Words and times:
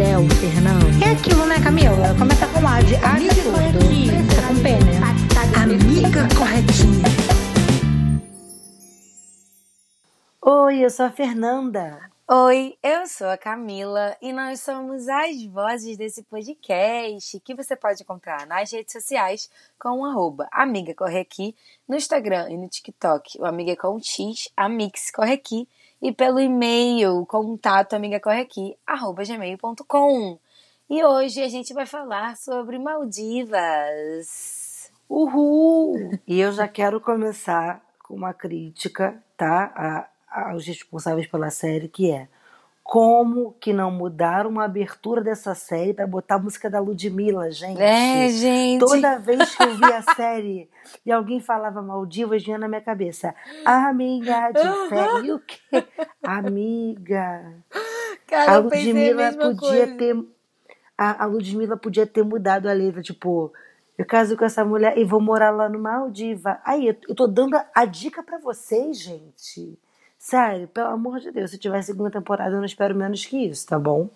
céu, 0.00 0.22
Fernando. 0.40 1.04
É 1.04 1.10
aquilo, 1.10 1.44
né, 1.44 1.56
Camila? 1.62 2.14
Começa 2.18 2.46
com 2.46 2.66
A 2.66 2.80
de 2.80 2.96
A 3.04 3.18
de 3.18 3.28
tudo. 3.28 3.60
Tá 4.34 4.48
com 4.48 4.62
P, 4.62 4.70
né? 4.82 4.96
Amiga 5.62 6.26
corretinha. 6.38 7.04
Oi, 10.40 10.78
eu 10.82 10.88
sou 10.88 11.04
a 11.04 11.10
Fernanda. 11.10 12.00
Oi, 12.26 12.78
eu 12.82 13.06
sou 13.06 13.26
a 13.26 13.36
Camila 13.36 14.16
e 14.22 14.32
nós 14.32 14.60
somos 14.60 15.06
as 15.06 15.44
vozes 15.44 15.98
desse 15.98 16.22
podcast 16.22 17.38
que 17.40 17.54
você 17.54 17.76
pode 17.76 18.02
encontrar 18.02 18.46
nas 18.46 18.72
redes 18.72 18.94
sociais 18.94 19.50
com 19.78 19.98
o 19.98 20.04
arroba 20.06 20.48
Amiga 20.50 20.94
Corre 20.94 21.18
Aqui, 21.18 21.54
no 21.86 21.94
Instagram 21.94 22.48
e 22.48 22.56
no 22.56 22.68
TikTok, 22.68 23.38
o 23.38 23.44
Amiga 23.44 23.76
com 23.76 24.00
X, 24.00 24.48
Amix 24.56 25.10
Corre 25.10 25.34
Aqui, 25.34 25.68
e 26.00 26.12
pelo 26.12 26.40
e-mail 26.40 27.26
contato 27.26 27.96
gmail.com. 29.24 30.38
E 30.88 31.04
hoje 31.04 31.42
a 31.42 31.48
gente 31.48 31.72
vai 31.72 31.86
falar 31.86 32.36
sobre 32.36 32.78
Maldivas. 32.78 34.40
Uhul! 35.08 36.18
E 36.26 36.40
eu 36.40 36.52
já 36.52 36.66
quero 36.66 37.00
começar 37.00 37.80
com 38.02 38.14
uma 38.14 38.32
crítica, 38.32 39.22
tá? 39.36 39.72
A, 39.76 40.08
aos 40.50 40.66
responsáveis 40.66 41.26
pela 41.26 41.50
série, 41.50 41.88
que 41.88 42.10
é 42.10 42.28
como 42.82 43.52
que 43.60 43.72
não 43.72 43.90
mudaram 43.90 44.50
uma 44.50 44.64
abertura 44.64 45.22
dessa 45.22 45.54
série 45.54 45.94
para 45.94 46.06
botar 46.06 46.36
a 46.36 46.38
música 46.38 46.68
da 46.68 46.80
Ludmilla, 46.80 47.50
gente? 47.50 47.80
É, 47.80 48.28
gente. 48.28 48.80
Toda 48.80 49.18
vez 49.18 49.54
que 49.54 49.62
eu 49.62 49.76
vi 49.76 49.84
a 49.84 50.02
série 50.02 50.68
e 51.06 51.12
alguém 51.12 51.40
falava 51.40 51.80
Maldivas, 51.82 52.42
vinha 52.42 52.58
na 52.58 52.68
minha 52.68 52.80
cabeça. 52.80 53.34
Amiga 53.64 54.50
de 54.50 54.88
fé. 54.88 55.20
E 55.22 55.32
o 55.32 55.38
quê? 55.38 55.84
Amiga. 56.22 57.54
Cara, 58.26 58.52
a 58.52 58.54
a 58.56 58.58
Ludmilla 58.58 59.14
mesma 59.14 59.42
podia 59.42 59.86
coisa. 59.86 59.96
ter. 59.96 60.24
A, 60.98 61.24
a 61.24 61.26
Ludmilla 61.26 61.76
podia 61.76 62.06
ter 62.06 62.22
mudado 62.22 62.68
a 62.68 62.72
letra, 62.72 63.00
tipo, 63.00 63.52
eu 63.96 64.04
caso 64.04 64.36
com 64.36 64.44
essa 64.44 64.64
mulher 64.64 64.98
e 64.98 65.04
vou 65.04 65.20
morar 65.20 65.50
lá 65.50 65.68
no 65.68 65.78
Maldiva. 65.78 66.60
Aí, 66.64 66.88
eu, 66.88 66.96
eu 67.08 67.14
tô 67.14 67.26
dando 67.26 67.54
a, 67.56 67.66
a 67.74 67.84
dica 67.84 68.22
pra 68.22 68.38
vocês, 68.38 68.98
gente. 68.98 69.78
Sério, 70.20 70.68
pelo 70.68 70.88
amor 70.88 71.18
de 71.18 71.32
Deus, 71.32 71.50
se 71.50 71.56
tiver 71.56 71.80
segunda 71.80 72.10
temporada, 72.10 72.50
eu 72.50 72.58
não 72.58 72.66
espero 72.66 72.94
menos 72.94 73.24
que 73.24 73.38
isso, 73.38 73.66
tá 73.66 73.78
bom? 73.78 74.10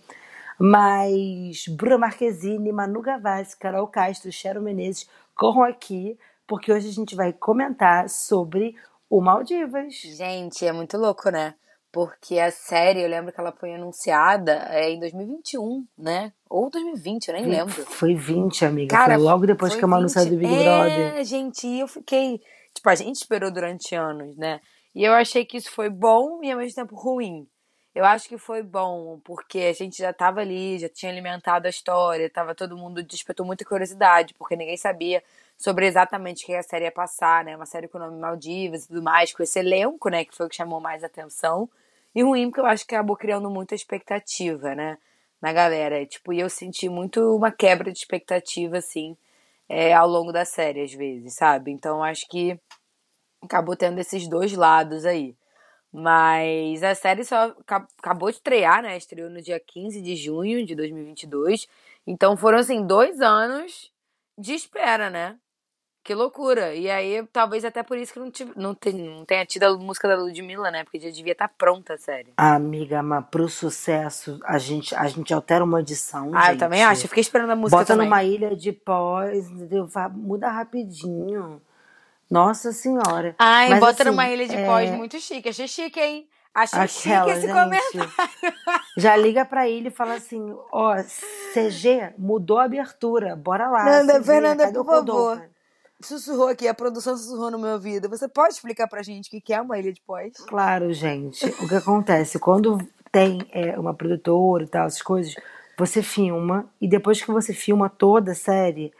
Mas 0.60 1.66
Bruna 1.66 1.96
Marquezine, 1.96 2.70
Manu 2.70 3.00
Gavassi, 3.00 3.56
Carol 3.56 3.86
Castro, 3.88 4.30
Cheryl 4.30 4.60
Menezes 4.60 5.08
corram 5.34 5.64
aqui, 5.64 6.18
porque 6.46 6.70
hoje 6.70 6.90
a 6.90 6.92
gente 6.92 7.16
vai 7.16 7.32
comentar 7.32 8.10
sobre 8.10 8.76
o 9.08 9.22
Maldivas. 9.22 9.94
Gente, 9.94 10.66
é 10.66 10.72
muito 10.72 10.98
louco, 10.98 11.30
né? 11.30 11.54
Porque 11.90 12.38
a 12.38 12.50
série, 12.50 13.00
eu 13.00 13.08
lembro 13.08 13.32
que 13.32 13.40
ela 13.40 13.52
foi 13.52 13.74
anunciada 13.74 14.66
é, 14.68 14.90
em 14.90 15.00
2021, 15.00 15.86
né? 15.96 16.34
Ou 16.50 16.68
2020, 16.68 17.28
eu 17.28 17.34
nem 17.34 17.46
lembro. 17.46 17.82
Foi 17.86 18.14
20, 18.14 18.62
amiga. 18.66 18.94
Cara, 18.94 19.14
foi 19.14 19.24
logo 19.24 19.46
depois 19.46 19.74
que 19.74 19.82
a 19.82 19.88
Manu 19.88 20.08
20. 20.08 20.12
saiu 20.12 20.30
do 20.32 20.36
Big 20.36 20.52
é, 20.52 20.64
Brother. 20.64 21.24
gente, 21.24 21.66
e 21.66 21.80
eu 21.80 21.88
fiquei. 21.88 22.42
Tipo, 22.74 22.90
a 22.90 22.94
gente 22.94 23.16
esperou 23.16 23.50
durante 23.50 23.94
anos, 23.94 24.36
né? 24.36 24.60
E 24.94 25.04
eu 25.04 25.12
achei 25.12 25.44
que 25.44 25.56
isso 25.56 25.70
foi 25.70 25.90
bom 25.90 26.40
e 26.42 26.50
ao 26.52 26.58
mesmo 26.58 26.76
tempo 26.76 26.94
ruim. 26.94 27.48
Eu 27.94 28.04
acho 28.04 28.28
que 28.28 28.36
foi 28.36 28.62
bom, 28.62 29.20
porque 29.24 29.60
a 29.60 29.72
gente 29.72 29.98
já 29.98 30.12
tava 30.12 30.40
ali, 30.40 30.78
já 30.78 30.88
tinha 30.88 31.12
alimentado 31.12 31.66
a 31.66 31.70
história, 31.70 32.28
tava 32.28 32.54
todo 32.54 32.76
mundo 32.76 33.02
despertou 33.04 33.46
muita 33.46 33.64
curiosidade, 33.64 34.34
porque 34.34 34.56
ninguém 34.56 34.76
sabia 34.76 35.22
sobre 35.56 35.86
exatamente 35.86 36.42
o 36.42 36.46
que 36.46 36.54
a 36.54 36.62
série 36.62 36.86
ia 36.86 36.92
passar, 36.92 37.44
né? 37.44 37.54
Uma 37.56 37.66
série 37.66 37.86
com 37.88 37.98
o 37.98 38.00
nome 38.00 38.18
Maldivas 38.18 38.84
e 38.84 38.88
tudo 38.88 39.02
mais, 39.02 39.32
com 39.32 39.42
esse 39.42 39.58
elenco, 39.60 40.08
né? 40.08 40.24
Que 40.24 40.34
foi 40.34 40.46
o 40.46 40.48
que 40.48 40.56
chamou 40.56 40.80
mais 40.80 41.04
atenção. 41.04 41.68
E 42.14 42.22
ruim, 42.22 42.48
porque 42.50 42.60
eu 42.60 42.66
acho 42.66 42.86
que 42.86 42.94
acabou 42.94 43.16
criando 43.16 43.50
muita 43.50 43.74
expectativa, 43.74 44.74
né? 44.74 44.98
Na 45.40 45.52
galera. 45.52 46.04
Tipo, 46.06 46.32
e 46.32 46.40
eu 46.40 46.50
senti 46.50 46.88
muito 46.88 47.20
uma 47.36 47.52
quebra 47.52 47.92
de 47.92 47.98
expectativa, 47.98 48.78
assim, 48.78 49.16
é, 49.68 49.92
ao 49.94 50.08
longo 50.08 50.32
da 50.32 50.44
série, 50.44 50.82
às 50.82 50.92
vezes, 50.92 51.34
sabe? 51.34 51.70
Então 51.70 52.02
acho 52.02 52.26
que 52.28 52.58
acabou 53.44 53.76
tendo 53.76 53.98
esses 54.00 54.26
dois 54.28 54.52
lados 54.54 55.04
aí. 55.04 55.36
Mas 55.92 56.82
a 56.82 56.94
série 56.94 57.24
só 57.24 57.54
ca- 57.64 57.86
acabou 57.98 58.28
de 58.28 58.36
estrear, 58.36 58.82
né? 58.82 58.96
Estreou 58.96 59.30
no 59.30 59.40
dia 59.40 59.60
15 59.60 60.02
de 60.02 60.16
junho 60.16 60.66
de 60.66 60.74
2022. 60.74 61.68
Então 62.06 62.36
foram, 62.36 62.58
assim, 62.58 62.84
dois 62.84 63.20
anos 63.20 63.92
de 64.36 64.54
espera, 64.54 65.08
né? 65.08 65.36
Que 66.02 66.12
loucura. 66.14 66.74
E 66.74 66.90
aí, 66.90 67.24
talvez 67.32 67.64
até 67.64 67.82
por 67.82 67.96
isso 67.96 68.12
que 68.12 68.18
não, 68.18 68.30
tive, 68.30 68.52
não, 68.56 68.74
tem, 68.74 68.92
não 68.92 69.24
tenha 69.24 69.46
tido 69.46 69.62
a 69.62 69.74
música 69.78 70.06
da 70.08 70.16
Ludmilla, 70.16 70.70
né? 70.70 70.84
Porque 70.84 70.98
já 71.00 71.08
devia 71.10 71.32
estar 71.32 71.48
pronta 71.48 71.94
a 71.94 71.98
série. 71.98 72.32
Amiga, 72.36 73.02
mas 73.02 73.24
pro 73.30 73.48
sucesso, 73.48 74.38
a 74.44 74.58
gente, 74.58 74.94
a 74.96 75.06
gente 75.06 75.32
altera 75.32 75.64
uma 75.64 75.80
edição, 75.80 76.30
Ah, 76.34 76.46
eu 76.46 76.50
gente. 76.50 76.58
também 76.58 76.82
acho. 76.84 77.04
Eu 77.04 77.08
fiquei 77.08 77.22
esperando 77.22 77.50
a 77.52 77.56
música 77.56 77.78
Bota 77.78 77.94
também. 77.94 78.06
numa 78.06 78.22
ilha 78.24 78.54
de 78.54 78.70
pós, 78.72 79.48
entendeu? 79.48 79.86
Vai- 79.86 80.10
Muda 80.10 80.50
rapidinho. 80.50 81.62
Nossa 82.30 82.72
senhora. 82.72 83.34
Ai, 83.38 83.70
Mas, 83.70 83.80
bota 83.80 84.02
assim, 84.02 84.10
numa 84.10 84.28
ilha 84.28 84.46
de 84.46 84.56
é, 84.56 84.66
pós 84.66 84.90
muito 84.90 85.20
chique. 85.20 85.48
Achei 85.48 85.68
chique, 85.68 86.00
hein? 86.00 86.28
Achei 86.54 86.78
Aquela, 86.78 86.88
chique 86.88 87.30
esse 87.30 87.46
gente. 87.48 87.52
comentário. 87.52 88.12
Já 88.96 89.16
liga 89.16 89.44
pra 89.44 89.68
ele 89.68 89.88
e 89.88 89.90
fala 89.90 90.14
assim: 90.14 90.54
ó, 90.72 90.94
CG 91.52 92.14
mudou 92.16 92.58
a 92.58 92.64
abertura, 92.64 93.34
bora 93.34 93.68
lá. 93.68 93.84
Nanda, 93.84 94.14
CG, 94.14 94.24
Fernanda, 94.24 94.72
por 94.72 94.84
favor. 94.86 95.48
Sussurrou 96.00 96.48
aqui, 96.48 96.68
a 96.68 96.74
produção 96.74 97.16
sussurrou 97.16 97.50
no 97.50 97.58
meu 97.58 97.72
ouvido. 97.72 98.08
Você 98.08 98.28
pode 98.28 98.54
explicar 98.54 98.86
pra 98.88 99.02
gente 99.02 99.28
o 99.28 99.30
que 99.30 99.40
que 99.40 99.54
é 99.54 99.60
uma 99.60 99.78
ilha 99.78 99.92
de 99.92 100.00
pós? 100.02 100.32
Claro, 100.46 100.92
gente. 100.92 101.46
O 101.62 101.68
que 101.68 101.74
acontece? 101.74 102.38
Quando 102.38 102.78
tem 103.10 103.38
é, 103.52 103.78
uma 103.78 103.94
produtora 103.94 104.64
e 104.64 104.66
tal, 104.66 104.86
essas 104.86 105.00
coisas, 105.02 105.34
você 105.78 106.02
filma 106.02 106.68
e 106.80 106.88
depois 106.88 107.22
que 107.22 107.30
você 107.30 107.54
filma 107.54 107.88
toda 107.88 108.32
a 108.32 108.34
série, 108.34 108.92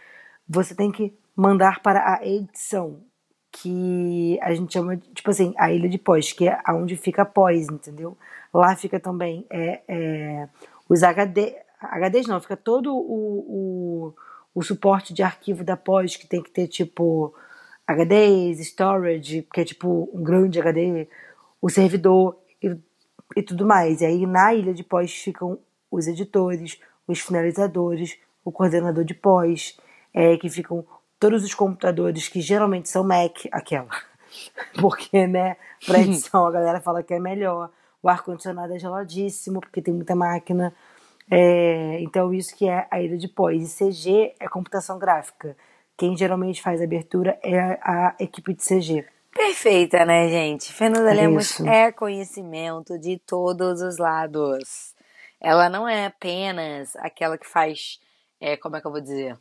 você 0.48 0.74
tem 0.74 0.90
que 0.90 1.12
mandar 1.36 1.80
para 1.80 2.14
a 2.14 2.26
edição, 2.26 3.00
que 3.56 4.38
a 4.42 4.52
gente 4.52 4.72
chama 4.72 4.96
tipo 4.96 5.30
assim, 5.30 5.54
a 5.56 5.72
ilha 5.72 5.88
de 5.88 5.96
pós, 5.96 6.32
que 6.32 6.48
é 6.48 6.58
onde 6.70 6.96
fica 6.96 7.24
pós, 7.24 7.68
entendeu? 7.68 8.16
Lá 8.52 8.74
fica 8.74 8.98
também 8.98 9.46
é, 9.48 9.80
é, 9.86 10.48
os 10.88 11.02
HD, 11.04 11.54
HDs 11.80 12.26
não, 12.26 12.40
fica 12.40 12.56
todo 12.56 12.92
o, 12.92 13.44
o, 13.46 14.14
o 14.54 14.62
suporte 14.62 15.14
de 15.14 15.22
arquivo 15.22 15.62
da 15.62 15.76
pós, 15.76 16.16
que 16.16 16.26
tem 16.26 16.42
que 16.42 16.50
ter 16.50 16.66
tipo 16.66 17.32
HDs, 17.86 18.58
storage, 18.60 19.46
que 19.52 19.60
é 19.60 19.64
tipo 19.64 20.10
um 20.12 20.22
grande 20.22 20.60
HD, 20.60 21.06
o 21.62 21.70
servidor 21.70 22.36
e, 22.60 22.76
e 23.36 23.42
tudo 23.42 23.64
mais. 23.64 24.00
E 24.00 24.06
aí 24.06 24.26
na 24.26 24.52
ilha 24.52 24.74
de 24.74 24.82
pós 24.82 25.14
ficam 25.14 25.58
os 25.90 26.08
editores, 26.08 26.80
os 27.06 27.20
finalizadores, 27.20 28.18
o 28.44 28.50
coordenador 28.50 29.04
de 29.04 29.14
pós, 29.14 29.78
é, 30.12 30.36
que 30.36 30.48
ficam 30.48 30.84
todos 31.24 31.42
os 31.42 31.54
computadores 31.54 32.28
que 32.28 32.42
geralmente 32.42 32.90
são 32.90 33.02
Mac, 33.02 33.46
aquela. 33.50 33.88
Porque, 34.78 35.26
né, 35.26 35.56
pra 35.86 35.98
edição 35.98 36.46
a 36.46 36.50
galera 36.50 36.82
fala 36.82 37.02
que 37.02 37.14
é 37.14 37.18
melhor. 37.18 37.70
O 38.02 38.10
ar-condicionado 38.10 38.74
é 38.74 38.78
geladíssimo, 38.78 39.58
porque 39.62 39.80
tem 39.80 39.94
muita 39.94 40.14
máquina. 40.14 40.74
É, 41.30 41.98
então, 42.02 42.34
isso 42.34 42.54
que 42.54 42.68
é 42.68 42.86
a 42.90 43.00
ilha 43.00 43.16
de 43.16 43.26
pós. 43.26 43.78
E 43.80 43.90
CG 43.90 44.34
é 44.38 44.46
computação 44.46 44.98
gráfica. 44.98 45.56
Quem 45.96 46.14
geralmente 46.14 46.60
faz 46.60 46.82
a 46.82 46.84
abertura 46.84 47.38
é 47.42 47.58
a 47.80 48.14
equipe 48.20 48.52
de 48.52 48.62
CG. 48.62 49.06
Perfeita, 49.32 50.04
né, 50.04 50.28
gente? 50.28 50.70
Fernanda 50.74 51.10
É 51.10 51.14
Lemos 51.14 51.52
isso. 51.52 51.66
é 51.66 51.90
conhecimento 51.90 52.98
de 52.98 53.18
todos 53.18 53.80
os 53.80 53.96
lados. 53.96 54.94
Ela 55.40 55.70
não 55.70 55.88
é 55.88 56.04
apenas 56.04 56.94
aquela 56.96 57.38
que 57.38 57.48
faz. 57.48 57.98
é, 58.38 58.58
como 58.58 58.76
é 58.76 58.80
que 58.82 58.86
eu 58.86 58.92
vou 58.92 59.00
dizer? 59.00 59.38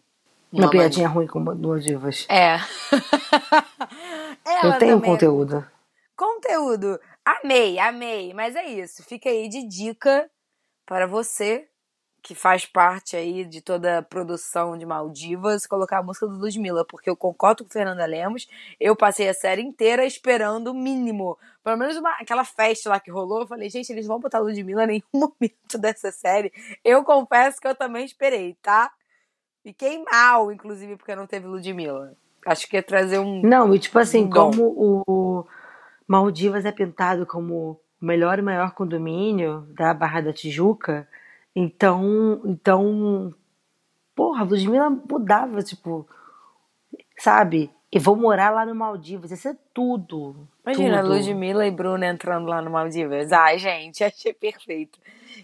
Uma 0.54 0.66
Uma 0.66 0.70
piadinha 0.70 1.08
ruim 1.08 1.26
com 1.26 1.44
Divas. 1.80 2.28
É. 2.30 2.58
Eu 4.64 4.78
tenho 4.78 5.00
também 5.00 5.02
conteúdo. 5.02 5.68
Conteúdo. 6.16 7.00
Amei, 7.26 7.80
amei. 7.80 8.34
Mas 8.36 8.56
é 8.56 8.64
isso. 8.68 9.04
Fica 9.04 9.30
aí 9.30 9.50
de 9.50 9.68
dica 9.68 10.30
para 10.86 11.08
você 11.08 11.68
que 12.22 12.36
faz 12.36 12.66
parte 12.66 13.18
aí 13.18 13.44
de 13.44 13.62
toda 13.62 13.98
a 13.98 14.02
produção 14.02 14.78
de 14.78 14.86
Maldivas, 14.86 15.66
colocar 15.66 15.98
a 15.98 16.04
música 16.04 16.26
do 16.26 16.38
Ludmilla, 16.38 16.86
porque 16.86 17.10
eu 17.10 17.18
concordo 17.18 17.66
com 17.66 17.70
Fernanda 17.70 18.06
Lemos. 18.06 18.48
Eu 18.80 18.96
passei 18.96 19.28
a 19.28 19.34
série 19.34 19.62
inteira 19.62 20.06
esperando 20.06 20.68
o 20.68 20.74
mínimo. 20.74 21.38
Pelo 21.64 21.78
menos 21.78 21.98
uma, 21.98 22.12
aquela 22.12 22.46
festa 22.46 22.90
lá 22.90 23.00
que 23.00 23.12
rolou, 23.12 23.42
eu 23.42 23.48
falei, 23.48 23.70
gente, 23.70 23.92
eles 23.92 24.08
vão 24.08 24.20
botar 24.20 24.40
Ludmilla 24.40 24.84
em 24.84 24.88
nenhum 24.88 25.04
momento 25.14 25.78
dessa 25.78 26.12
série. 26.12 26.54
Eu 26.84 27.04
confesso 27.04 27.60
que 27.60 27.68
eu 27.68 27.76
também 27.76 28.06
esperei, 28.06 28.56
tá? 28.62 28.92
Fiquei 29.64 30.04
mal, 30.04 30.52
inclusive, 30.52 30.98
porque 30.98 31.16
não 31.16 31.26
teve 31.26 31.48
Ludmilla. 31.48 32.14
Acho 32.46 32.68
que 32.68 32.76
ia 32.76 32.84
trazer 32.84 33.20
um. 33.20 33.42
Não, 33.42 33.74
e 33.74 33.80
tipo 33.80 33.98
assim, 33.98 34.26
Um 34.26 34.30
como 34.30 34.64
o 34.78 35.46
Maldivas 36.06 36.66
é 36.66 36.72
pintado 36.72 37.26
como 37.26 37.54
o 38.02 38.06
melhor 38.06 38.38
e 38.38 38.42
maior 38.42 38.72
condomínio 38.74 39.62
da 39.70 39.94
Barra 39.94 40.20
da 40.20 40.34
Tijuca, 40.34 41.08
então, 41.56 42.42
então, 42.46 43.34
porra, 44.16 44.44
Ludmilla 44.44 44.90
mudava, 44.90 45.62
tipo, 45.62 46.08
sabe? 47.18 47.72
E 47.92 48.00
vou 48.00 48.16
morar 48.16 48.50
lá 48.50 48.66
no 48.66 48.74
Maldivas, 48.74 49.32
isso 49.32 49.48
é 49.48 49.56
tudo. 49.74 50.48
Imagina, 50.66 51.02
tudo. 51.02 51.14
Ludmilla 51.14 51.66
e 51.66 51.72
Bruna 51.72 52.08
entrando 52.08 52.48
lá 52.48 52.62
no 52.62 52.72
Maldivas. 52.72 53.32
Ai, 53.32 53.60
gente, 53.60 54.04
achei 54.04 54.34
perfeito. 54.34 55.00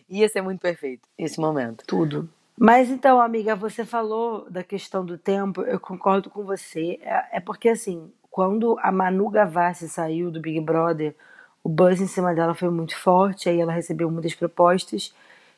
Ia 0.10 0.27
ser 0.27 0.42
muito 0.42 0.60
perfeito 0.60 1.07
esse 1.18 1.39
momento. 1.39 1.86
Tudo. 1.86 2.27
Mas 2.60 2.90
então, 2.90 3.22
amiga, 3.22 3.56
você 3.56 3.86
falou 3.86 4.50
da 4.50 4.62
questão 4.64 5.06
do 5.06 5.18
tempo, 5.18 5.62
eu 5.62 5.80
concordo 5.80 6.30
com 6.30 6.44
você. 6.44 7.00
É, 7.02 7.38
é 7.38 7.40
porque, 7.40 7.70
assim, 7.70 8.12
quando 8.30 8.78
a 8.82 8.92
Manu 8.92 9.30
Gavassi 9.30 9.88
saiu 9.88 10.30
do 10.30 10.42
Big 10.42 10.60
Brother, 10.60 11.16
o 11.64 11.70
buzz 11.70 12.02
em 12.02 12.08
cima 12.08 12.34
dela 12.36 12.54
foi 12.54 12.70
muito 12.70 12.98
forte, 12.98 13.48
aí 13.48 13.62
ela 13.62 13.72
recebeu 13.72 14.12
muitas 14.12 14.36
propostas, 14.36 15.14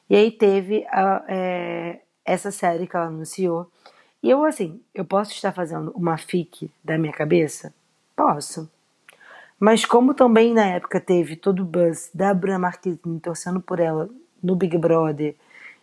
e 0.09 0.15
aí 0.15 0.29
teve 0.31 0.85
a- 0.89 1.23
é, 1.27 2.01
essa 2.23 2.51
série 2.51 2.85
que 2.85 2.95
ela 2.95 3.07
anunciou. 3.07 3.67
E 4.21 4.29
eu, 4.29 4.45
assim, 4.45 4.79
eu 4.93 5.03
posso 5.03 5.31
estar 5.31 5.51
fazendo 5.53 5.91
uma 5.95 6.17
fic 6.19 6.69
da 6.83 6.97
minha 6.99 7.13
cabeça? 7.13 7.73
Posso. 8.15 8.69
Mas 9.59 9.85
como 9.85 10.13
também 10.13 10.53
na 10.53 10.65
época 10.65 10.99
teve 10.99 11.35
todo 11.35 11.61
o 11.61 11.65
buzz 11.65 12.09
da 12.13 12.33
Bruna 12.33 12.59
Marquezine 12.59 13.19
torcendo 13.19 13.61
por 13.61 13.79
ela 13.79 14.09
no 14.41 14.55
Big 14.55 14.77
Brother 14.77 15.35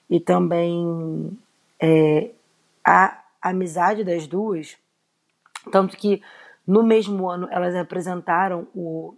e 0.08 0.19
também 0.19 1.37
é, 1.81 2.31
a 2.84 3.22
amizade 3.43 4.05
das 4.05 4.26
duas, 4.26 4.76
tanto 5.70 5.96
que 5.96 6.22
no 6.66 6.82
mesmo 6.82 7.28
ano 7.28 7.49
elas 7.50 7.75
apresentaram 7.75 8.66
o 8.75 9.14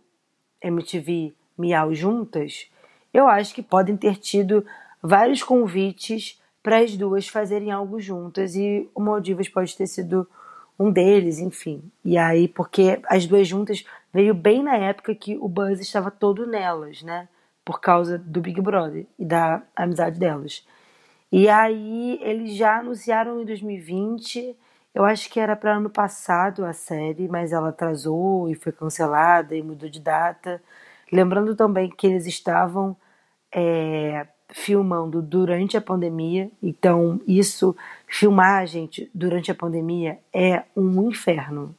MTV 0.62 1.32
Miau 1.56 1.94
juntas, 1.94 2.70
eu 3.12 3.28
acho 3.28 3.54
que 3.54 3.62
podem 3.62 3.96
ter 3.96 4.16
tido 4.16 4.64
vários 5.02 5.42
convites 5.42 6.40
para 6.62 6.78
as 6.78 6.96
duas 6.96 7.26
fazerem 7.28 7.70
algo 7.70 8.00
juntas 8.00 8.54
e 8.54 8.88
o 8.94 9.00
Maldivas 9.00 9.48
pode 9.48 9.76
ter 9.76 9.86
sido 9.86 10.28
um 10.78 10.90
deles, 10.90 11.38
enfim. 11.38 11.82
E 12.04 12.16
aí, 12.16 12.48
porque 12.48 13.00
as 13.06 13.26
duas 13.26 13.46
juntas 13.46 13.84
veio 14.12 14.34
bem 14.34 14.62
na 14.62 14.76
época 14.76 15.14
que 15.14 15.36
o 15.36 15.48
buzz 15.48 15.81
estava 15.81 16.10
todo 16.10 16.46
nelas, 16.46 17.02
né? 17.02 17.28
Por 17.64 17.81
causa 17.81 18.19
do 18.19 18.40
Big 18.40 18.60
Brother 18.60 19.06
e 19.19 19.25
da 19.25 19.62
amizade 19.76 20.19
delas. 20.19 20.66
E 21.32 21.49
aí 21.49 22.19
eles 22.23 22.55
já 22.56 22.79
anunciaram 22.79 23.41
em 23.41 23.44
2020. 23.44 24.56
Eu 24.94 25.05
acho 25.05 25.31
que 25.31 25.38
era 25.38 25.55
para 25.56 25.77
ano 25.77 25.91
passado 25.91 26.65
a 26.65 26.73
série, 26.73 27.29
mas 27.29 27.53
ela 27.53 27.69
atrasou 27.71 28.49
e 28.49 28.55
foi 28.55 28.73
cancelada 28.73 29.55
e 29.55 29.62
mudou 29.62 29.88
de 29.88 30.00
data. 30.00 30.62
Lembrando 31.12 31.55
também 31.56 31.88
que 31.91 32.06
eles 32.06 32.27
estavam 32.27 32.97
é, 33.53 34.27
filmando 34.49 35.23
durante 35.23 35.77
a 35.77 35.81
pandemia, 35.81 36.50
então 36.62 37.21
isso, 37.27 37.77
filmar, 38.06 38.67
gente, 38.67 39.11
durante 39.15 39.50
a 39.50 39.55
pandemia 39.55 40.19
é 40.32 40.65
um 40.77 41.09
inferno, 41.09 41.75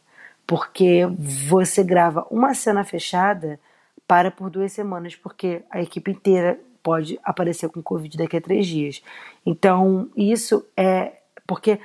porque 0.48 1.06
você 1.18 1.84
grava 1.84 2.26
uma 2.30 2.54
cena 2.54 2.84
fechada, 2.84 3.60
para 4.08 4.30
por 4.30 4.50
duas 4.50 4.74
semanas, 4.74 5.16
porque 5.16 5.64
a 5.70 5.82
equipe 5.82 6.12
inteira 6.12 6.60
pode 6.82 7.20
aparecer 7.24 7.70
com 7.70 7.82
Covid 7.82 8.18
daqui 8.18 8.38
a 8.38 8.42
três 8.42 8.68
dias. 8.68 9.02
Então, 9.46 10.10
isso 10.16 10.66
é 10.76 11.14
porque, 11.48 11.80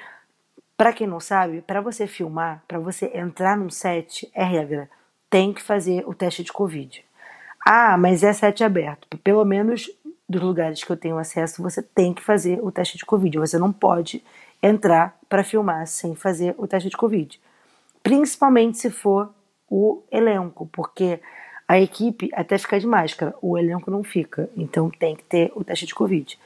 para 0.77 0.93
quem 0.93 1.07
não 1.07 1.21
sabe, 1.21 1.61
para 1.61 1.81
você 1.81 2.07
filmar, 2.07 2.63
para 2.69 2.79
você 2.79 3.11
entrar 3.15 3.57
num 3.57 3.71
set, 3.71 4.31
é 4.35 4.45
regra, 4.45 4.89
tem 5.29 5.53
que 5.53 5.63
fazer 5.63 6.05
o 6.07 6.15
teste 6.15 6.43
de 6.43 6.53
Covid. 6.53 7.05
Ah, 7.65 7.97
mas 7.99 8.23
é 8.23 8.33
set 8.33 8.63
aberto. 8.63 9.09
Pelo 9.19 9.45
menos 9.45 9.91
dos 10.29 10.43
lugares 10.43 10.83
que 10.83 10.91
eu 10.91 10.97
tenho 10.97 11.19
acesso, 11.19 11.63
você 11.63 11.83
tem 11.83 12.13
que 12.13 12.23
fazer 12.23 12.61
o 12.63 12.71
teste 12.71 12.97
de 12.97 13.05
Covid. 13.05 13.39
Você 13.39 13.59
não 13.59 13.73
pode 13.73 14.23
entrar 14.63 15.19
para 15.29 15.45
filmar 15.45 15.87
sem 15.87 16.15
fazer 16.15 16.55
o 16.59 16.67
teste 16.67 16.89
de 16.89 16.97
Covid. 16.97 17.41
Principalmente 18.03 18.79
se 18.79 18.91
for 18.91 19.31
o 19.69 20.03
elenco, 20.11 20.69
porque 20.73 21.21
a 21.69 21.81
equipe 21.81 22.31
até 22.33 22.57
fica 22.59 22.79
de 22.79 22.87
máscara, 22.87 23.35
o 23.43 23.59
elenco 23.59 23.91
não 23.91 24.03
fica. 24.05 24.49
Então 24.57 24.91
tem 24.91 25.17
que 25.17 25.25
ter 25.25 25.53
o 25.55 25.65
teste 25.65 25.87
de 25.87 25.95
Covid. 25.95 26.39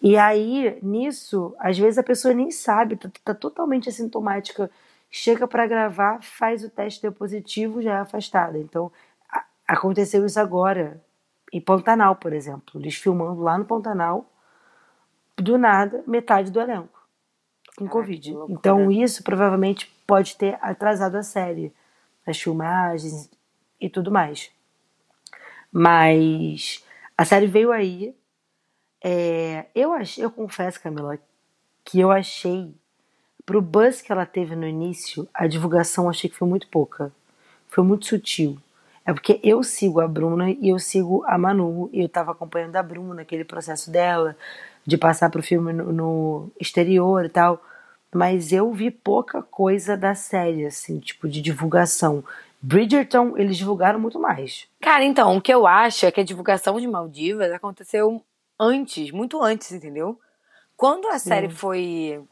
E 0.00 0.16
aí, 0.16 0.78
nisso, 0.82 1.54
às 1.58 1.76
vezes 1.78 1.98
a 1.98 2.02
pessoa 2.02 2.32
nem 2.32 2.50
sabe, 2.50 2.96
tá, 2.96 3.10
tá 3.24 3.34
totalmente 3.34 3.88
assintomática, 3.88 4.70
chega 5.10 5.48
para 5.48 5.66
gravar, 5.66 6.22
faz 6.22 6.62
o 6.62 6.70
teste 6.70 7.02
deu 7.02 7.10
positivo, 7.12 7.82
já 7.82 7.94
é 7.96 8.00
afastada. 8.00 8.58
Então, 8.58 8.92
a- 9.30 9.44
aconteceu 9.66 10.24
isso 10.24 10.38
agora 10.38 11.02
em 11.52 11.60
Pantanal, 11.60 12.14
por 12.14 12.32
exemplo. 12.32 12.78
Eles 12.80 12.94
filmando 12.94 13.40
lá 13.42 13.58
no 13.58 13.64
Pantanal, 13.64 14.30
do 15.36 15.56
nada, 15.58 16.02
metade 16.06 16.50
do 16.50 16.60
elenco 16.60 16.98
com 17.76 17.86
Caraca, 17.86 17.92
Covid. 17.92 18.32
loucura. 18.34 18.58
Então, 18.58 18.90
isso 18.90 19.22
provavelmente 19.22 19.86
pode 20.06 20.36
ter 20.36 20.58
atrasado 20.60 21.16
a 21.16 21.22
série, 21.22 21.72
as 22.26 22.38
filmagens 22.40 23.30
e 23.80 23.88
tudo 23.88 24.10
mais. 24.10 24.50
Mas 25.72 26.84
a 27.16 27.24
série 27.24 27.46
veio 27.46 27.72
aí. 27.72 28.14
É, 29.02 29.66
eu, 29.74 29.92
ach, 29.92 30.18
eu 30.18 30.30
confesso, 30.30 30.80
Camila, 30.80 31.18
que 31.84 32.00
eu 32.00 32.10
achei, 32.10 32.74
pro 33.46 33.62
buzz 33.62 34.02
que 34.02 34.12
ela 34.12 34.26
teve 34.26 34.54
no 34.56 34.66
início, 34.66 35.28
a 35.32 35.46
divulgação 35.46 36.08
achei 36.08 36.28
que 36.28 36.36
foi 36.36 36.48
muito 36.48 36.68
pouca. 36.68 37.12
Foi 37.68 37.84
muito 37.84 38.06
sutil. 38.06 38.58
É 39.04 39.12
porque 39.12 39.40
eu 39.42 39.62
sigo 39.62 40.00
a 40.00 40.06
Bruna 40.08 40.50
e 40.50 40.68
eu 40.68 40.78
sigo 40.78 41.24
a 41.26 41.38
Manu, 41.38 41.88
e 41.92 42.02
eu 42.02 42.08
tava 42.10 42.32
acompanhando 42.32 42.76
a 42.76 42.82
Bruna, 42.82 43.22
aquele 43.22 43.44
processo 43.44 43.90
dela, 43.90 44.36
de 44.86 44.98
passar 44.98 45.30
pro 45.30 45.42
filme 45.42 45.72
no, 45.72 45.92
no 45.92 46.50
exterior 46.60 47.24
e 47.24 47.28
tal. 47.30 47.62
Mas 48.12 48.52
eu 48.52 48.70
vi 48.72 48.90
pouca 48.90 49.42
coisa 49.42 49.96
da 49.96 50.14
série, 50.14 50.66
assim, 50.66 50.98
tipo, 50.98 51.28
de 51.28 51.40
divulgação. 51.40 52.22
Bridgerton, 52.60 53.36
eles 53.36 53.56
divulgaram 53.56 54.00
muito 54.00 54.18
mais. 54.18 54.66
Cara, 54.80 55.04
então, 55.04 55.36
o 55.36 55.40
que 55.40 55.52
eu 55.52 55.66
acho 55.66 56.06
é 56.06 56.10
que 56.10 56.20
a 56.20 56.24
divulgação 56.24 56.80
de 56.80 56.88
Maldivas 56.88 57.52
aconteceu 57.52 58.22
antes, 58.58 59.10
muito 59.10 59.40
antes, 59.42 59.70
entendeu? 59.72 60.18
Quando 60.76 61.08
a 61.08 61.18
série 61.18 61.50
foi, 61.50 62.24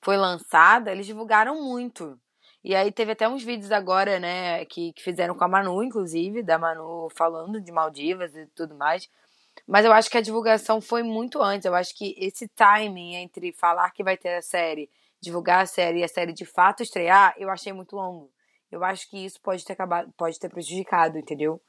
foi 0.00 0.16
lançada, 0.16 0.92
eles 0.92 1.06
divulgaram 1.06 1.62
muito. 1.62 2.18
E 2.62 2.74
aí 2.74 2.90
teve 2.90 3.12
até 3.12 3.28
uns 3.28 3.42
vídeos 3.42 3.70
agora, 3.70 4.18
né, 4.18 4.64
que, 4.64 4.92
que 4.92 5.02
fizeram 5.02 5.34
com 5.34 5.44
a 5.44 5.48
Manu, 5.48 5.82
inclusive, 5.82 6.42
da 6.42 6.58
Manu 6.58 7.08
falando 7.14 7.60
de 7.60 7.70
Maldivas 7.70 8.34
e 8.34 8.46
tudo 8.46 8.74
mais. 8.74 9.08
Mas 9.66 9.84
eu 9.84 9.92
acho 9.92 10.10
que 10.10 10.18
a 10.18 10.22
divulgação 10.22 10.80
foi 10.80 11.02
muito 11.02 11.42
antes. 11.42 11.64
Eu 11.64 11.74
acho 11.74 11.94
que 11.94 12.14
esse 12.18 12.48
timing 12.48 13.16
entre 13.16 13.52
falar 13.52 13.90
que 13.90 14.02
vai 14.02 14.16
ter 14.16 14.36
a 14.36 14.42
série, 14.42 14.90
divulgar 15.20 15.62
a 15.62 15.66
série 15.66 16.00
e 16.00 16.04
a 16.04 16.08
série 16.08 16.32
de 16.32 16.44
fato 16.44 16.82
estrear, 16.82 17.34
eu 17.38 17.50
achei 17.50 17.72
muito 17.72 17.96
longo. 17.96 18.30
Eu 18.74 18.84
acho 18.84 19.08
que 19.08 19.24
isso 19.24 19.40
pode 19.40 19.64
ter 19.64 19.72
acabado, 19.74 20.12
pode 20.16 20.38
ter 20.38 20.48
prejudicado, 20.48 21.18
entendeu? 21.18 21.60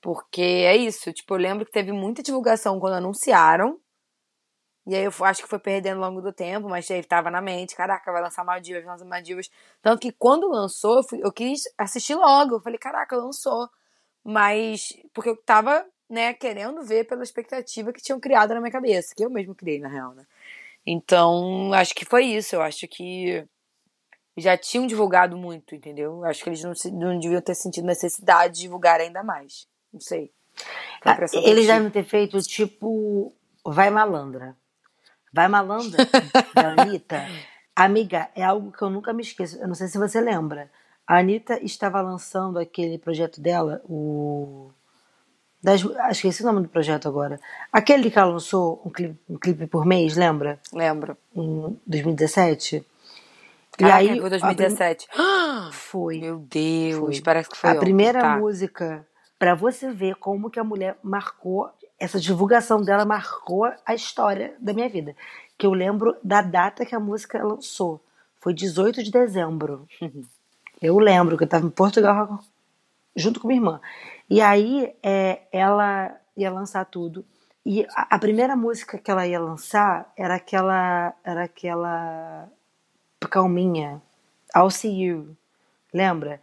Porque 0.00 0.42
é 0.42 0.76
isso, 0.76 1.12
tipo, 1.12 1.34
eu 1.34 1.38
lembro 1.38 1.66
que 1.66 1.72
teve 1.72 1.92
muita 1.92 2.22
divulgação 2.22 2.78
quando 2.78 2.94
anunciaram. 2.94 3.80
E 4.86 4.94
aí 4.94 5.04
eu 5.04 5.12
acho 5.22 5.42
que 5.42 5.48
foi 5.48 5.58
perdendo 5.58 6.02
ao 6.04 6.10
longo 6.10 6.20
do 6.20 6.32
tempo, 6.32 6.68
mas 6.68 6.90
aí 6.90 7.02
tava 7.02 7.30
na 7.30 7.40
mente, 7.40 7.74
caraca, 7.74 8.12
vai 8.12 8.20
lançar 8.22 8.44
Maldivas, 8.44 8.84
vai 8.84 8.92
lançar 8.92 9.06
Maldivas. 9.06 9.50
Tanto 9.82 10.00
que 10.00 10.12
quando 10.12 10.48
lançou, 10.48 10.98
eu, 10.98 11.02
fui, 11.02 11.20
eu 11.22 11.32
quis 11.32 11.62
assistir 11.78 12.14
logo. 12.14 12.56
Eu 12.56 12.60
falei, 12.60 12.78
caraca, 12.78 13.16
lançou. 13.16 13.68
Mas, 14.22 14.92
porque 15.14 15.30
eu 15.30 15.36
tava, 15.42 15.86
né, 16.08 16.34
querendo 16.34 16.82
ver 16.82 17.04
pela 17.06 17.22
expectativa 17.22 17.92
que 17.92 18.02
tinham 18.02 18.20
criado 18.20 18.54
na 18.54 18.60
minha 18.60 18.72
cabeça, 18.72 19.14
que 19.16 19.24
eu 19.24 19.30
mesmo 19.30 19.54
criei, 19.54 19.80
na 19.80 19.88
real, 19.88 20.14
né? 20.14 20.26
Então, 20.86 21.72
acho 21.72 21.94
que 21.94 22.04
foi 22.04 22.26
isso. 22.26 22.56
Eu 22.56 22.62
acho 22.62 22.86
que 22.88 23.46
já 24.36 24.56
tinham 24.56 24.86
divulgado 24.86 25.36
muito, 25.36 25.74
entendeu? 25.74 26.24
Acho 26.24 26.42
que 26.42 26.48
eles 26.50 26.62
não, 26.62 26.74
se- 26.74 26.90
não 26.90 27.18
deviam 27.18 27.40
ter 27.40 27.54
sentido 27.54 27.86
necessidade 27.86 28.54
de 28.54 28.60
divulgar 28.62 29.00
ainda 29.00 29.22
mais. 29.22 29.66
Não 29.92 30.00
sei. 30.00 30.32
Ah, 31.04 31.14
Eles 31.50 31.66
devem 31.66 31.90
ter 31.90 32.04
feito 32.04 32.40
tipo 32.42 33.32
Vai 33.64 33.90
Malandra. 33.90 34.56
Vai 35.32 35.48
Malandra, 35.48 35.98
da 36.54 36.72
Anitta. 36.72 37.26
Amiga, 37.74 38.28
é 38.36 38.44
algo 38.44 38.70
que 38.70 38.82
eu 38.82 38.90
nunca 38.90 39.12
me 39.12 39.22
esqueço. 39.22 39.58
Eu 39.58 39.66
não 39.66 39.74
sei 39.74 39.88
se 39.88 39.98
você 39.98 40.20
lembra. 40.20 40.70
A 41.06 41.18
Anitta 41.18 41.58
estava 41.62 42.00
lançando 42.00 42.58
aquele 42.58 42.98
projeto 42.98 43.40
dela, 43.40 43.82
o. 43.88 44.70
Das, 45.62 45.82
acho 45.84 46.22
que 46.22 46.28
esse 46.28 46.42
é 46.42 46.44
o 46.44 46.52
nome 46.52 46.66
do 46.66 46.70
projeto 46.70 47.08
agora. 47.08 47.40
Aquele 47.72 48.10
que 48.10 48.18
ela 48.18 48.30
lançou 48.32 48.80
um 48.84 48.90
clipe, 48.90 49.18
um 49.28 49.36
clipe 49.38 49.66
por 49.66 49.84
mês, 49.86 50.14
lembra? 50.16 50.60
Lembro. 50.72 51.16
Em 51.34 51.78
2017. 51.86 52.84
Caraca, 53.76 54.02
e 54.02 54.10
aí. 54.10 54.18
foi 54.18 54.26
a 54.26 54.30
2017. 54.30 55.08
prim- 55.08 55.22
Foi. 55.72 56.18
Meu 56.18 56.38
Deus, 56.38 57.16
Foi. 57.16 57.20
parece 57.22 57.48
que 57.50 57.56
foi 57.56 57.70
a 57.70 57.72
ontem, 57.72 57.80
primeira 57.84 58.20
tá. 58.20 58.36
música, 58.36 59.06
pra 59.38 59.54
você 59.54 59.90
ver 59.90 60.16
como 60.16 60.50
que 60.50 60.60
a 60.60 60.64
mulher 60.64 60.96
marcou, 61.02 61.70
essa 61.98 62.20
divulgação 62.20 62.82
dela 62.82 63.04
marcou 63.04 63.64
a 63.86 63.94
história 63.94 64.54
da 64.58 64.72
minha 64.72 64.88
vida. 64.88 65.14
que 65.56 65.66
eu 65.66 65.72
lembro 65.72 66.16
da 66.22 66.42
data 66.42 66.84
que 66.84 66.94
a 66.94 67.00
música 67.00 67.42
lançou. 67.42 68.00
Foi 68.40 68.52
18 68.52 69.02
de 69.02 69.10
dezembro. 69.10 69.86
Eu 70.82 70.98
lembro 70.98 71.36
que 71.38 71.44
eu 71.44 71.46
estava 71.46 71.64
em 71.64 71.70
Portugal 71.70 72.40
junto 73.16 73.40
com 73.40 73.48
minha 73.48 73.58
irmã. 73.58 73.80
E 74.28 74.40
aí 74.40 74.92
é, 75.02 75.42
ela 75.50 76.14
ia 76.36 76.50
lançar 76.50 76.84
tudo. 76.84 77.24
E 77.64 77.86
a, 77.94 78.16
a, 78.16 78.18
primeira 78.18 78.54
música 78.54 78.98
que 78.98 79.10
ela 79.10 79.26
ia 79.26 79.40
lançar 79.40 80.12
era 80.14 80.34
aquela. 80.34 81.14
Era 81.24 81.44
aquela. 81.44 82.48
Calminha. 83.28 84.00
I'll 84.56 84.70
See 84.70 85.02
You. 85.02 85.36
Lembra? 85.92 86.40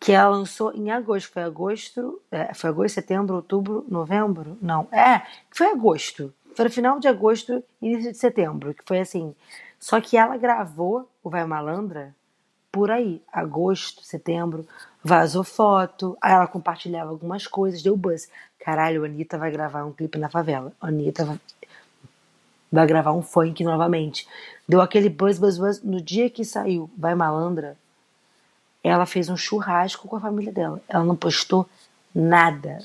Que 0.00 0.12
ela 0.12 0.36
lançou 0.36 0.74
em 0.74 0.90
agosto. 0.90 1.32
Foi 1.32 1.42
agosto. 1.42 2.20
É, 2.30 2.52
foi 2.54 2.70
agosto, 2.70 2.94
setembro, 2.94 3.36
outubro, 3.36 3.84
novembro? 3.88 4.58
Não. 4.60 4.88
É, 4.92 5.22
foi 5.50 5.68
agosto. 5.68 6.32
Foi 6.54 6.64
no 6.66 6.70
final 6.70 7.00
de 7.00 7.08
agosto, 7.08 7.62
início 7.80 8.12
de 8.12 8.18
setembro. 8.18 8.74
Que 8.74 8.82
foi 8.84 9.00
assim. 9.00 9.34
Só 9.78 10.00
que 10.00 10.16
ela 10.16 10.36
gravou 10.36 11.08
o 11.22 11.30
Vai 11.30 11.44
Malandra 11.44 12.14
por 12.72 12.90
aí, 12.90 13.22
agosto, 13.30 14.02
setembro, 14.02 14.66
vazou 15.04 15.44
foto, 15.44 16.16
aí 16.22 16.32
ela 16.32 16.46
compartilhava 16.46 17.10
algumas 17.10 17.46
coisas, 17.46 17.82
deu 17.82 17.94
buzz. 17.94 18.30
Caralho, 18.58 19.02
a 19.02 19.06
Anitta 19.06 19.36
vai 19.36 19.50
gravar 19.50 19.84
um 19.84 19.92
clipe 19.92 20.18
na 20.18 20.30
favela. 20.30 20.72
A 20.80 20.86
Anitta 20.86 21.24
vai, 21.26 21.38
vai 22.72 22.86
gravar 22.86 23.12
um 23.12 23.22
funk 23.22 23.62
novamente. 23.62 24.26
Deu 24.66 24.80
aquele 24.80 25.08
buzz, 25.08 25.38
buzz, 25.38 25.58
buzz. 25.58 25.82
No 25.82 26.00
dia 26.00 26.30
que 26.30 26.44
saiu 26.44 26.90
Vai 26.96 27.14
Malandra, 27.14 27.76
ela 28.82 29.06
fez 29.06 29.28
um 29.28 29.36
churrasco 29.36 30.08
com 30.08 30.16
a 30.16 30.20
família 30.20 30.52
dela. 30.52 30.80
Ela 30.88 31.04
não 31.04 31.14
postou 31.14 31.68
nada. 32.14 32.78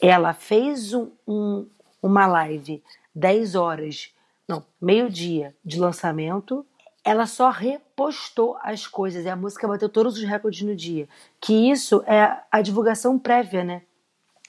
Ela 0.00 0.32
fez 0.32 0.92
um, 0.92 1.08
um, 1.26 1.66
uma 2.02 2.26
live 2.26 2.82
10 3.14 3.54
horas, 3.54 4.12
não, 4.48 4.64
meio-dia 4.80 5.54
de 5.64 5.78
lançamento 5.78 6.66
ela 7.04 7.26
só 7.26 7.50
repostou 7.50 8.58
as 8.62 8.86
coisas 8.86 9.24
e 9.24 9.28
a 9.28 9.36
música 9.36 9.66
bateu 9.66 9.88
todos 9.88 10.16
os 10.16 10.24
recordes 10.24 10.62
no 10.62 10.76
dia. 10.76 11.08
Que 11.40 11.70
isso 11.70 12.02
é 12.06 12.36
a 12.50 12.60
divulgação 12.60 13.18
prévia, 13.18 13.64
né? 13.64 13.82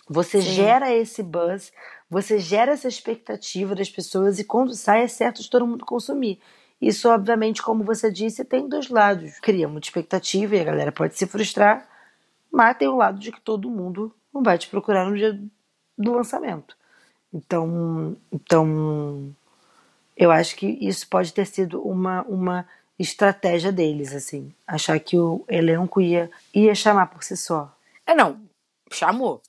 Você 0.10 0.42
Sim. 0.42 0.52
gera 0.52 0.94
esse 0.94 1.24
buzz, 1.24 1.72
você 2.12 2.40
gera 2.40 2.74
essa 2.74 2.90
expectativa 2.90 3.74
das 3.74 3.90
pessoas 3.90 4.38
e 4.38 4.44
quando 4.44 4.74
sai 4.74 5.04
é 5.04 5.08
certo 5.08 5.42
de 5.42 5.50
todo 5.50 5.66
mundo 5.66 5.86
consumir. 5.86 6.42
Isso, 6.82 7.08
obviamente, 7.08 7.62
como 7.62 7.86
você 7.86 8.12
disse, 8.12 8.44
tem 8.44 8.68
dois 8.68 8.90
lados. 8.90 9.40
Cria 9.40 9.66
muita 9.66 9.88
expectativa 9.88 10.58
e 10.58 10.60
a 10.60 10.64
galera 10.66 10.92
pode 10.92 11.18
se 11.18 11.26
frustrar, 11.26 11.88
mas 12.52 12.78
tem 12.78 12.90
o 12.90 12.98
lado 12.98 13.18
de 13.18 13.32
que 13.32 13.40
todo 13.40 13.70
mundo 13.70 14.14
não 14.34 14.44
vai 14.44 14.58
te 14.58 14.68
procurar 14.68 15.10
no 15.10 15.16
dia 15.16 15.40
do 15.98 16.12
lançamento. 16.12 16.76
Então, 17.34 18.18
então 18.30 19.34
eu 20.18 20.32
acho 20.32 20.58
que 20.58 20.68
isso 20.82 21.08
pode 21.08 21.32
ter 21.32 21.46
sido 21.46 21.82
uma, 21.82 22.24
uma 22.24 22.68
estratégia 23.00 23.72
deles, 23.72 24.14
assim. 24.14 24.54
Achar 24.68 25.00
que 25.00 25.18
o 25.18 25.46
elenco 25.48 26.02
ia, 26.02 26.30
ia 26.54 26.76
chamar 26.76 27.08
por 27.08 27.24
si 27.24 27.38
só. 27.38 27.74
É, 28.06 28.14
não. 28.14 28.42
Chamou. 28.92 29.42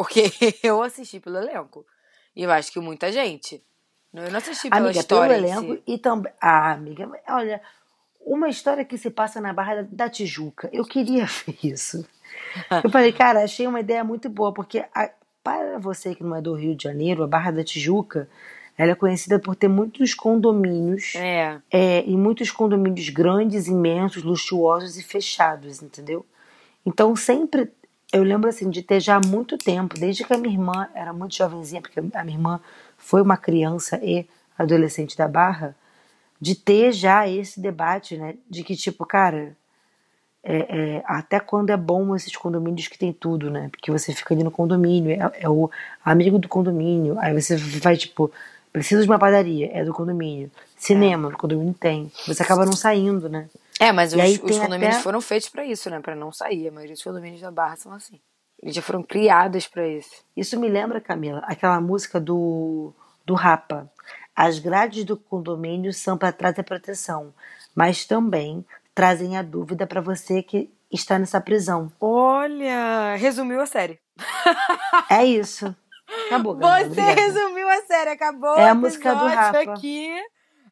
Porque 0.00 0.32
eu 0.62 0.82
assisti 0.82 1.20
pelo 1.20 1.36
elenco. 1.36 1.84
E 2.34 2.42
eu 2.42 2.50
acho 2.50 2.72
que 2.72 2.80
muita 2.80 3.12
gente. 3.12 3.62
Eu 4.14 4.30
não 4.30 4.38
assisti 4.38 4.70
pela 4.70 4.86
amiga, 4.86 4.98
história. 4.98 5.34
Pelo 5.34 5.46
elenco 5.46 5.74
si. 5.74 5.82
e 5.86 5.98
também. 5.98 6.32
Ah, 6.40 6.72
amiga, 6.72 7.06
olha, 7.28 7.60
uma 8.18 8.48
história 8.48 8.82
que 8.82 8.96
se 8.96 9.10
passa 9.10 9.42
na 9.42 9.52
Barra 9.52 9.86
da 9.92 10.08
Tijuca. 10.08 10.70
Eu 10.72 10.86
queria 10.86 11.26
ver 11.44 11.58
isso. 11.62 12.08
Eu 12.82 12.88
falei, 12.88 13.12
cara, 13.12 13.44
achei 13.44 13.66
uma 13.66 13.80
ideia 13.80 14.02
muito 14.02 14.30
boa, 14.30 14.54
porque 14.54 14.86
a, 14.94 15.10
para 15.44 15.78
você 15.78 16.14
que 16.14 16.24
não 16.24 16.34
é 16.34 16.40
do 16.40 16.54
Rio 16.54 16.74
de 16.74 16.84
Janeiro, 16.84 17.22
a 17.22 17.26
Barra 17.28 17.50
da 17.50 17.62
Tijuca 17.62 18.26
ela 18.78 18.92
é 18.92 18.94
conhecida 18.94 19.38
por 19.38 19.54
ter 19.54 19.68
muitos 19.68 20.14
condomínios. 20.14 21.12
É. 21.14 21.60
é. 21.70 22.04
E 22.06 22.16
muitos 22.16 22.50
condomínios 22.50 23.10
grandes, 23.10 23.66
imensos, 23.66 24.22
luxuosos 24.22 24.96
e 24.96 25.02
fechados, 25.02 25.82
entendeu? 25.82 26.24
Então 26.86 27.14
sempre. 27.14 27.70
Eu 28.12 28.24
lembro 28.24 28.48
assim 28.48 28.68
de 28.68 28.82
ter 28.82 28.98
já 28.98 29.16
há 29.16 29.20
muito 29.24 29.56
tempo, 29.56 29.98
desde 29.98 30.24
que 30.24 30.32
a 30.32 30.38
minha 30.38 30.52
irmã 30.52 30.88
era 30.94 31.12
muito 31.12 31.36
jovenzinha, 31.36 31.80
porque 31.80 32.00
a 32.00 32.24
minha 32.24 32.36
irmã 32.36 32.60
foi 32.98 33.22
uma 33.22 33.36
criança 33.36 34.00
e 34.02 34.26
adolescente 34.58 35.16
da 35.16 35.28
Barra, 35.28 35.76
de 36.40 36.54
ter 36.54 36.92
já 36.92 37.28
esse 37.28 37.60
debate, 37.60 38.16
né? 38.16 38.34
De 38.48 38.64
que, 38.64 38.74
tipo, 38.74 39.06
cara, 39.06 39.56
é, 40.42 40.96
é, 40.96 41.02
até 41.06 41.38
quando 41.38 41.70
é 41.70 41.76
bom 41.76 42.16
esses 42.16 42.34
condomínios 42.34 42.88
que 42.88 42.98
tem 42.98 43.12
tudo, 43.12 43.50
né? 43.50 43.68
Porque 43.70 43.90
você 43.92 44.12
fica 44.12 44.34
ali 44.34 44.42
no 44.42 44.50
condomínio, 44.50 45.12
é, 45.12 45.30
é, 45.42 45.48
o 45.48 45.70
amigo 46.04 46.38
do 46.38 46.48
condomínio, 46.48 47.16
aí 47.20 47.32
você 47.32 47.56
vai, 47.56 47.96
tipo, 47.96 48.32
Preciso 48.72 49.02
de 49.02 49.08
uma 49.08 49.18
padaria, 49.18 49.70
é 49.72 49.84
do 49.84 49.92
condomínio. 49.92 50.50
Cinema, 50.76 51.28
é. 51.28 51.32
no 51.32 51.38
condomínio 51.38 51.74
tem. 51.74 52.10
Você 52.26 52.42
acaba 52.42 52.64
não 52.64 52.72
saindo, 52.72 53.28
né? 53.28 53.48
É, 53.80 53.92
mas 53.92 54.12
os, 54.12 54.20
os, 54.20 54.58
condomínios 54.58 54.94
até... 54.94 55.02
foram 55.02 55.20
feitos 55.20 55.48
para 55.48 55.64
isso, 55.64 55.90
né? 55.90 56.00
Para 56.00 56.14
não 56.14 56.30
sair. 56.30 56.68
A 56.68 56.70
maioria 56.70 56.94
dos 56.94 57.02
condomínios 57.02 57.40
da 57.40 57.50
Barra 57.50 57.76
são 57.76 57.92
assim. 57.92 58.20
Eles 58.62 58.74
já 58.74 58.82
foram 58.82 59.02
criados 59.02 59.66
para 59.66 59.88
isso. 59.88 60.22
Isso 60.36 60.60
me 60.60 60.68
lembra, 60.68 61.00
Camila, 61.00 61.42
aquela 61.46 61.80
música 61.80 62.20
do, 62.20 62.92
do 63.24 63.34
Rapa. 63.34 63.90
As 64.36 64.58
grades 64.58 65.04
do 65.04 65.16
condomínio 65.16 65.92
são 65.92 66.16
para 66.16 66.30
trazer 66.30 66.62
proteção, 66.62 67.32
mas 67.74 68.04
também 68.04 68.64
trazem 68.94 69.36
a 69.36 69.42
dúvida 69.42 69.86
para 69.86 70.00
você 70.00 70.42
que 70.42 70.70
está 70.92 71.18
nessa 71.18 71.40
prisão. 71.40 71.90
Olha, 72.00 73.16
resumiu 73.16 73.60
a 73.60 73.66
série. 73.66 73.98
É 75.08 75.24
isso. 75.24 75.74
Acabou, 76.26 76.54
galera. 76.54 76.84
Você 76.84 77.00
Obrigada. 77.00 77.20
resumiu 77.20 77.68
a 77.68 77.82
série, 77.82 78.10
acabou. 78.10 78.56
É 78.56 78.68
a 78.68 78.74
música 78.74 79.14
do 79.14 79.26
Rafa. 79.26 79.60
aqui. 79.60 80.10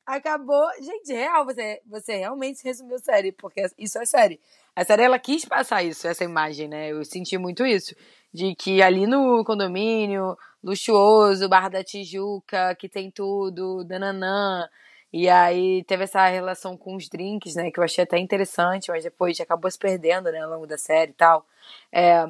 Acabou. 0.07 0.67
Gente, 0.81 1.13
real, 1.13 1.45
você, 1.45 1.81
você 1.87 2.17
realmente 2.17 2.63
resumiu 2.65 2.97
a 2.97 2.99
série, 2.99 3.31
porque 3.33 3.67
isso 3.79 3.99
é 3.99 4.07
série. 4.07 4.41
A 4.75 4.85
série, 4.85 5.03
ela 5.03 5.19
quis 5.19 5.45
passar 5.45 5.83
isso, 5.83 6.07
essa 6.09 6.25
imagem, 6.25 6.69
né? 6.69 6.91
Eu 6.93 7.05
senti 7.05 7.37
muito 7.37 7.67
isso. 7.67 7.95
De 8.33 8.55
que 8.55 8.81
ali 8.81 9.07
no 9.07 9.45
condomínio, 9.45 10.37
luxuoso, 10.63 11.49
Barra 11.49 11.69
da 11.69 11.85
Tijuca, 11.85 12.75
que 12.77 12.89
tem 12.89 13.11
tudo, 13.11 13.85
dananã. 13.85 14.69
E 15.13 15.29
aí 15.29 15.85
teve 15.85 16.05
essa 16.05 16.27
relação 16.27 16.77
com 16.77 16.95
os 16.95 17.09
drinks, 17.09 17.55
né? 17.55 17.71
Que 17.71 17.81
eu 17.81 17.85
achei 17.85 18.05
até 18.05 18.19
interessante, 18.19 18.91
mas 18.91 19.05
depois 19.05 19.39
acabou 19.41 19.71
se 19.71 19.79
perdendo, 19.79 20.31
né? 20.31 20.41
Ao 20.41 20.51
longo 20.51 20.67
da 20.67 20.79
série 20.79 21.11
e 21.11 21.15
tal. 21.15 21.47
É, 21.93 22.27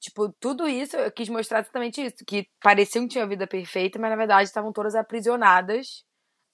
Tipo, 0.00 0.32
tudo 0.40 0.66
isso 0.66 0.96
eu 0.96 1.12
quis 1.12 1.28
mostrar 1.28 1.60
exatamente 1.60 2.02
isso. 2.02 2.24
Que 2.24 2.48
pareciam 2.62 3.04
que 3.06 3.12
tinha 3.12 3.26
vida 3.26 3.46
perfeita, 3.46 3.98
mas 3.98 4.10
na 4.10 4.16
verdade 4.16 4.44
estavam 4.48 4.72
todas 4.72 4.94
aprisionadas 4.94 6.04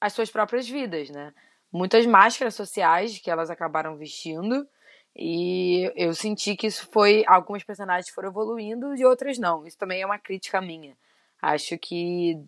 às 0.01 0.13
suas 0.13 0.31
próprias 0.31 0.69
vidas, 0.69 1.11
né? 1.11 1.33
Muitas 1.73 2.05
máscaras 2.07 2.55
sociais 2.55 3.19
que 3.19 3.31
elas 3.31 3.49
acabaram 3.51 3.97
vestindo. 3.97 4.67
E 5.15 5.91
eu 5.97 6.13
senti 6.13 6.57
que 6.57 6.67
isso 6.67 6.89
foi. 6.93 7.25
Algumas 7.27 7.65
personagens 7.65 8.11
foram 8.13 8.29
evoluindo 8.31 8.95
e 8.97 9.05
outras 9.07 9.39
não. 9.39 9.67
Isso 9.67 9.79
também 9.79 10.03
é 10.03 10.07
uma 10.07 10.19
crítica 10.19 10.61
minha. 10.61 10.97
Acho 11.41 11.79
que 11.79 12.43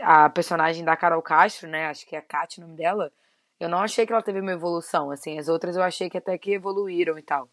a 0.00 0.28
personagem 0.28 0.84
da 0.84 0.96
Carol 0.96 1.22
Castro, 1.22 1.68
né? 1.68 1.86
Acho 1.86 2.06
que 2.06 2.14
é 2.16 2.18
a 2.18 2.22
Kat 2.22 2.58
o 2.58 2.62
nome 2.62 2.76
dela. 2.76 3.10
Eu 3.58 3.68
não 3.68 3.78
achei 3.78 4.06
que 4.06 4.12
ela 4.12 4.22
teve 4.22 4.40
uma 4.40 4.52
evolução, 4.52 5.10
assim. 5.10 5.38
As 5.38 5.48
outras 5.48 5.76
eu 5.76 5.82
achei 5.82 6.10
que 6.10 6.18
até 6.18 6.36
que 6.36 6.52
evoluíram 6.52 7.18
e 7.18 7.22
tal. 7.22 7.48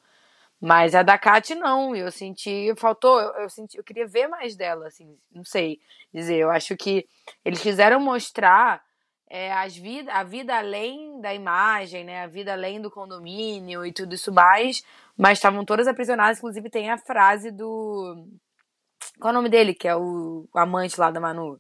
Mas 0.62 0.94
a 0.94 1.02
da 1.02 1.18
Kat 1.18 1.56
não, 1.56 1.96
eu 1.96 2.12
senti, 2.12 2.72
faltou, 2.78 3.20
eu, 3.20 3.32
eu, 3.42 3.50
senti, 3.50 3.78
eu 3.78 3.84
queria 3.84 4.06
ver 4.06 4.28
mais 4.28 4.56
dela, 4.56 4.86
assim, 4.86 5.18
não 5.34 5.44
sei 5.44 5.80
dizer. 6.14 6.38
Eu 6.38 6.52
acho 6.52 6.78
que 6.78 7.08
eles 7.44 7.60
quiseram 7.60 8.00
mostrar 8.00 8.80
é, 9.28 9.52
as 9.52 9.76
vida, 9.76 10.14
a 10.14 10.24
vida 10.24 10.56
além 10.56 11.20
da 11.20 11.34
imagem, 11.34 12.04
né? 12.04 12.24
A 12.24 12.28
vida 12.28 12.54
além 12.54 12.80
do 12.80 12.92
condomínio 12.92 13.84
e 13.84 13.92
tudo 13.92 14.14
isso 14.14 14.32
mais, 14.32 14.84
mas 15.18 15.40
estavam 15.40 15.66
todas 15.66 15.88
aprisionadas, 15.88 16.38
inclusive 16.38 16.70
tem 16.70 16.92
a 16.92 16.98
frase 16.98 17.50
do. 17.50 18.28
Qual 19.20 19.30
é 19.30 19.32
o 19.32 19.38
nome 19.38 19.50
dele? 19.50 19.74
Que 19.74 19.88
é 19.88 19.96
o, 19.96 20.48
o 20.54 20.60
amante 20.60 21.00
lá 21.00 21.10
da 21.10 21.20
Manu. 21.20 21.60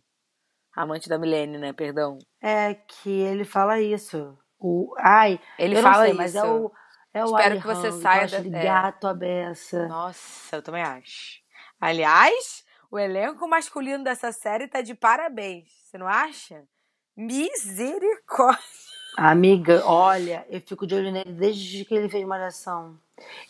Amante 0.76 1.10
da 1.10 1.18
Milene, 1.18 1.58
né? 1.58 1.74
Perdão. 1.74 2.20
É 2.40 2.76
que 2.76 3.10
ele 3.10 3.46
fala 3.46 3.82
isso. 3.82 4.38
O, 4.60 4.94
ai, 5.00 5.40
ele 5.58 5.82
fala 5.82 6.04
sei, 6.04 6.10
isso. 6.10 6.18
mas 6.18 6.36
é 6.36 6.44
o 6.44 6.72
é 7.14 7.24
o 7.24 7.26
Espero 7.26 7.60
que 7.60 7.68
você 7.68 7.92
saia 7.92 8.28
da... 8.28 8.40
de 8.40 8.50
gato 8.50 9.08
a 9.08 9.14
beça. 9.14 9.88
Nossa, 9.88 10.56
eu 10.56 10.62
também 10.62 10.82
acho. 10.82 11.42
Aliás, 11.80 12.64
o 12.90 12.98
elenco 12.98 13.48
masculino 13.48 14.04
dessa 14.04 14.32
série 14.32 14.68
tá 14.68 14.82
de 14.82 14.96
parabéns. 14.96 15.70
Você 15.84 15.98
não 15.98 16.08
acha? 16.08 16.64
Misericórdia. 17.16 18.62
Amiga, 19.18 19.86
olha, 19.86 20.46
eu 20.50 20.62
fico 20.62 20.88
de 20.88 20.96
olho 20.96 21.12
nele 21.12 21.34
desde 21.34 21.84
que 21.84 21.94
ele 21.94 22.08
fez 22.08 22.26
Malhação. 22.26 22.98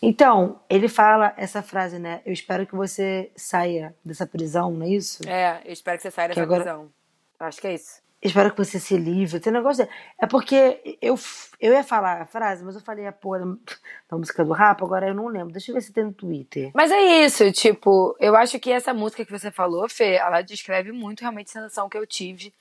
Então, 0.01 0.59
ele 0.67 0.87
fala 0.87 1.33
essa 1.37 1.61
frase, 1.61 1.99
né? 1.99 2.21
Eu 2.25 2.33
espero 2.33 2.65
que 2.65 2.75
você 2.75 3.31
saia 3.35 3.95
dessa 4.03 4.25
prisão, 4.25 4.71
não 4.71 4.85
é 4.85 4.89
isso? 4.89 5.21
É, 5.29 5.61
eu 5.63 5.71
espero 5.71 5.97
que 5.97 6.03
você 6.03 6.11
saia 6.11 6.29
dessa 6.29 6.41
agora... 6.41 6.63
prisão. 6.63 6.91
Acho 7.39 7.61
que 7.61 7.67
é 7.67 7.75
isso 7.75 8.00
espero 8.21 8.51
que 8.51 8.57
você 8.57 8.79
se 8.79 8.95
livre. 8.97 9.39
Tem 9.39 9.51
negócio. 9.51 9.87
É 10.19 10.27
porque 10.27 10.97
eu, 11.01 11.17
eu 11.59 11.73
ia 11.73 11.83
falar 11.83 12.21
a 12.21 12.25
frase, 12.25 12.63
mas 12.63 12.75
eu 12.75 12.81
falei 12.81 13.07
a 13.07 13.11
porra 13.11 13.39
da 14.09 14.17
música 14.17 14.45
do 14.45 14.53
rap, 14.53 14.83
agora 14.83 15.07
eu 15.07 15.13
não 15.13 15.27
lembro. 15.27 15.51
Deixa 15.51 15.71
eu 15.71 15.75
ver 15.75 15.81
se 15.81 15.91
tem 15.91 16.05
no 16.05 16.13
Twitter. 16.13 16.71
Mas 16.73 16.91
é 16.91 17.25
isso, 17.25 17.51
tipo, 17.51 18.15
eu 18.19 18.35
acho 18.35 18.59
que 18.59 18.71
essa 18.71 18.93
música 18.93 19.25
que 19.25 19.31
você 19.31 19.49
falou, 19.49 19.89
Fê, 19.89 20.15
ela 20.15 20.41
descreve 20.41 20.91
muito 20.91 21.21
realmente 21.21 21.49
a 21.49 21.61
sensação 21.61 21.89
que 21.89 21.97
eu 21.97 22.05
tive 22.05 22.53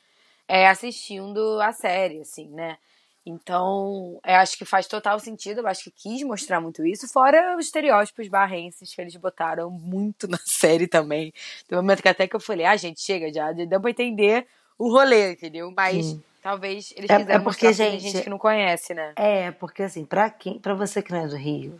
é, 0.48 0.68
assistindo 0.68 1.60
a 1.60 1.72
série, 1.72 2.20
assim, 2.20 2.48
né? 2.48 2.78
Então, 3.24 4.18
eu 4.24 4.36
acho 4.36 4.56
que 4.56 4.64
faz 4.64 4.86
total 4.86 5.20
sentido, 5.20 5.60
eu 5.60 5.66
acho 5.66 5.84
que 5.84 5.90
quis 5.90 6.22
mostrar 6.22 6.58
muito 6.60 6.84
isso, 6.86 7.06
fora 7.06 7.54
os 7.56 7.66
estereótipos 7.66 8.26
barrenses 8.28 8.94
que 8.94 9.00
eles 9.00 9.14
botaram 9.16 9.70
muito 9.70 10.26
na 10.28 10.38
série 10.38 10.88
também. 10.88 11.32
Tem 11.68 11.78
um 11.78 11.82
momento 11.82 12.02
que 12.02 12.08
até 12.08 12.26
que 12.26 12.34
eu 12.34 12.40
falei, 12.40 12.64
ah, 12.64 12.76
gente, 12.76 13.00
chega 13.02 13.32
já, 13.32 13.52
deu 13.52 13.80
pra 13.80 13.90
entender 13.90 14.46
o 14.80 14.90
rolê, 14.90 15.32
entendeu? 15.32 15.70
Mas 15.76 16.06
Sim. 16.06 16.22
talvez 16.42 16.94
eles 16.96 17.10
é, 17.10 17.18
quiseram 17.18 17.40
é 17.40 17.44
porque, 17.44 17.72
gente, 17.72 18.00
gente 18.00 18.22
que 18.22 18.30
não 18.30 18.38
conhece, 18.38 18.94
né? 18.94 19.12
É, 19.14 19.50
porque 19.50 19.82
assim, 19.82 20.06
pra, 20.06 20.30
quem, 20.30 20.58
pra 20.58 20.72
você 20.72 21.02
que 21.02 21.12
não 21.12 21.20
é 21.20 21.28
do 21.28 21.36
Rio, 21.36 21.78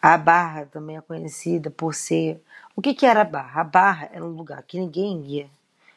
a 0.00 0.16
Barra 0.16 0.64
também 0.66 0.96
é 0.96 1.00
conhecida 1.00 1.70
por 1.70 1.92
ser... 1.92 2.40
O 2.76 2.80
que 2.80 2.94
que 2.94 3.04
era 3.04 3.22
a 3.22 3.24
Barra? 3.24 3.60
A 3.62 3.64
Barra 3.64 4.10
era 4.12 4.24
um 4.24 4.28
lugar 4.28 4.62
que 4.62 4.78
ninguém 4.78 5.26
ia. 5.26 5.50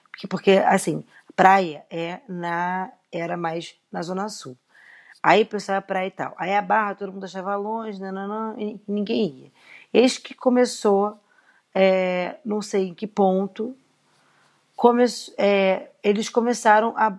Porque, 0.10 0.28
porque 0.28 0.52
assim, 0.52 1.06
praia 1.36 1.86
é 1.90 2.20
na 2.28 2.92
era 3.12 3.38
mais 3.38 3.76
na 3.92 4.02
Zona 4.02 4.28
Sul. 4.28 4.58
Aí 5.22 5.44
o 5.44 5.46
pessoal 5.46 5.78
ia 5.78 5.82
praia 5.82 6.08
e 6.08 6.12
tal. 6.12 6.34
Aí 6.38 6.54
a 6.54 6.62
barra 6.62 6.96
todo 6.96 7.14
mundo 7.14 7.24
achava 7.24 7.56
longe, 7.56 8.02
nananã, 8.02 8.56
e 8.58 8.80
ninguém 8.88 9.28
ia. 9.30 9.52
Eis 9.94 10.18
que 10.18 10.34
começou, 10.34 11.18
é, 11.74 12.36
não 12.44 12.62
sei 12.62 12.88
em 12.88 12.94
que 12.94 13.08
ponto, 13.08 13.78
come, 14.84 15.06
é, 15.38 15.92
eles 16.04 16.28
começaram 16.28 16.94
a, 16.98 17.18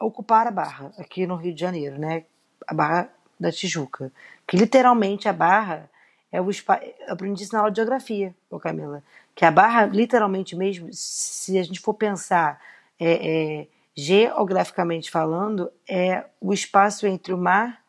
ocupar 0.00 0.46
a 0.46 0.50
barra 0.50 0.90
aqui 0.96 1.26
no 1.26 1.36
Rio 1.36 1.52
de 1.52 1.60
Janeiro, 1.60 1.98
né? 1.98 2.24
A 2.66 2.72
barra 2.72 3.12
da 3.38 3.52
Tijuca. 3.52 4.10
Que 4.46 4.56
literalmente 4.56 5.28
a 5.28 5.32
barra 5.34 5.90
é 6.32 6.40
o 6.40 6.48
espaço. 6.48 6.82
Eu 7.06 7.12
aprendi 7.12 7.42
isso 7.42 7.52
na 7.52 7.58
aula 7.58 7.70
de 7.70 7.76
geografia, 7.76 8.34
ô 8.48 8.58
Camila. 8.58 9.02
Que 9.34 9.44
a 9.44 9.50
barra, 9.50 9.84
literalmente 9.84 10.56
mesmo, 10.56 10.88
se 10.90 11.58
a 11.58 11.62
gente 11.62 11.80
for 11.80 11.92
pensar. 11.92 12.58
É, 12.98 13.60
é, 13.60 13.66
geograficamente 13.94 15.10
falando, 15.10 15.70
é 15.86 16.24
o 16.40 16.54
espaço 16.54 17.06
entre 17.06 17.34
o 17.34 17.38
mar, 17.38 17.82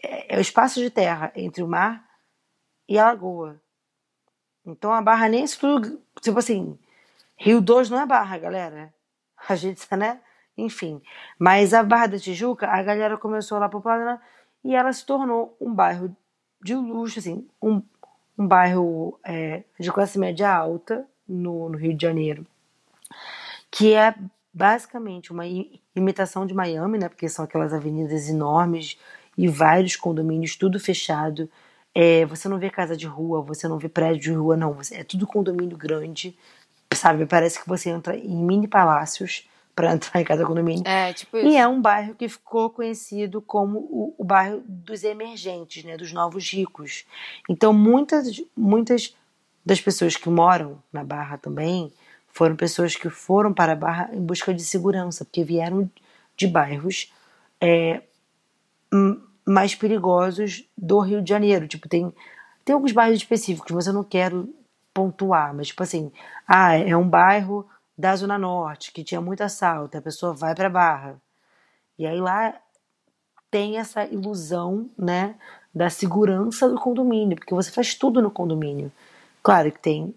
é, 0.00 0.36
é 0.36 0.38
o 0.38 0.40
espaço 0.40 0.78
de 0.78 0.90
terra 0.90 1.32
entre 1.34 1.60
o 1.60 1.66
mar 1.66 2.04
e 2.88 2.98
a 2.98 3.06
lagoa. 3.06 3.60
Então 4.64 4.92
a 4.92 5.02
barra 5.02 5.28
nem 5.28 5.42
isso 5.42 5.58
tudo, 5.58 6.00
tipo 6.20 6.38
assim, 6.38 6.78
Rio 7.36 7.60
2 7.60 7.90
não 7.90 8.00
é 8.00 8.06
barra, 8.06 8.38
galera. 8.38 8.94
A 9.48 9.54
gente, 9.54 9.86
né? 9.96 10.20
Enfim. 10.56 11.02
Mas 11.38 11.74
a 11.74 11.82
Barra 11.82 12.06
da 12.08 12.18
Tijuca, 12.18 12.66
a 12.66 12.82
galera 12.82 13.16
começou 13.18 13.58
lá 13.58 13.68
pro 13.68 13.80
Paraná 13.80 14.20
e 14.64 14.74
ela 14.74 14.92
se 14.92 15.04
tornou 15.04 15.56
um 15.60 15.72
bairro 15.72 16.16
de 16.62 16.74
luxo, 16.74 17.18
assim, 17.18 17.46
um, 17.62 17.82
um 18.38 18.46
bairro 18.46 19.18
é, 19.24 19.62
de 19.78 19.92
classe 19.92 20.18
média 20.18 20.50
alta 20.52 21.06
no, 21.28 21.68
no 21.68 21.76
Rio 21.76 21.94
de 21.94 22.02
Janeiro, 22.02 22.46
que 23.70 23.94
é 23.94 24.14
basicamente 24.52 25.30
uma 25.30 25.44
imitação 25.94 26.46
de 26.46 26.54
Miami, 26.54 26.98
né? 26.98 27.08
Porque 27.08 27.28
são 27.28 27.44
aquelas 27.44 27.74
avenidas 27.74 28.28
enormes 28.28 28.98
e 29.36 29.46
vários 29.46 29.96
condomínios, 29.96 30.56
tudo 30.56 30.80
fechado. 30.80 31.48
É, 31.94 32.24
você 32.24 32.48
não 32.48 32.58
vê 32.58 32.70
casa 32.70 32.96
de 32.96 33.06
rua, 33.06 33.42
você 33.42 33.68
não 33.68 33.78
vê 33.78 33.88
prédio 33.88 34.20
de 34.20 34.32
rua, 34.32 34.56
não. 34.56 34.76
É 34.92 35.04
tudo 35.04 35.26
condomínio 35.26 35.76
grande, 35.76 36.36
sabe? 36.96 37.26
Parece 37.26 37.62
que 37.62 37.68
você 37.68 37.90
entra 37.90 38.16
em 38.16 38.36
mini 38.36 38.66
palácios 38.66 39.48
para 39.76 39.92
entrar 39.92 40.20
em 40.20 40.24
cada 40.24 40.44
condomínio. 40.44 40.82
É, 40.86 41.12
tipo 41.12 41.36
isso. 41.36 41.46
E 41.46 41.56
é 41.56 41.68
um 41.68 41.80
bairro 41.80 42.14
que 42.14 42.28
ficou 42.28 42.70
conhecido 42.70 43.42
como 43.42 43.78
o, 43.78 44.14
o 44.16 44.24
bairro 44.24 44.62
dos 44.66 45.04
emergentes, 45.04 45.84
né? 45.84 45.98
Dos 45.98 46.12
novos 46.12 46.50
ricos. 46.50 47.04
Então, 47.48 47.74
muitas, 47.74 48.42
muitas 48.56 49.14
das 49.64 49.80
pessoas 49.80 50.16
que 50.16 50.30
moram 50.30 50.82
na 50.90 51.04
Barra 51.04 51.36
também 51.36 51.92
foram 52.28 52.56
pessoas 52.56 52.96
que 52.96 53.10
foram 53.10 53.52
para 53.52 53.72
a 53.72 53.76
Barra 53.76 54.10
em 54.12 54.20
busca 54.20 54.54
de 54.54 54.64
segurança, 54.64 55.24
porque 55.24 55.44
vieram 55.44 55.90
de 56.36 56.46
bairros 56.46 57.12
é, 57.60 58.02
mais 59.44 59.74
perigosos 59.74 60.64
do 60.76 61.00
Rio 61.00 61.22
de 61.22 61.28
Janeiro. 61.28 61.68
Tipo, 61.68 61.88
tem, 61.88 62.12
tem 62.64 62.74
alguns 62.74 62.92
bairros 62.92 63.18
específicos, 63.18 63.72
mas 63.72 63.86
eu 63.86 63.92
não 63.92 64.04
quero 64.04 64.54
pontuar, 64.96 65.54
mas 65.54 65.66
tipo 65.66 65.82
assim, 65.82 66.10
ah, 66.48 66.74
é 66.74 66.96
um 66.96 67.06
bairro 67.06 67.68
da 67.98 68.16
Zona 68.16 68.38
Norte 68.38 68.90
que 68.92 69.04
tinha 69.04 69.20
muito 69.20 69.42
assalto, 69.42 69.98
a 69.98 70.00
pessoa 70.00 70.32
vai 70.32 70.54
para 70.54 70.70
Barra. 70.70 71.20
E 71.98 72.06
aí 72.06 72.18
lá 72.18 72.58
tem 73.50 73.76
essa 73.76 74.06
ilusão, 74.06 74.88
né, 74.96 75.34
da 75.74 75.90
segurança 75.90 76.66
do 76.66 76.80
condomínio, 76.80 77.36
porque 77.36 77.54
você 77.54 77.70
faz 77.70 77.94
tudo 77.94 78.22
no 78.22 78.30
condomínio. 78.30 78.90
Claro 79.42 79.70
que 79.70 79.78
tem 79.78 80.14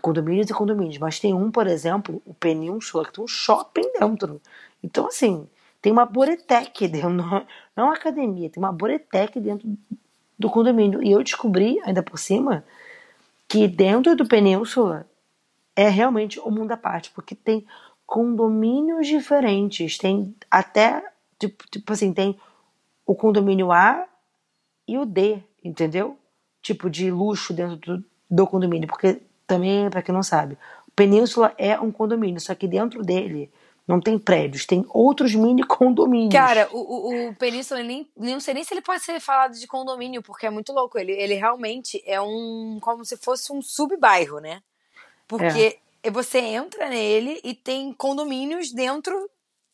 condomínios 0.00 0.48
e 0.48 0.54
condomínios, 0.54 0.98
mas 0.98 1.18
tem 1.18 1.34
um, 1.34 1.50
por 1.50 1.66
exemplo, 1.66 2.22
o 2.24 2.32
Península, 2.32 3.04
que 3.04 3.12
tem 3.12 3.24
um 3.24 3.28
shopping 3.28 3.90
dentro. 3.98 4.40
Então, 4.84 5.08
assim, 5.08 5.48
tem 5.80 5.92
uma 5.92 6.06
Boretec 6.06 6.86
dentro, 6.86 7.10
não, 7.10 7.44
é 7.76 7.82
uma 7.82 7.94
academia, 7.94 8.48
tem 8.48 8.62
uma 8.62 8.72
Boretec 8.72 9.40
dentro 9.40 9.68
do 10.38 10.48
condomínio. 10.48 11.02
E 11.02 11.10
eu 11.10 11.24
descobri, 11.24 11.80
ainda 11.84 12.04
por 12.04 12.18
cima, 12.18 12.64
que 13.52 13.68
dentro 13.68 14.16
do 14.16 14.26
Península 14.26 15.06
é 15.76 15.86
realmente 15.86 16.40
o 16.40 16.48
um 16.48 16.50
mundo 16.50 16.72
à 16.72 16.76
parte, 16.76 17.10
porque 17.10 17.34
tem 17.34 17.66
condomínios 18.06 19.06
diferentes, 19.06 19.98
tem 19.98 20.34
até, 20.50 21.04
tipo, 21.38 21.62
tipo 21.70 21.92
assim, 21.92 22.14
tem 22.14 22.40
o 23.04 23.14
condomínio 23.14 23.70
A 23.70 24.08
e 24.88 24.96
o 24.96 25.04
D, 25.04 25.42
entendeu? 25.62 26.16
Tipo 26.62 26.88
de 26.88 27.10
luxo 27.10 27.52
dentro 27.52 27.76
do, 27.76 28.04
do 28.30 28.46
condomínio, 28.46 28.88
porque 28.88 29.20
também, 29.46 29.90
para 29.90 30.00
quem 30.00 30.14
não 30.14 30.22
sabe, 30.22 30.56
Península 30.96 31.52
é 31.58 31.78
um 31.78 31.92
condomínio, 31.92 32.40
só 32.40 32.54
que 32.54 32.66
dentro 32.66 33.02
dele 33.02 33.52
não 33.86 34.00
tem 34.00 34.18
prédios, 34.18 34.64
tem 34.64 34.84
outros 34.88 35.34
mini 35.34 35.62
condomínios. 35.66 36.32
Cara, 36.32 36.68
o, 36.72 36.78
o, 36.78 37.28
o 37.28 37.34
Península, 37.34 37.82
nem, 37.82 38.08
não 38.16 38.40
sei 38.40 38.54
nem 38.54 38.64
se 38.64 38.72
ele 38.74 38.82
pode 38.82 39.02
ser 39.02 39.20
falado 39.20 39.58
de 39.58 39.66
condomínio, 39.66 40.22
porque 40.22 40.46
é 40.46 40.50
muito 40.50 40.72
louco. 40.72 40.98
Ele, 40.98 41.12
ele 41.12 41.34
realmente 41.34 42.02
é 42.06 42.20
um. 42.20 42.78
como 42.80 43.04
se 43.04 43.16
fosse 43.16 43.52
um 43.52 43.60
subbairro, 43.60 44.38
né? 44.38 44.62
Porque 45.26 45.78
é. 46.02 46.10
você 46.10 46.38
entra 46.38 46.88
nele 46.88 47.40
e 47.42 47.54
tem 47.54 47.92
condomínios 47.92 48.72
dentro 48.72 49.30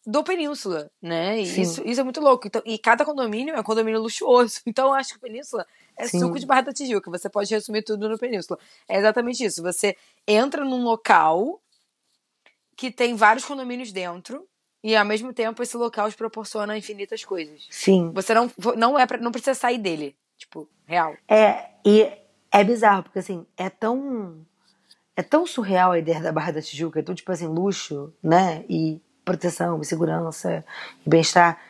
do 0.07 0.25
Península, 0.25 0.90
né? 1.03 1.38
Isso, 1.38 1.87
isso 1.87 2.01
é 2.01 2.05
muito 2.05 2.21
louco. 2.21 2.47
Então, 2.47 2.62
e 2.64 2.79
cada 2.79 3.05
condomínio 3.05 3.55
é 3.55 3.61
um 3.61 3.62
condomínio 3.62 4.01
luxuoso. 4.01 4.61
Então 4.66 4.88
eu 4.88 4.94
acho 4.94 5.11
que 5.11 5.16
o 5.16 5.21
Península 5.21 5.66
é 5.99 6.07
Sim. 6.07 6.21
suco 6.21 6.38
de 6.38 6.47
Barra 6.47 6.62
da 6.62 6.73
Tijuca. 6.73 7.11
Você 7.11 7.29
pode 7.29 7.53
resumir 7.53 7.83
tudo 7.83 8.09
no 8.09 8.18
Península. 8.18 8.59
É 8.88 8.97
exatamente 8.97 9.44
isso. 9.44 9.62
Você 9.62 9.94
entra 10.27 10.64
num 10.64 10.83
local 10.83 11.61
que 12.78 12.92
tem 12.92 13.16
vários 13.16 13.44
condomínios 13.44 13.90
dentro 13.90 14.46
e 14.84 14.94
ao 14.94 15.04
mesmo 15.04 15.32
tempo 15.32 15.60
esse 15.60 15.76
local 15.76 16.08
te 16.08 16.16
proporciona 16.16 16.78
infinitas 16.78 17.24
coisas. 17.24 17.66
Sim. 17.68 18.12
Você 18.14 18.32
não 18.32 18.48
não 18.76 18.96
é 18.96 19.04
pra, 19.04 19.18
não 19.18 19.32
precisa 19.32 19.52
sair 19.52 19.78
dele, 19.78 20.16
tipo, 20.36 20.68
real. 20.86 21.16
É, 21.26 21.70
e 21.84 22.08
é 22.52 22.62
bizarro 22.62 23.02
porque 23.02 23.18
assim, 23.18 23.44
é 23.56 23.68
tão 23.68 24.46
é 25.16 25.22
tão 25.24 25.44
surreal 25.44 25.90
a 25.90 25.98
ideia 25.98 26.20
da 26.20 26.30
Barra 26.30 26.52
da 26.52 26.62
Tijuca, 26.62 27.00
é 27.00 27.02
tão 27.02 27.16
tipo 27.16 27.32
assim, 27.32 27.48
luxo, 27.48 28.14
né? 28.22 28.64
E 28.68 29.02
proteção, 29.24 29.80
e 29.80 29.84
segurança, 29.84 30.64
e 31.04 31.10
bem-estar 31.10 31.60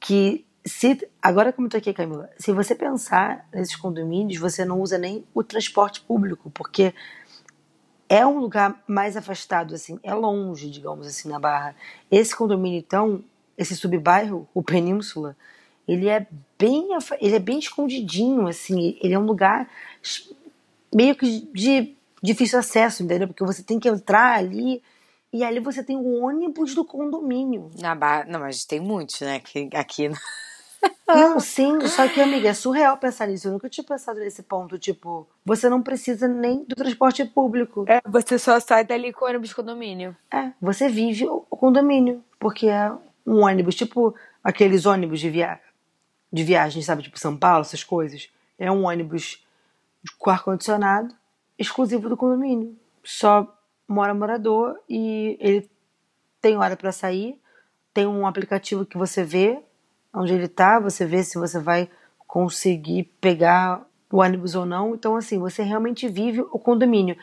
que 0.00 0.44
se, 0.66 1.08
agora 1.22 1.52
como 1.52 1.68
estou 1.68 1.78
aqui, 1.78 1.94
Camila, 1.94 2.28
se 2.36 2.52
você 2.52 2.74
pensar 2.74 3.48
nesses 3.54 3.76
condomínios, 3.76 4.40
você 4.40 4.64
não 4.64 4.80
usa 4.80 4.98
nem 4.98 5.24
o 5.32 5.44
transporte 5.44 6.00
público, 6.00 6.50
porque 6.50 6.92
é 8.08 8.26
um 8.26 8.38
lugar 8.38 8.82
mais 8.86 9.16
afastado, 9.16 9.74
assim, 9.74 9.98
é 10.02 10.14
longe, 10.14 10.70
digamos 10.70 11.06
assim, 11.06 11.28
na 11.28 11.38
Barra. 11.38 11.74
Esse 12.10 12.34
condomínio, 12.34 12.78
então, 12.78 13.22
esse 13.56 13.76
subbairro, 13.76 14.48
o 14.54 14.62
Península, 14.62 15.36
ele 15.86 16.08
é 16.08 16.26
bem, 16.58 16.88
ele 17.20 17.36
é 17.36 17.38
bem 17.38 17.58
escondidinho, 17.58 18.46
assim, 18.46 18.98
ele 19.02 19.14
é 19.14 19.18
um 19.18 19.26
lugar 19.26 19.68
meio 20.94 21.14
que 21.14 21.40
de 21.52 21.94
difícil 22.22 22.58
acesso, 22.58 23.02
entendeu? 23.02 23.28
Porque 23.28 23.44
você 23.44 23.62
tem 23.62 23.78
que 23.78 23.88
entrar 23.88 24.38
ali 24.38 24.82
e 25.32 25.44
ali 25.44 25.60
você 25.60 25.84
tem 25.84 25.96
o 25.96 26.22
ônibus 26.22 26.74
do 26.74 26.84
condomínio. 26.84 27.70
Na 27.78 27.94
Barra, 27.94 28.24
não, 28.24 28.40
mas 28.40 28.64
tem 28.64 28.80
muitos, 28.80 29.20
né? 29.20 29.36
Aqui, 29.36 29.68
aqui 29.74 30.10
não, 31.06 31.40
sim, 31.40 31.80
só 31.88 32.06
que, 32.08 32.20
amiga, 32.20 32.48
é 32.50 32.54
surreal 32.54 32.96
pensar 32.96 33.26
nisso. 33.26 33.48
Eu 33.48 33.52
nunca 33.52 33.68
tinha 33.68 33.84
pensado 33.84 34.18
nesse 34.20 34.42
ponto. 34.42 34.78
Tipo, 34.78 35.26
você 35.44 35.68
não 35.68 35.82
precisa 35.82 36.28
nem 36.28 36.64
do 36.64 36.76
transporte 36.76 37.24
público. 37.24 37.84
É, 37.88 38.00
você 38.06 38.38
só 38.38 38.60
sai 38.60 38.84
dali 38.84 39.12
com 39.12 39.24
o 39.24 39.28
ônibus 39.28 39.48
de 39.48 39.54
condomínio. 39.54 40.16
É, 40.30 40.52
você 40.60 40.88
vive 40.88 41.26
o 41.26 41.40
condomínio. 41.40 42.22
Porque 42.38 42.68
é 42.68 42.92
um 43.26 43.44
ônibus, 43.44 43.74
tipo 43.74 44.14
aqueles 44.42 44.86
ônibus 44.86 45.20
de, 45.20 45.30
via... 45.30 45.60
de 46.32 46.44
viagem, 46.44 46.82
sabe? 46.82 47.02
Tipo 47.02 47.18
São 47.18 47.36
Paulo, 47.36 47.62
essas 47.62 47.82
coisas. 47.82 48.30
É 48.58 48.70
um 48.70 48.86
ônibus 48.86 49.44
com 50.18 50.30
ar-condicionado 50.30 51.14
exclusivo 51.58 52.08
do 52.08 52.16
condomínio. 52.16 52.76
Só 53.02 53.52
mora 53.86 54.14
morador 54.14 54.78
e 54.88 55.36
ele 55.40 55.68
tem 56.40 56.56
hora 56.56 56.76
para 56.76 56.92
sair. 56.92 57.40
Tem 57.92 58.06
um 58.06 58.26
aplicativo 58.26 58.86
que 58.86 58.96
você 58.96 59.24
vê 59.24 59.62
onde 60.14 60.32
ele 60.32 60.46
está, 60.46 60.78
você 60.78 61.04
vê 61.06 61.22
se 61.22 61.38
você 61.38 61.58
vai 61.60 61.88
conseguir 62.26 63.04
pegar 63.20 63.86
o 64.10 64.18
ônibus 64.18 64.54
ou 64.54 64.64
não. 64.66 64.94
Então, 64.94 65.16
assim, 65.16 65.38
você 65.38 65.62
realmente 65.62 66.08
vive 66.08 66.40
o 66.40 66.58
condomínio. 66.58 67.16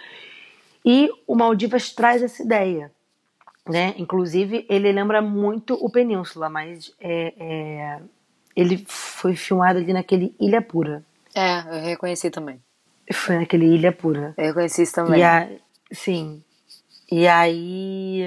E 0.83 1.09
o 1.27 1.35
Maldivas 1.35 1.91
traz 1.91 2.21
essa 2.21 2.43
ideia. 2.43 2.91
né? 3.67 3.95
Inclusive, 3.97 4.65
ele 4.69 4.91
lembra 4.91 5.21
muito 5.21 5.73
o 5.73 5.89
Península, 5.89 6.49
mas 6.49 6.93
é, 6.99 7.33
é, 7.39 7.99
ele 8.55 8.83
foi 8.87 9.35
filmado 9.35 9.79
ali 9.79 9.91
naquele 9.91 10.35
Ilha 10.39 10.61
Pura. 10.61 11.03
É, 11.33 11.59
eu 11.59 11.81
reconheci 11.83 12.29
também. 12.29 12.61
Foi 13.11 13.37
naquele 13.37 13.65
Ilha 13.65 13.91
Pura. 13.91 14.33
Eu 14.37 14.45
reconheci 14.45 14.83
isso 14.83 14.93
também. 14.93 15.19
E 15.19 15.23
a, 15.23 15.49
sim. 15.91 16.43
E 17.11 17.27
aí. 17.27 18.23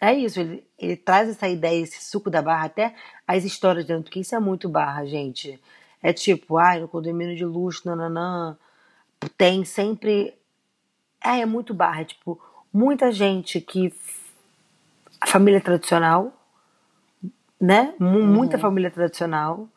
É 0.00 0.14
isso, 0.14 0.38
ele, 0.38 0.64
ele 0.78 0.96
traz 0.96 1.28
essa 1.28 1.48
ideia, 1.48 1.82
esse 1.82 2.02
suco 2.04 2.30
da 2.30 2.40
barra, 2.40 2.66
até 2.66 2.94
as 3.26 3.44
histórias 3.44 3.84
dentro, 3.84 4.04
porque 4.04 4.20
isso 4.20 4.34
é 4.34 4.38
muito 4.38 4.68
barra, 4.68 5.04
gente. 5.04 5.60
É 6.02 6.12
tipo, 6.12 6.56
ai, 6.56 6.78
no 6.80 6.86
condomínio 6.88 7.36
de 7.36 7.44
luxo, 7.44 7.82
nananã, 7.84 8.56
tem 9.36 9.64
sempre. 9.64 10.34
É, 11.24 11.40
é 11.40 11.46
muito 11.46 11.74
barra, 11.74 12.02
é 12.02 12.04
tipo, 12.04 12.40
muita 12.72 13.10
gente 13.10 13.60
que. 13.60 13.92
A 15.20 15.26
família 15.26 15.60
tradicional, 15.60 16.32
né? 17.60 17.92
Muita 17.98 18.56
Uhum. 18.56 18.60
família 18.62 18.90
tradicional. 18.90 19.68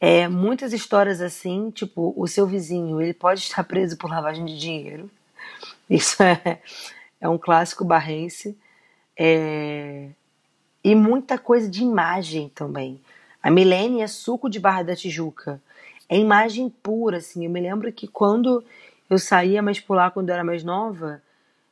É, 0.00 0.26
muitas 0.26 0.72
histórias 0.72 1.20
assim, 1.20 1.70
tipo, 1.70 2.14
o 2.16 2.26
seu 2.26 2.46
vizinho, 2.46 3.02
ele 3.02 3.12
pode 3.12 3.40
estar 3.40 3.62
preso 3.64 3.98
por 3.98 4.08
lavagem 4.10 4.46
de 4.46 4.58
dinheiro. 4.58 5.10
Isso 5.90 6.22
é, 6.22 6.62
é 7.20 7.28
um 7.28 7.36
clássico 7.36 7.84
barrense. 7.84 8.56
É, 9.22 10.08
e 10.82 10.94
muita 10.94 11.36
coisa 11.36 11.68
de 11.68 11.82
imagem 11.82 12.48
também. 12.54 12.98
A 13.42 13.50
Milene 13.50 14.00
é 14.00 14.06
suco 14.06 14.48
de 14.48 14.58
Barra 14.58 14.82
da 14.82 14.96
Tijuca. 14.96 15.60
É 16.08 16.16
imagem 16.16 16.70
pura, 16.70 17.18
assim. 17.18 17.44
Eu 17.44 17.50
me 17.50 17.60
lembro 17.60 17.92
que 17.92 18.08
quando 18.08 18.64
eu 19.10 19.18
saía 19.18 19.60
mais 19.60 19.78
por 19.78 19.94
lá, 19.94 20.10
quando 20.10 20.30
eu 20.30 20.34
era 20.34 20.42
mais 20.42 20.64
nova, 20.64 21.22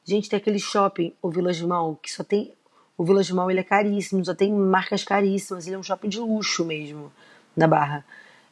gente, 0.05 0.29
tem 0.29 0.37
aquele 0.37 0.59
shopping, 0.59 1.15
o 1.23 1.31
Village 1.31 1.67
Mall, 1.67 1.97
que 1.97 2.13
só 2.13 2.23
tem. 2.23 2.53
O 2.99 3.05
Village 3.05 3.33
Mall 3.33 3.51
ele 3.51 3.61
é 3.61 3.65
caríssimo, 3.65 4.23
só 4.23 4.35
tem 4.35 4.53
marcas 4.53 5.03
caríssimas. 5.03 5.67
Ele 5.67 5.77
é 5.77 5.79
um 5.79 5.83
shopping 5.83 6.11
de 6.11 6.21
luxo 6.21 6.67
mesmo, 6.67 7.11
na 7.57 7.67
Barra. 7.67 8.05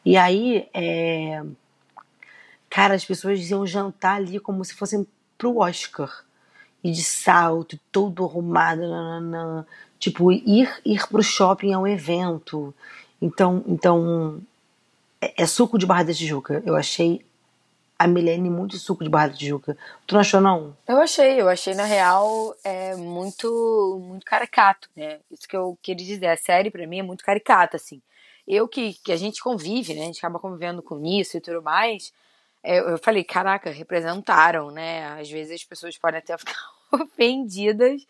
E 0.07 0.17
aí, 0.17 0.71
é... 0.73 1.43
cara, 2.71 2.95
as 2.95 3.05
pessoas 3.05 3.39
iam 3.51 3.67
jantar 3.67 4.17
ali 4.17 4.41
como 4.41 4.65
se 4.65 4.73
fossem 4.73 5.07
pro 5.37 5.59
Oscar. 5.59 6.26
E 6.83 6.91
de 6.91 7.03
salto, 7.03 7.79
todo 7.91 8.25
arrumado, 8.25 8.83
nananã. 8.83 9.67
Tipo, 9.99 10.31
ir, 10.31 10.71
ir 10.85 11.07
pro 11.09 11.23
shopping 11.23 11.73
é 11.73 11.79
um 11.79 11.87
evento. 11.87 12.75
Então, 13.21 13.65
então 13.67 14.41
é, 15.21 15.43
é 15.43 15.47
suco 15.47 15.79
de 15.79 15.87
Barra 15.87 16.05
da 16.05 16.15
Tijuca. 16.15 16.63
Eu 16.65 16.77
achei 16.77 17.25
a 17.99 18.07
Milene 18.07 18.51
muito 18.51 18.77
suco 18.79 19.03
de 19.03 19.11
Barra 19.11 19.29
da 19.29 19.35
Tijuca. 19.35 19.77
Tu 20.07 20.15
não 20.15 20.21
achou, 20.21 20.41
não? 20.41 20.77
Eu 20.87 20.99
achei, 20.99 21.41
eu 21.41 21.49
achei 21.49 21.75
na 21.75 21.85
real 21.85 22.55
é 22.63 22.95
muito 22.95 24.01
muito 24.07 24.25
caricato, 24.25 24.89
né? 24.95 25.19
Isso 25.31 25.49
que 25.49 25.57
eu 25.57 25.79
queria 25.83 26.07
dizer, 26.07 26.27
a 26.27 26.37
série 26.37 26.71
pra 26.71 26.87
mim 26.87 26.99
é 26.99 27.03
muito 27.03 27.25
caricata 27.25 27.77
assim. 27.77 28.01
Eu 28.47 28.69
que, 28.69 28.95
que 29.03 29.11
a 29.11 29.17
gente 29.17 29.43
convive, 29.43 29.95
né? 29.95 30.03
A 30.03 30.07
gente 30.07 30.19
acaba 30.19 30.39
convivendo 30.39 30.83
com 30.83 31.05
isso 31.05 31.37
e 31.37 31.41
tudo 31.41 31.63
mais. 31.63 32.13
É, 32.67 32.81
Eu 32.81 32.99
falei, 32.99 33.23
caraca, 33.23 33.71
representaram, 33.71 34.71
né? 34.71 35.07
Às 35.21 35.31
vezes 35.31 35.55
as 35.55 35.65
pessoas 35.65 35.97
podem 35.97 36.19
até 36.19 36.37
ficar 36.39 36.55
ofendidas, 36.93 38.05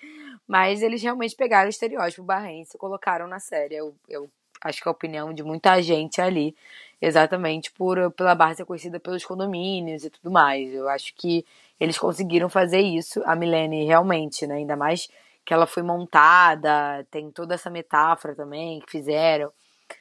mas 0.48 0.82
eles 0.82 1.02
realmente 1.02 1.36
pegaram 1.36 1.66
o 1.66 1.70
estereótipo 1.70 2.22
barrense 2.22 2.76
e 2.76 2.78
colocaram 2.78 3.26
na 3.28 3.38
série. 3.38 3.76
Eu, 3.76 3.94
eu 4.08 4.30
acho 4.64 4.82
que 4.82 4.88
é 4.88 4.90
a 4.90 4.92
opinião 4.92 5.32
de 5.32 5.42
muita 5.42 5.80
gente 5.82 6.20
ali, 6.20 6.56
exatamente 7.00 7.70
por 7.72 8.10
pela 8.12 8.34
Barra 8.34 8.54
ser 8.54 8.64
conhecida 8.64 8.98
pelos 8.98 9.24
condomínios 9.24 10.04
e 10.04 10.10
tudo 10.10 10.30
mais. 10.30 10.72
Eu 10.72 10.88
acho 10.88 11.14
que 11.14 11.44
eles 11.78 11.98
conseguiram 11.98 12.48
fazer 12.48 12.80
isso. 12.80 13.22
A 13.26 13.36
Milene 13.36 13.84
realmente, 13.84 14.46
né? 14.46 14.56
Ainda 14.56 14.76
mais 14.76 15.08
que 15.44 15.54
ela 15.54 15.66
foi 15.66 15.82
montada, 15.82 17.06
tem 17.10 17.30
toda 17.30 17.54
essa 17.54 17.70
metáfora 17.70 18.34
também 18.34 18.80
que 18.80 18.90
fizeram. 18.90 19.52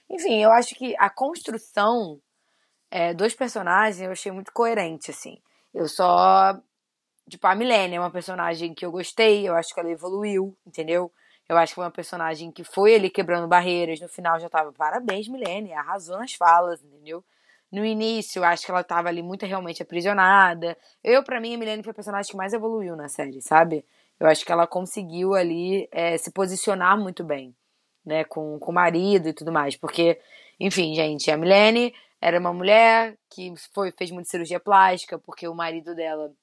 Enfim, 0.10 0.42
eu 0.42 0.52
acho 0.52 0.74
que 0.76 0.96
a 0.98 1.10
construção 1.10 2.20
é, 2.96 3.14
dos 3.14 3.36
personagens 3.36 4.00
eu 4.00 4.10
achei 4.10 4.32
muito 4.32 4.54
coerente, 4.54 5.12
assim. 5.12 5.38
Eu 5.74 5.86
só. 5.86 6.58
Tipo, 7.30 7.46
a 7.46 7.54
Milene 7.54 7.96
é 7.96 8.00
uma 8.00 8.10
personagem 8.10 8.74
que 8.74 8.86
eu 8.86 8.92
gostei, 8.92 9.46
eu 9.46 9.54
acho 9.54 9.74
que 9.74 9.80
ela 9.82 9.92
evoluiu, 9.92 10.56
entendeu? 10.66 11.12
Eu 11.50 11.58
acho 11.58 11.72
que 11.72 11.76
foi 11.76 11.84
uma 11.84 11.92
personagem 11.92 12.54
que 12.54 12.64
foi 12.64 12.96
ali 12.96 13.10
quebrando 13.10 13.50
barreiras. 13.50 14.00
No 14.00 14.08
final 14.08 14.40
já 14.40 14.48
tava, 14.48 14.72
parabéns, 14.72 15.28
Milene, 15.28 15.74
arrasou 15.74 16.18
nas 16.18 16.36
falas, 16.36 16.82
entendeu? 16.82 17.22
No 17.70 17.84
início, 17.84 18.46
acho 18.46 18.64
que 18.66 18.72
ela 18.72 18.84
tava 18.84 19.10
ali 19.10 19.22
muito 19.22 19.46
realmente 19.46 19.84
aprisionada. 19.84 20.78
Eu, 21.04 21.22
para 21.22 21.42
mim, 21.42 21.54
a 21.54 21.58
Milene 21.58 21.84
foi 21.84 21.92
a 21.92 21.96
personagem 21.96 22.32
que 22.32 22.38
mais 22.38 22.54
evoluiu 22.54 22.96
na 22.96 23.10
série, 23.10 23.42
sabe? 23.42 23.84
Eu 24.18 24.26
acho 24.26 24.46
que 24.46 24.54
ela 24.54 24.66
conseguiu 24.66 25.34
ali 25.34 25.90
é, 25.92 26.18
se 26.18 26.32
posicionar 26.32 26.98
muito 26.98 27.26
bem, 27.26 27.54
né? 28.06 28.24
Com, 28.24 28.58
com 28.58 28.72
o 28.72 28.74
marido 28.74 29.28
e 29.28 29.34
tudo 29.34 29.52
mais. 29.52 29.76
Porque, 29.76 30.18
enfim, 30.58 30.96
gente, 30.96 31.30
a 31.30 31.36
Milene 31.36 31.94
era 32.26 32.40
uma 32.40 32.52
mulher 32.52 33.16
que 33.30 33.54
foi, 33.72 33.92
fez 33.92 34.10
muita 34.10 34.28
cirurgia 34.28 34.60
plástica, 34.60 35.20
porque 35.20 35.48
o 35.48 35.54
marido 35.54 35.94
dela 35.94 36.34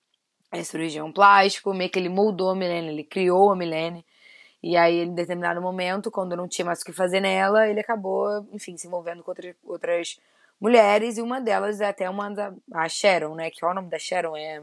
é 0.52 0.62
cirurgião 0.62 1.10
plástico, 1.10 1.74
meio 1.74 1.90
que 1.90 1.98
ele 1.98 2.08
moldou 2.08 2.50
a 2.50 2.54
Milene, 2.54 2.90
ele 2.90 3.02
criou 3.02 3.50
a 3.50 3.56
Milene. 3.56 4.06
E 4.62 4.76
aí, 4.76 5.00
em 5.00 5.12
determinado 5.12 5.60
momento, 5.60 6.08
quando 6.08 6.36
não 6.36 6.46
tinha 6.46 6.64
mais 6.64 6.82
o 6.82 6.84
que 6.84 6.92
fazer 6.92 7.18
nela, 7.18 7.68
ele 7.68 7.80
acabou, 7.80 8.46
enfim, 8.52 8.76
se 8.76 8.86
envolvendo 8.86 9.24
com 9.24 9.32
outra, 9.32 9.56
outras 9.64 10.20
mulheres, 10.60 11.18
e 11.18 11.20
uma 11.20 11.40
delas 11.40 11.80
é 11.80 11.86
até 11.86 12.08
uma 12.08 12.30
da 12.30 12.54
a 12.72 12.88
Sharon, 12.88 13.34
né? 13.34 13.50
Que 13.50 13.64
é 13.64 13.68
o 13.68 13.74
nome 13.74 13.88
da 13.88 13.98
Sharon 13.98 14.36
é 14.36 14.62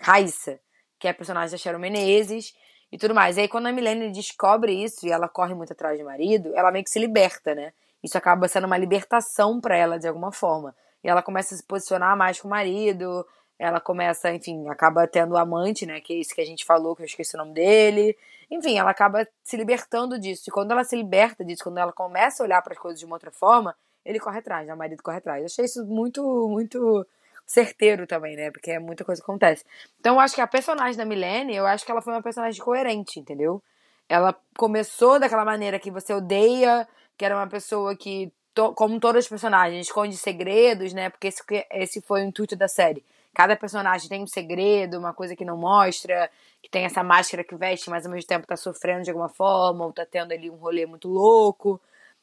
Raissa, 0.00 0.60
que 1.00 1.08
é 1.08 1.10
a 1.10 1.14
personagem 1.14 1.50
da 1.50 1.58
Sharon 1.58 1.80
Menezes 1.80 2.54
e 2.92 2.96
tudo 2.96 3.12
mais. 3.12 3.36
E 3.38 3.40
aí, 3.40 3.48
quando 3.48 3.66
a 3.66 3.72
Milene 3.72 4.12
descobre 4.12 4.72
isso 4.72 5.04
e 5.04 5.10
ela 5.10 5.28
corre 5.28 5.52
muito 5.52 5.72
atrás 5.72 5.98
do 5.98 6.04
marido, 6.04 6.52
ela 6.54 6.70
meio 6.70 6.84
que 6.84 6.90
se 6.90 7.00
liberta, 7.00 7.56
né? 7.56 7.72
Isso 8.02 8.18
acaba 8.18 8.48
sendo 8.48 8.66
uma 8.66 8.76
libertação 8.76 9.60
para 9.60 9.76
ela 9.76 9.98
de 9.98 10.08
alguma 10.08 10.32
forma. 10.32 10.74
E 11.02 11.08
ela 11.08 11.22
começa 11.22 11.54
a 11.54 11.58
se 11.58 11.64
posicionar 11.64 12.16
mais 12.16 12.40
com 12.40 12.48
o 12.48 12.50
marido, 12.50 13.26
ela 13.58 13.80
começa, 13.80 14.32
enfim, 14.32 14.68
acaba 14.68 15.06
tendo 15.06 15.34
o 15.34 15.36
amante, 15.36 15.86
né? 15.86 16.00
Que 16.00 16.14
é 16.14 16.16
isso 16.16 16.34
que 16.34 16.40
a 16.40 16.44
gente 16.44 16.64
falou, 16.64 16.96
que 16.96 17.02
eu 17.02 17.06
esqueci 17.06 17.36
o 17.36 17.38
nome 17.38 17.54
dele. 17.54 18.16
Enfim, 18.50 18.76
ela 18.78 18.90
acaba 18.90 19.26
se 19.42 19.56
libertando 19.56 20.18
disso. 20.18 20.44
E 20.48 20.50
quando 20.50 20.72
ela 20.72 20.84
se 20.84 20.96
liberta 20.96 21.44
disso, 21.44 21.62
quando 21.64 21.78
ela 21.78 21.92
começa 21.92 22.42
a 22.42 22.46
olhar 22.46 22.60
para 22.60 22.72
as 22.72 22.78
coisas 22.78 22.98
de 22.98 23.06
uma 23.06 23.16
outra 23.16 23.30
forma, 23.30 23.74
ele 24.04 24.18
corre 24.18 24.40
atrás, 24.40 24.66
né? 24.66 24.74
O 24.74 24.76
marido 24.76 25.02
corre 25.02 25.18
atrás. 25.18 25.40
Eu 25.40 25.46
achei 25.46 25.64
isso 25.64 25.84
muito, 25.86 26.22
muito 26.48 27.06
certeiro 27.46 28.06
também, 28.06 28.36
né? 28.36 28.50
Porque 28.50 28.78
muita 28.78 29.04
coisa 29.04 29.22
acontece. 29.22 29.64
Então 30.00 30.14
eu 30.16 30.20
acho 30.20 30.34
que 30.34 30.40
a 30.40 30.46
personagem 30.46 30.96
da 30.96 31.04
Milene, 31.04 31.54
eu 31.54 31.66
acho 31.66 31.84
que 31.84 31.90
ela 31.90 32.02
foi 32.02 32.12
uma 32.12 32.22
personagem 32.22 32.60
coerente, 32.62 33.20
entendeu? 33.20 33.62
Ela 34.08 34.36
começou 34.56 35.20
daquela 35.20 35.44
maneira 35.44 35.78
que 35.78 35.90
você 35.90 36.12
odeia, 36.12 36.86
que 37.22 37.26
era 37.26 37.36
uma 37.36 37.46
pessoa 37.46 37.94
que, 37.94 38.32
to, 38.52 38.72
como 38.72 38.98
todas 38.98 39.26
as 39.26 39.28
personagens, 39.28 39.86
esconde 39.86 40.16
segredos, 40.16 40.92
né? 40.92 41.08
Porque 41.08 41.28
esse, 41.28 41.40
esse 41.70 42.00
foi 42.00 42.22
o 42.22 42.24
intuito 42.24 42.56
da 42.56 42.66
série. 42.66 43.04
Cada 43.32 43.54
personagem 43.54 44.08
tem 44.08 44.24
um 44.24 44.26
segredo, 44.26 44.98
uma 44.98 45.14
coisa 45.14 45.36
que 45.36 45.44
não 45.44 45.56
mostra, 45.56 46.28
que 46.60 46.68
tem 46.68 46.84
essa 46.84 47.00
máscara 47.04 47.44
que 47.44 47.54
veste, 47.54 47.88
mas 47.88 48.04
ao 48.04 48.10
mesmo 48.10 48.26
tempo 48.26 48.44
tá 48.44 48.56
sofrendo 48.56 49.04
de 49.04 49.10
alguma 49.10 49.28
forma, 49.28 49.84
ou 49.84 49.92
tá 49.92 50.04
tendo 50.04 50.32
ali 50.32 50.50
um 50.50 50.56
rolê 50.56 50.84
muito 50.84 51.06
louco. 51.06 51.80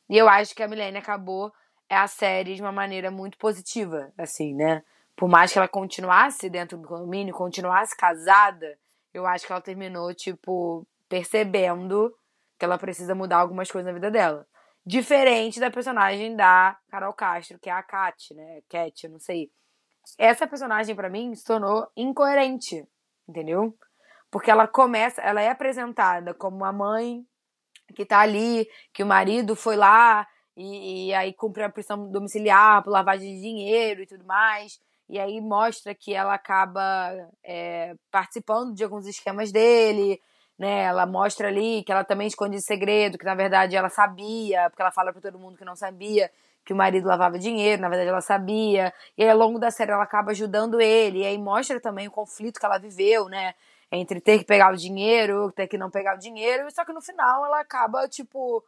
E 0.10 0.18
eu 0.18 0.28
acho 0.28 0.54
que 0.54 0.62
a 0.62 0.68
Milene 0.68 0.98
acabou 0.98 1.50
a 1.90 2.06
série 2.06 2.56
de 2.56 2.62
uma 2.62 2.74
maneira 2.74 3.10
muito 3.10 3.38
positiva, 3.38 4.12
assim, 4.18 4.54
né? 4.54 4.84
Por 5.16 5.30
mais 5.30 5.54
que 5.54 5.58
ela 5.58 5.68
continuasse 5.70 6.50
dentro 6.50 6.78
do 6.78 6.90
condomínio, 6.90 7.34
continuasse 7.34 7.96
casada, 7.96 8.78
eu 9.14 9.26
acho 9.26 9.48
que 9.48 9.52
ela 9.54 9.62
terminou, 9.62 10.14
tipo, 10.14 10.86
percebendo 11.08 12.14
que 12.58 12.66
ela 12.66 12.78
precisa 12.78 13.16
mudar 13.16 13.38
algumas 13.38 13.72
coisas 13.72 13.88
na 13.88 13.94
vida 13.94 14.12
dela. 14.12 14.46
Diferente 14.86 15.60
da 15.60 15.70
personagem 15.70 16.36
da 16.36 16.78
Carol 16.90 17.14
Castro, 17.14 17.60
que 17.60 17.70
é 17.70 17.74
a 17.74 17.84
Kat, 17.84 18.34
né? 18.34 18.62
Cat, 18.70 19.04
eu 19.04 19.12
não 19.12 19.20
sei. 19.20 19.52
Essa 20.18 20.48
personagem, 20.48 20.96
para 20.96 21.10
mim, 21.10 21.36
se 21.36 21.44
tornou 21.44 21.88
incoerente, 21.96 22.88
entendeu? 23.28 23.78
Porque 24.32 24.50
ela 24.50 24.68
começa, 24.68 25.22
ela 25.22 25.42
é 25.42 25.50
apresentada 25.50 26.34
como 26.34 26.58
uma 26.58 26.72
mãe 26.72 27.26
que 27.96 28.06
tá 28.06 28.20
ali, 28.20 28.68
que 28.94 29.04
o 29.04 29.08
marido 29.08 29.56
foi 29.56 29.76
lá 29.76 30.28
e, 30.56 31.08
e 31.08 31.14
aí 31.14 31.34
cumpre 31.34 31.64
a 31.64 31.70
prisão 31.70 32.10
domiciliar 32.12 32.84
por 32.84 32.92
lavagem 32.92 33.36
de 33.36 33.42
dinheiro 33.42 34.02
e 34.02 34.08
tudo 34.08 34.26
mais. 34.26 34.80
E 35.08 35.20
aí 35.20 35.42
mostra 35.42 35.96
que 35.96 36.14
ela 36.14 36.36
acaba 36.36 37.12
é, 37.44 37.96
participando 38.12 38.76
de 38.76 38.84
alguns 38.84 39.08
esquemas 39.08 39.52
dele, 39.52 40.22
né? 40.60 40.82
Ela 40.82 41.06
mostra 41.06 41.48
ali 41.48 41.82
que 41.84 41.92
ela 41.92 42.04
também 42.04 42.28
esconde 42.28 42.62
segredo, 42.62 43.18
que 43.18 43.24
na 43.24 43.34
verdade 43.34 43.78
ela 43.78 43.90
sabia, 43.90 44.70
porque 44.70 44.82
ela 44.82 44.92
fala 44.92 45.14
para 45.14 45.22
todo 45.22 45.40
mundo 45.40 45.58
que 45.58 45.64
não 45.64 45.76
sabia 45.76 46.30
que 46.66 46.74
o 46.74 46.76
marido 46.76 47.08
lavava 47.08 47.40
dinheiro, 47.40 47.82
na 47.82 47.88
verdade 47.88 48.10
ela 48.10 48.22
sabia. 48.22 48.94
E 49.18 49.24
aí 49.24 49.30
ao 49.30 49.38
longo 49.38 49.58
da 49.58 49.72
série 49.72 49.92
ela 49.92 50.04
acaba 50.04 50.32
ajudando 50.32 50.82
ele, 50.82 51.20
e 51.20 51.26
aí 51.26 51.38
mostra 51.38 51.80
também 51.80 52.10
o 52.10 52.12
conflito 52.12 52.60
que 52.60 52.66
ela 52.66 52.78
viveu, 52.78 53.30
né? 53.30 53.56
Entre 53.92 54.20
ter 54.20 54.38
que 54.40 54.46
pegar 54.46 54.72
o 54.72 54.76
dinheiro, 54.76 55.52
ter 55.54 55.68
que 55.68 55.78
não 55.78 55.90
pegar 55.90 56.16
o 56.16 56.20
dinheiro, 56.20 56.70
só 56.72 56.84
que 56.84 56.92
no 56.92 57.02
final 57.02 57.46
ela 57.46 57.62
acaba, 57.62 58.08
tipo, 58.08 58.64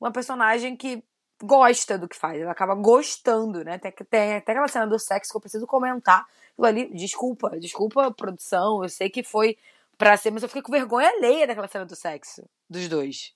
uma 0.00 0.10
personagem 0.10 0.74
que 0.74 1.04
gosta 1.42 1.98
do 1.98 2.08
que 2.08 2.16
faz, 2.16 2.40
ela 2.40 2.52
acaba 2.52 2.74
gostando, 2.74 3.62
né? 3.62 3.78
Tem, 3.78 3.92
tem 3.92 4.36
até 4.36 4.52
aquela 4.52 4.66
cena 4.66 4.86
do 4.86 4.98
sexo 4.98 5.30
que 5.30 5.36
eu 5.36 5.40
preciso 5.40 5.66
comentar. 5.66 6.26
Aquilo 6.52 6.66
ali, 6.66 6.94
desculpa, 6.94 7.50
desculpa 7.60 8.10
produção, 8.10 8.82
eu 8.82 8.88
sei 8.88 9.10
que 9.10 9.22
foi 9.22 9.58
pra 10.04 10.18
ser, 10.18 10.30
mas 10.30 10.42
eu 10.42 10.50
fiquei 10.50 10.60
com 10.60 10.70
vergonha 10.70 11.08
alheia 11.08 11.46
daquela 11.46 11.66
cena 11.66 11.86
do 11.86 11.96
sexo, 11.96 12.46
dos 12.68 12.86
dois. 12.88 13.32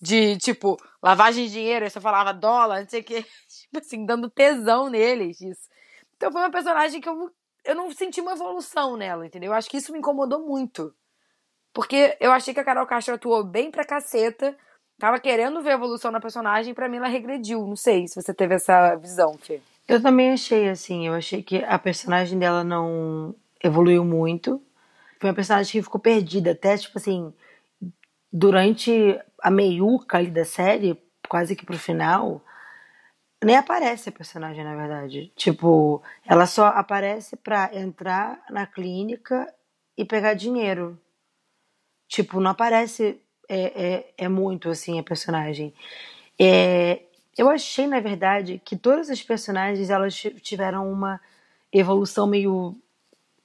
De, 0.00 0.38
tipo, 0.38 0.76
lavagem 1.02 1.46
de 1.46 1.52
dinheiro, 1.52 1.84
aí 1.84 1.90
você 1.90 2.00
falava 2.00 2.32
dólar, 2.32 2.82
não 2.82 2.88
sei 2.88 3.00
o 3.00 3.04
que, 3.04 3.22
tipo 3.50 3.78
assim, 3.78 4.06
dando 4.06 4.30
tesão 4.30 4.88
neles, 4.88 5.40
isso. 5.40 5.68
Então 6.16 6.30
foi 6.30 6.42
uma 6.42 6.50
personagem 6.50 7.00
que 7.00 7.08
eu, 7.08 7.28
eu 7.64 7.74
não 7.74 7.90
senti 7.90 8.20
uma 8.20 8.34
evolução 8.34 8.96
nela, 8.96 9.26
entendeu? 9.26 9.50
Eu 9.50 9.54
acho 9.54 9.68
que 9.68 9.78
isso 9.78 9.90
me 9.90 9.98
incomodou 9.98 10.46
muito. 10.46 10.94
Porque 11.74 12.16
eu 12.20 12.30
achei 12.30 12.54
que 12.54 12.60
a 12.60 12.64
Carol 12.64 12.86
Castro 12.86 13.16
atuou 13.16 13.42
bem 13.42 13.68
pra 13.68 13.84
caceta, 13.84 14.56
tava 14.96 15.18
querendo 15.18 15.60
ver 15.60 15.70
a 15.70 15.74
evolução 15.74 16.12
na 16.12 16.20
personagem, 16.20 16.72
pra 16.72 16.88
mim 16.88 16.98
ela 16.98 17.08
regrediu. 17.08 17.66
Não 17.66 17.74
sei 17.74 18.06
se 18.06 18.14
você 18.14 18.32
teve 18.32 18.54
essa 18.54 18.94
visão, 18.94 19.36
Fê. 19.38 19.60
Eu 19.88 20.00
também 20.00 20.30
achei 20.30 20.68
assim, 20.68 21.08
eu 21.08 21.14
achei 21.14 21.42
que 21.42 21.64
a 21.64 21.80
personagem 21.80 22.38
dela 22.38 22.62
não 22.62 23.34
evoluiu 23.60 24.04
muito. 24.04 24.62
Foi 25.20 25.30
uma 25.30 25.36
personagem 25.36 25.70
que 25.70 25.82
ficou 25.82 26.00
perdida, 26.00 26.52
até 26.52 26.76
tipo 26.76 26.98
assim, 26.98 27.32
durante 28.32 29.20
a 29.40 29.50
meiuca 29.50 30.18
ali 30.18 30.30
da 30.30 30.44
série, 30.44 31.00
quase 31.28 31.54
que 31.54 31.64
pro 31.64 31.78
final, 31.78 32.42
nem 33.44 33.56
aparece 33.56 34.08
a 34.08 34.12
personagem, 34.12 34.64
na 34.64 34.74
verdade. 34.74 35.32
Tipo, 35.36 36.02
ela 36.26 36.46
só 36.46 36.66
aparece 36.68 37.36
pra 37.36 37.70
entrar 37.72 38.42
na 38.50 38.66
clínica 38.66 39.52
e 39.96 40.04
pegar 40.04 40.34
dinheiro. 40.34 40.98
Tipo, 42.08 42.40
não 42.40 42.50
aparece 42.50 43.20
é, 43.48 43.92
é, 43.92 44.14
é 44.16 44.28
muito 44.28 44.68
assim 44.68 44.98
a 44.98 45.02
personagem. 45.02 45.74
É, 46.38 47.02
eu 47.36 47.48
achei, 47.48 47.86
na 47.86 48.00
verdade, 48.00 48.60
que 48.64 48.76
todas 48.76 49.10
as 49.10 49.22
personagens 49.22 49.90
elas 49.90 50.14
tiveram 50.42 50.90
uma 50.90 51.20
evolução 51.72 52.26
meio. 52.26 52.76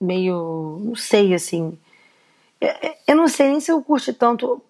Meio. 0.01 0.79
não 0.81 0.95
sei, 0.95 1.34
assim. 1.34 1.77
Eu 3.08 3.15
não 3.15 3.27
sei 3.27 3.49
nem 3.49 3.60
se 3.60 3.71
eu 3.71 3.81
curti 3.84 4.13
tanto 4.13 4.62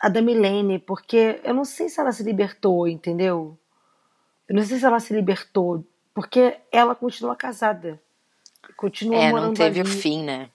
a 0.00 0.08
da 0.08 0.20
Milene, 0.22 0.78
porque 0.78 1.40
eu 1.44 1.54
não 1.54 1.64
sei 1.64 1.88
se 1.88 2.00
ela 2.00 2.12
se 2.12 2.22
libertou, 2.22 2.86
entendeu? 2.88 3.56
Eu 4.48 4.54
não 4.56 4.62
sei 4.62 4.78
se 4.78 4.84
ela 4.84 5.00
se 5.00 5.12
libertou, 5.14 5.84
porque 6.14 6.56
ela 6.70 6.94
continua 6.94 7.34
casada. 7.36 8.00
Continua 8.76 9.16
É, 9.18 9.30
morando 9.30 9.46
não 9.48 9.54
teve 9.54 9.80
o 9.80 9.84
ali. 9.84 9.90
fim, 9.90 10.22
né? 10.24 10.48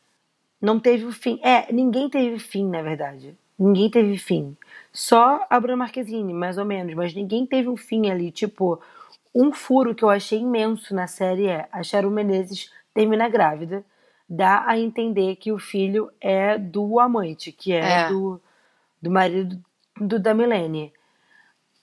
Não 0.61 0.79
teve 0.79 1.05
o 1.05 1.11
fim. 1.11 1.39
É, 1.41 1.71
ninguém 1.71 2.09
teve 2.09 2.37
fim, 2.39 2.67
na 2.67 2.81
verdade. 2.81 3.35
Ninguém 3.57 3.89
teve 3.89 4.17
fim. 4.17 4.55
Só 4.91 5.45
a 5.49 5.59
Bruna 5.59 5.77
Marquezine, 5.77 6.33
mais 6.33 6.57
ou 6.57 6.65
menos. 6.65 6.93
Mas 6.95 7.13
ninguém 7.13 7.45
teve 7.45 7.69
um 7.69 7.77
fim 7.77 8.09
ali. 8.09 8.31
Tipo, 8.31 8.81
um 9.33 9.51
furo 9.51 9.93
que 9.95 10.03
eu 10.03 10.09
achei 10.09 10.39
imenso 10.39 10.93
na 10.93 11.07
série 11.07 11.47
é 11.47 11.67
a 11.71 11.83
Sharon 11.83 12.09
Menezes 12.09 12.71
termina 12.93 13.29
grávida. 13.29 13.83
Dá 14.29 14.63
a 14.67 14.77
entender 14.77 15.37
que 15.37 15.51
o 15.51 15.57
filho 15.57 16.11
é 16.21 16.57
do 16.57 16.99
amante, 16.99 17.51
que 17.51 17.73
é, 17.73 17.79
É. 17.79 18.09
Do, 18.09 18.39
do 19.01 19.09
marido 19.09 19.59
do, 19.99 20.19
da 20.19 20.33
Milene. 20.33 20.93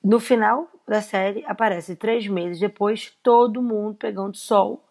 No 0.03 0.19
final 0.21 0.71
da 0.87 1.03
série, 1.03 1.45
aparece 1.47 1.97
três 1.97 2.27
meses 2.29 2.61
depois, 2.61 3.13
todo 3.23 3.61
mundo 3.61 3.97
pegando 3.97 4.37
sol 4.37 4.85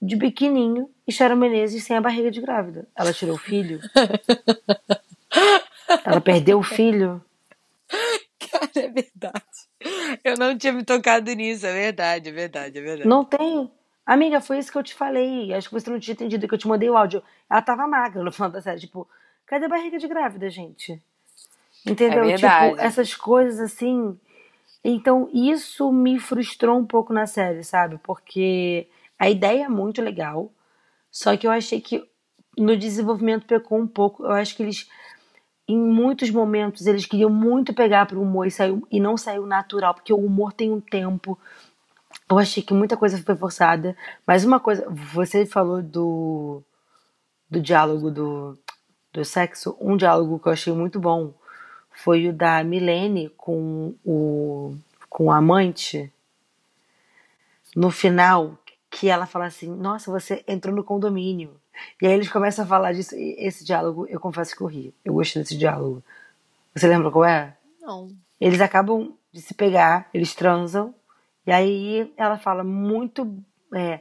de 0.00 0.16
biquininho 0.16 0.88
e 1.06 1.12
Sharon 1.12 1.36
Menezes 1.36 1.84
sem 1.84 1.96
a 1.96 2.00
barriga 2.00 2.30
de 2.30 2.40
grávida. 2.40 2.88
Ela 2.94 3.12
tirou 3.12 3.36
o 3.36 3.38
filho. 3.38 3.80
Ela 6.04 6.20
perdeu 6.20 6.58
o 6.58 6.62
filho. 6.62 7.24
Cara, 8.50 8.70
é 8.74 8.88
verdade. 8.88 9.44
Eu 10.24 10.36
não 10.36 10.58
tinha 10.58 10.72
me 10.72 10.84
tocado 10.84 11.32
nisso, 11.32 11.66
é 11.66 11.72
verdade, 11.72 12.28
é 12.28 12.32
verdade, 12.32 12.78
é 12.78 12.80
verdade. 12.80 13.08
Não 13.08 13.24
tem. 13.24 13.70
Amiga, 14.04 14.40
foi 14.40 14.58
isso 14.58 14.70
que 14.70 14.78
eu 14.78 14.82
te 14.82 14.94
falei. 14.94 15.52
Acho 15.54 15.68
que 15.68 15.74
você 15.74 15.88
não 15.90 16.00
tinha 16.00 16.14
entendido 16.14 16.48
que 16.48 16.54
eu 16.54 16.58
te 16.58 16.68
mandei 16.68 16.90
o 16.90 16.96
áudio. 16.96 17.22
Ela 17.48 17.62
tava 17.62 17.86
magra 17.86 18.22
no 18.24 18.32
final 18.32 18.50
da 18.50 18.60
série. 18.60 18.80
Tipo, 18.80 19.08
cadê 19.46 19.66
a 19.66 19.68
barriga 19.68 19.98
de 19.98 20.08
grávida, 20.08 20.50
gente? 20.50 21.00
Entendeu? 21.86 22.24
É. 22.24 22.36
Tipo, 22.36 22.80
essas 22.80 23.14
coisas 23.14 23.60
assim. 23.60 24.18
Então, 24.84 25.30
isso 25.32 25.92
me 25.92 26.18
frustrou 26.18 26.76
um 26.78 26.84
pouco 26.84 27.12
na 27.12 27.26
série, 27.26 27.62
sabe? 27.62 27.98
Porque 28.02 28.88
a 29.18 29.30
ideia 29.30 29.64
é 29.64 29.68
muito 29.68 30.02
legal. 30.02 30.50
Só 31.10 31.36
que 31.36 31.46
eu 31.46 31.50
achei 31.50 31.80
que 31.80 32.04
no 32.56 32.76
desenvolvimento 32.76 33.46
pecou 33.46 33.78
um 33.78 33.86
pouco. 33.86 34.24
Eu 34.24 34.32
acho 34.32 34.56
que 34.56 34.62
eles, 34.62 34.88
em 35.68 35.78
muitos 35.78 36.30
momentos, 36.30 36.86
eles 36.86 37.06
queriam 37.06 37.30
muito 37.30 37.72
pegar 37.72 38.06
pro 38.06 38.20
humor 38.20 38.46
e, 38.46 38.50
saiu, 38.50 38.86
e 38.90 38.98
não 38.98 39.16
saiu 39.16 39.46
natural, 39.46 39.94
porque 39.94 40.12
o 40.12 40.18
humor 40.18 40.52
tem 40.52 40.72
um 40.72 40.80
tempo. 40.80 41.38
Eu 42.32 42.38
achei 42.38 42.62
que 42.62 42.72
muita 42.72 42.96
coisa 42.96 43.22
foi 43.22 43.36
forçada. 43.36 43.94
Mas 44.26 44.42
uma 44.42 44.58
coisa, 44.58 44.88
você 44.88 45.44
falou 45.44 45.82
do, 45.82 46.62
do 47.50 47.60
diálogo 47.60 48.10
do, 48.10 48.58
do 49.12 49.22
sexo. 49.22 49.76
Um 49.78 49.98
diálogo 49.98 50.38
que 50.38 50.48
eu 50.48 50.52
achei 50.52 50.72
muito 50.72 50.98
bom 50.98 51.34
foi 51.90 52.28
o 52.28 52.32
da 52.32 52.64
Milene 52.64 53.28
com 53.36 53.94
o, 54.02 54.74
com 55.10 55.26
o 55.26 55.30
amante. 55.30 56.10
No 57.76 57.90
final, 57.90 58.58
que 58.90 59.08
ela 59.10 59.26
fala 59.26 59.44
assim: 59.44 59.68
Nossa, 59.68 60.10
você 60.10 60.42
entrou 60.48 60.74
no 60.74 60.82
condomínio. 60.82 61.60
E 62.00 62.06
aí 62.06 62.14
eles 62.14 62.30
começam 62.30 62.64
a 62.64 62.68
falar 62.68 62.94
disso. 62.94 63.14
E 63.14 63.36
esse 63.38 63.62
diálogo, 63.62 64.06
eu 64.06 64.18
confesso 64.18 64.56
que 64.56 64.62
eu 64.62 64.66
ri. 64.66 64.94
Eu 65.04 65.12
gostei 65.12 65.42
desse 65.42 65.56
diálogo. 65.56 66.02
Você 66.74 66.88
lembra 66.88 67.10
qual 67.10 67.26
é? 67.26 67.54
Não. 67.82 68.10
Eles 68.40 68.60
acabam 68.62 69.12
de 69.30 69.42
se 69.42 69.52
pegar, 69.52 70.08
eles 70.14 70.34
transam. 70.34 70.94
E 71.46 71.52
aí 71.52 72.12
ela 72.16 72.38
fala: 72.38 72.62
Muito, 72.64 73.36
é, 73.74 74.00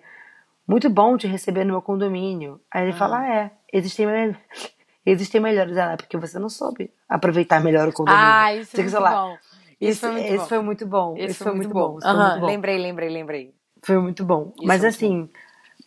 muito 0.67 0.89
bom 0.89 1.17
te 1.17 1.27
receber 1.27 1.63
no 1.63 1.71
meu 1.73 1.81
condomínio. 1.81 2.61
Aí 2.71 2.83
ele 2.83 2.91
Ah. 2.93 2.97
fala: 2.97 3.19
ah, 3.19 3.27
É, 3.35 3.51
existem, 3.73 4.05
existem 5.05 5.41
melhores. 5.41 5.75
Ela, 5.77 5.93
"É 5.93 5.97
porque 5.97 6.17
você 6.17 6.37
não 6.39 6.49
soube 6.49 6.91
aproveitar 7.09 7.61
melhor 7.61 7.87
o 7.87 7.93
condomínio. 7.93 8.21
Ah, 8.23 8.53
isso 8.53 8.71
Sei 8.71 8.81
é 8.81 8.87
muito 8.87 9.01
lá, 9.01 9.11
bom. 9.11 9.37
Isso 9.79 9.99
foi 10.01 10.11
muito 10.11 10.25
esse 10.27 10.37
bom. 10.37 10.45
foi 10.47 10.59
muito 10.61 10.85
bom. 10.85 11.13
Esse 11.17 11.25
Esse 11.31 11.43
foi 11.43 11.53
muito 11.53 11.73
bom. 11.73 11.99
bom. 12.39 12.45
Lembrei, 12.45 12.77
lembrei, 12.77 13.09
lembrei. 13.09 13.55
Foi 13.83 13.97
muito 13.97 14.23
bom. 14.23 14.53
Isso 14.57 14.67
Mas 14.67 14.81
muito 14.81 14.93
assim, 14.95 15.29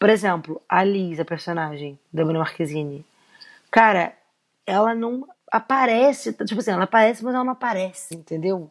por 0.00 0.10
exemplo, 0.10 0.60
a 0.68 0.82
Liz, 0.82 1.20
a 1.20 1.24
personagem 1.24 1.96
da 2.12 2.24
Bruna 2.24 2.40
Marquezine, 2.40 3.06
cara, 3.70 4.12
ela 4.66 4.94
não 4.94 5.26
aparece, 5.50 6.32
tipo 6.32 6.58
assim, 6.60 6.72
ela 6.72 6.82
aparece, 6.84 7.24
mas 7.24 7.32
ela 7.34 7.44
não 7.44 7.52
aparece, 7.52 8.16
entendeu? 8.16 8.68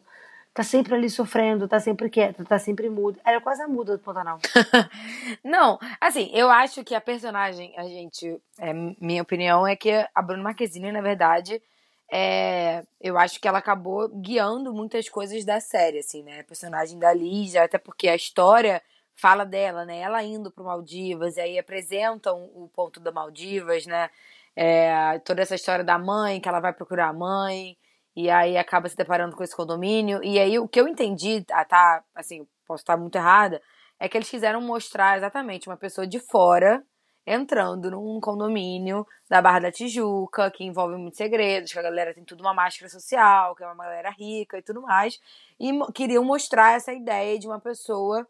Tá 0.54 0.62
sempre 0.62 0.94
ali 0.94 1.10
sofrendo, 1.10 1.66
tá 1.66 1.80
sempre 1.80 2.08
quieta, 2.08 2.44
tá 2.44 2.60
sempre 2.60 2.88
muda. 2.88 3.18
Ela 3.24 3.38
é 3.38 3.40
quase 3.40 3.60
a 3.60 3.66
muda 3.66 3.96
do 3.96 4.02
Pantanal. 4.02 4.38
Não, 5.42 5.80
assim, 6.00 6.30
eu 6.32 6.48
acho 6.48 6.84
que 6.84 6.94
a 6.94 7.00
personagem, 7.00 7.74
a 7.76 7.82
gente, 7.82 8.40
é, 8.60 8.72
minha 8.72 9.22
opinião 9.22 9.66
é 9.66 9.74
que 9.74 9.90
a 10.14 10.22
Bruna 10.22 10.44
Marquezine, 10.44 10.92
na 10.92 11.00
verdade, 11.00 11.60
é, 12.08 12.84
eu 13.00 13.18
acho 13.18 13.40
que 13.40 13.48
ela 13.48 13.58
acabou 13.58 14.08
guiando 14.08 14.72
muitas 14.72 15.08
coisas 15.08 15.44
da 15.44 15.58
série, 15.58 15.98
assim, 15.98 16.22
né? 16.22 16.38
A 16.38 16.44
personagem 16.44 17.00
da 17.00 17.12
Liz, 17.12 17.56
até 17.56 17.76
porque 17.76 18.08
a 18.08 18.14
história 18.14 18.80
fala 19.16 19.44
dela, 19.44 19.84
né? 19.84 19.98
Ela 19.98 20.22
indo 20.22 20.52
pro 20.52 20.62
Maldivas, 20.62 21.36
e 21.36 21.40
aí 21.40 21.58
apresentam 21.58 22.44
o 22.54 22.70
ponto 22.72 23.00
da 23.00 23.10
Maldivas, 23.10 23.86
né? 23.86 24.08
É, 24.54 25.18
toda 25.24 25.42
essa 25.42 25.56
história 25.56 25.84
da 25.84 25.98
mãe, 25.98 26.40
que 26.40 26.48
ela 26.48 26.60
vai 26.60 26.72
procurar 26.72 27.08
a 27.08 27.12
mãe, 27.12 27.76
e 28.16 28.30
aí 28.30 28.56
acaba 28.56 28.88
se 28.88 28.96
deparando 28.96 29.36
com 29.36 29.42
esse 29.42 29.56
condomínio. 29.56 30.22
E 30.22 30.38
aí 30.38 30.58
o 30.58 30.68
que 30.68 30.80
eu 30.80 30.88
entendi, 30.88 31.42
tá, 31.44 32.02
assim, 32.14 32.46
posso 32.66 32.82
estar 32.82 32.96
muito 32.96 33.16
errada, 33.16 33.60
é 33.98 34.08
que 34.08 34.16
eles 34.16 34.30
quiseram 34.30 34.60
mostrar 34.60 35.16
exatamente 35.16 35.68
uma 35.68 35.76
pessoa 35.76 36.06
de 36.06 36.18
fora 36.18 36.82
entrando 37.26 37.90
num 37.90 38.20
condomínio 38.20 39.06
da 39.28 39.40
Barra 39.40 39.60
da 39.60 39.72
Tijuca, 39.72 40.50
que 40.50 40.62
envolve 40.62 40.96
muitos 40.96 41.16
segredos, 41.16 41.72
que 41.72 41.78
a 41.78 41.82
galera 41.82 42.12
tem 42.12 42.24
tudo 42.24 42.42
uma 42.42 42.52
máscara 42.52 42.90
social, 42.90 43.54
que 43.54 43.64
é 43.64 43.66
uma 43.66 43.84
galera 43.84 44.10
rica 44.10 44.58
e 44.58 44.62
tudo 44.62 44.82
mais. 44.82 45.18
E 45.58 45.72
queriam 45.92 46.22
mostrar 46.22 46.76
essa 46.76 46.92
ideia 46.92 47.38
de 47.38 47.46
uma 47.46 47.58
pessoa 47.58 48.26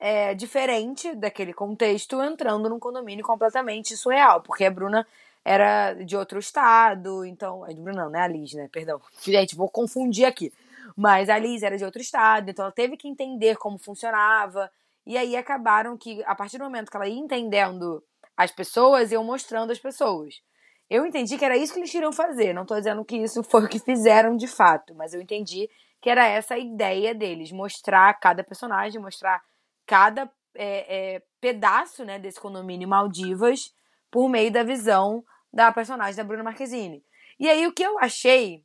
é, 0.00 0.34
diferente 0.34 1.14
daquele 1.14 1.54
contexto 1.54 2.20
entrando 2.20 2.68
num 2.68 2.80
condomínio 2.80 3.24
completamente 3.24 3.96
surreal, 3.96 4.42
porque 4.42 4.64
a 4.64 4.70
Bruna 4.70 5.06
era 5.44 5.94
de 5.94 6.16
outro 6.16 6.38
estado, 6.38 7.24
então. 7.24 7.64
A 7.64 7.68
Bruna 7.68 8.04
não, 8.04 8.10
né? 8.10 8.20
A 8.20 8.28
Liz, 8.28 8.52
né? 8.52 8.68
Perdão. 8.70 9.00
Gente, 9.22 9.56
vou 9.56 9.68
confundir 9.68 10.24
aqui. 10.24 10.52
Mas 10.96 11.28
a 11.28 11.38
Liz 11.38 11.62
era 11.62 11.76
de 11.76 11.84
outro 11.84 12.00
estado, 12.00 12.50
então 12.50 12.64
ela 12.64 12.72
teve 12.72 12.96
que 12.96 13.08
entender 13.08 13.56
como 13.56 13.78
funcionava. 13.78 14.70
E 15.06 15.16
aí 15.16 15.36
acabaram 15.36 15.96
que, 15.96 16.22
a 16.24 16.34
partir 16.34 16.58
do 16.58 16.64
momento 16.64 16.90
que 16.90 16.96
ela 16.96 17.08
ia 17.08 17.18
entendendo 17.18 18.02
as 18.36 18.52
pessoas, 18.52 19.10
iam 19.10 19.24
mostrando 19.24 19.72
as 19.72 19.78
pessoas. 19.78 20.40
Eu 20.88 21.06
entendi 21.06 21.38
que 21.38 21.44
era 21.44 21.56
isso 21.56 21.72
que 21.72 21.80
eles 21.80 21.90
queriam 21.90 22.12
fazer. 22.12 22.52
Não 22.52 22.66
tô 22.66 22.76
dizendo 22.76 23.04
que 23.04 23.16
isso 23.16 23.42
foi 23.42 23.64
o 23.64 23.68
que 23.68 23.78
fizeram 23.78 24.36
de 24.36 24.46
fato, 24.46 24.94
mas 24.94 25.14
eu 25.14 25.20
entendi 25.20 25.68
que 26.00 26.10
era 26.10 26.26
essa 26.26 26.54
a 26.54 26.58
ideia 26.58 27.14
deles, 27.14 27.52
mostrar 27.52 28.12
cada 28.14 28.42
personagem, 28.42 29.00
mostrar 29.00 29.40
cada 29.86 30.30
é, 30.54 31.14
é, 31.14 31.22
pedaço 31.40 32.04
né, 32.04 32.18
desse 32.18 32.40
condomínio 32.40 32.88
Maldivas 32.88 33.72
por 34.10 34.28
meio 34.28 34.52
da 34.52 34.62
visão 34.62 35.24
da 35.52 35.72
personagem 35.72 36.16
da 36.16 36.24
Bruna 36.24 36.42
Marquezine. 36.42 37.04
E 37.38 37.48
aí 37.48 37.66
o 37.66 37.72
que 37.72 37.82
eu 37.82 37.98
achei 37.98 38.64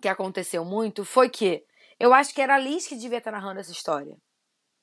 que 0.00 0.08
aconteceu 0.08 0.64
muito 0.64 1.04
foi 1.04 1.28
que 1.28 1.64
eu 1.98 2.14
acho 2.14 2.34
que 2.34 2.40
era 2.40 2.54
a 2.54 2.58
Liz 2.58 2.86
que 2.86 2.96
devia 2.96 3.18
estar 3.18 3.30
narrando 3.30 3.60
essa 3.60 3.70
história. 3.70 4.16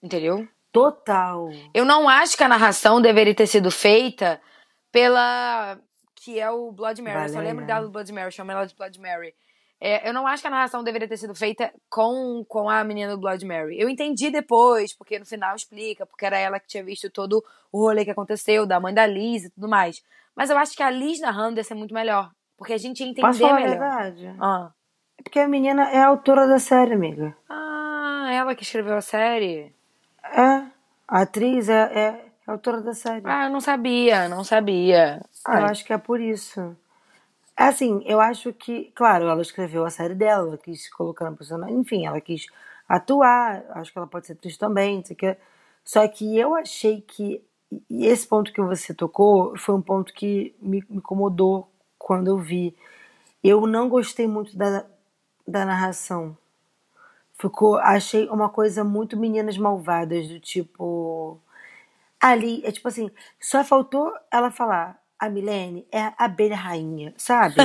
Entendeu? 0.02 0.48
Total. 0.72 1.50
Eu 1.74 1.84
não 1.84 2.08
acho 2.08 2.38
que 2.38 2.44
a 2.44 2.48
narração 2.48 3.02
deveria 3.02 3.34
ter 3.34 3.48
sido 3.48 3.72
feita 3.72 4.40
pela 4.92 5.80
que 6.16 6.40
é 6.40 6.50
o 6.50 6.72
Blood 6.72 7.02
Mary. 7.02 7.24
eu 7.24 7.30
só 7.30 7.40
lembro 7.40 7.66
dela 7.66 7.86
do 7.86 7.92
Blood 7.92 8.12
Mary, 8.12 8.32
chama 8.32 8.54
ela 8.54 8.66
de 8.66 8.76
Blood 8.76 9.00
Mary. 9.00 9.34
É, 9.80 10.10
eu 10.10 10.14
não 10.14 10.26
acho 10.26 10.42
que 10.42 10.48
a 10.48 10.52
narração 10.52 10.84
deveria 10.84 11.08
ter 11.08 11.18
sido 11.18 11.36
feita 11.36 11.72
com, 11.90 12.44
com 12.48 12.70
a 12.70 12.84
menina 12.84 13.12
do 13.12 13.20
Blood 13.20 13.46
Mary. 13.46 13.80
Eu 13.80 13.88
entendi 13.88 14.32
depois, 14.32 14.92
porque 14.94 15.20
no 15.20 15.26
final 15.26 15.56
explica, 15.56 16.06
porque 16.06 16.26
era 16.26 16.38
ela 16.38 16.60
que 16.60 16.68
tinha 16.68 16.84
visto 16.84 17.10
todo 17.12 17.44
o 17.72 17.80
rolê 17.82 18.04
que 18.04 18.12
aconteceu, 18.12 18.66
da 18.66 18.80
mãe 18.80 18.94
da 18.94 19.06
Liz 19.06 19.46
e 19.46 19.50
tudo 19.52 19.68
mais. 19.70 20.02
Mas 20.36 20.50
eu 20.50 20.58
acho 20.58 20.76
que 20.76 20.82
a 20.82 20.90
Liz 20.90 21.20
narrando 21.20 21.60
ia 21.60 21.64
ser 21.64 21.76
muito 21.76 21.94
melhor. 21.94 22.32
Porque 22.58 22.74
a 22.74 22.78
gente 22.78 23.02
ia 23.02 23.08
entender 23.08 23.28
Posso 23.28 23.40
falar 23.40 23.52
a 23.52 23.56
melhor. 23.56 23.70
verdade? 23.70 24.36
Ah. 24.40 24.72
É 25.20 25.22
porque 25.22 25.40
a 25.40 25.48
menina 25.48 25.90
é 25.92 26.00
a 26.00 26.08
autora 26.08 26.48
da 26.48 26.58
série, 26.60 26.94
amiga. 26.94 27.36
ah, 27.50 28.30
ela 28.32 28.56
que 28.56 28.64
escreveu 28.64 28.96
a 28.96 29.02
série? 29.02 29.74
É. 30.24 30.64
A 31.08 31.22
atriz 31.22 31.70
é, 31.70 31.74
é 31.94 32.26
a 32.48 32.52
autora 32.52 32.82
da 32.82 32.94
série. 32.94 33.22
Ah, 33.26 33.46
eu 33.46 33.50
não 33.52 33.62
sabia, 33.62 34.28
não 34.28 34.44
sabia. 34.44 35.22
Eu 35.48 35.54
Ai, 35.54 35.64
acho 35.66 35.86
que 35.86 35.94
é 35.94 35.98
por 35.98 36.20
isso. 36.20 36.76
Assim, 37.58 38.04
eu 38.06 38.22
acho 38.22 38.54
que, 38.54 38.92
claro, 38.94 39.26
ela 39.26 39.42
escreveu 39.42 39.84
a 39.84 39.90
série 39.90 40.14
dela, 40.14 40.48
ela 40.50 40.58
quis 40.60 40.90
colocar 40.94 41.26
na 41.26 41.36
personagem, 41.36 41.76
enfim, 41.76 42.06
ela 42.06 42.22
quis 42.22 42.46
atuar, 42.88 43.66
acho 43.72 43.92
que 43.92 43.98
ela 43.98 44.06
pode 44.08 44.28
ser 44.28 44.34
atriz 44.34 44.58
também, 44.58 44.98
não 44.98 45.06
sei 45.06 45.16
o 45.16 45.18
que. 45.18 45.38
Só 45.84 46.08
que 46.08 46.38
eu 46.38 46.54
achei 46.54 47.02
que, 47.02 47.44
e 47.90 48.06
esse 48.06 48.28
ponto 48.28 48.54
que 48.54 48.62
você 48.62 48.94
tocou 48.94 49.58
foi 49.58 49.74
um 49.76 49.82
ponto 49.82 50.14
que 50.14 50.56
me, 50.62 50.84
me 50.88 50.98
incomodou 50.98 51.68
quando 51.98 52.28
eu 52.28 52.38
vi. 52.38 52.76
Eu 53.44 53.66
não 53.68 53.90
gostei 53.90 54.28
muito 54.28 54.56
da, 54.58 54.86
da 55.48 55.66
narração. 55.66 56.38
Ficou, 57.40 57.78
achei 57.78 58.28
uma 58.30 58.50
coisa 58.50 58.84
muito 58.84 59.18
meninas 59.18 59.58
malvadas, 59.58 60.28
do 60.28 60.40
tipo. 60.40 61.40
Ali, 62.20 62.64
é 62.66 62.72
tipo 62.72 62.88
assim, 62.88 63.12
só 63.40 63.64
faltou 63.64 64.14
ela 64.32 64.52
falar. 64.52 65.00
A 65.20 65.30
Milene 65.30 65.88
é 65.92 66.00
a 66.02 66.14
abelha 66.18 66.56
rainha, 66.56 67.14
sabe? 67.18 67.56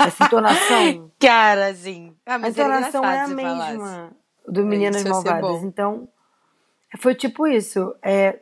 Essa 0.00 0.24
entonação. 0.24 1.10
Cara, 1.20 1.68
assim. 1.68 2.16
Ah, 2.26 2.34
A 2.34 2.38
era 2.38 2.48
entonação 2.48 3.04
é 3.04 3.20
a 3.20 3.26
se 3.26 3.34
falasse. 3.34 3.70
mesma 3.72 4.16
do 4.48 4.64
Meninas 4.64 5.02
Isso 5.02 5.08
Malvadas. 5.08 5.62
Então, 5.62 6.08
foi 6.98 7.14
tipo 7.14 7.46
isso. 7.46 7.94
É, 8.02 8.38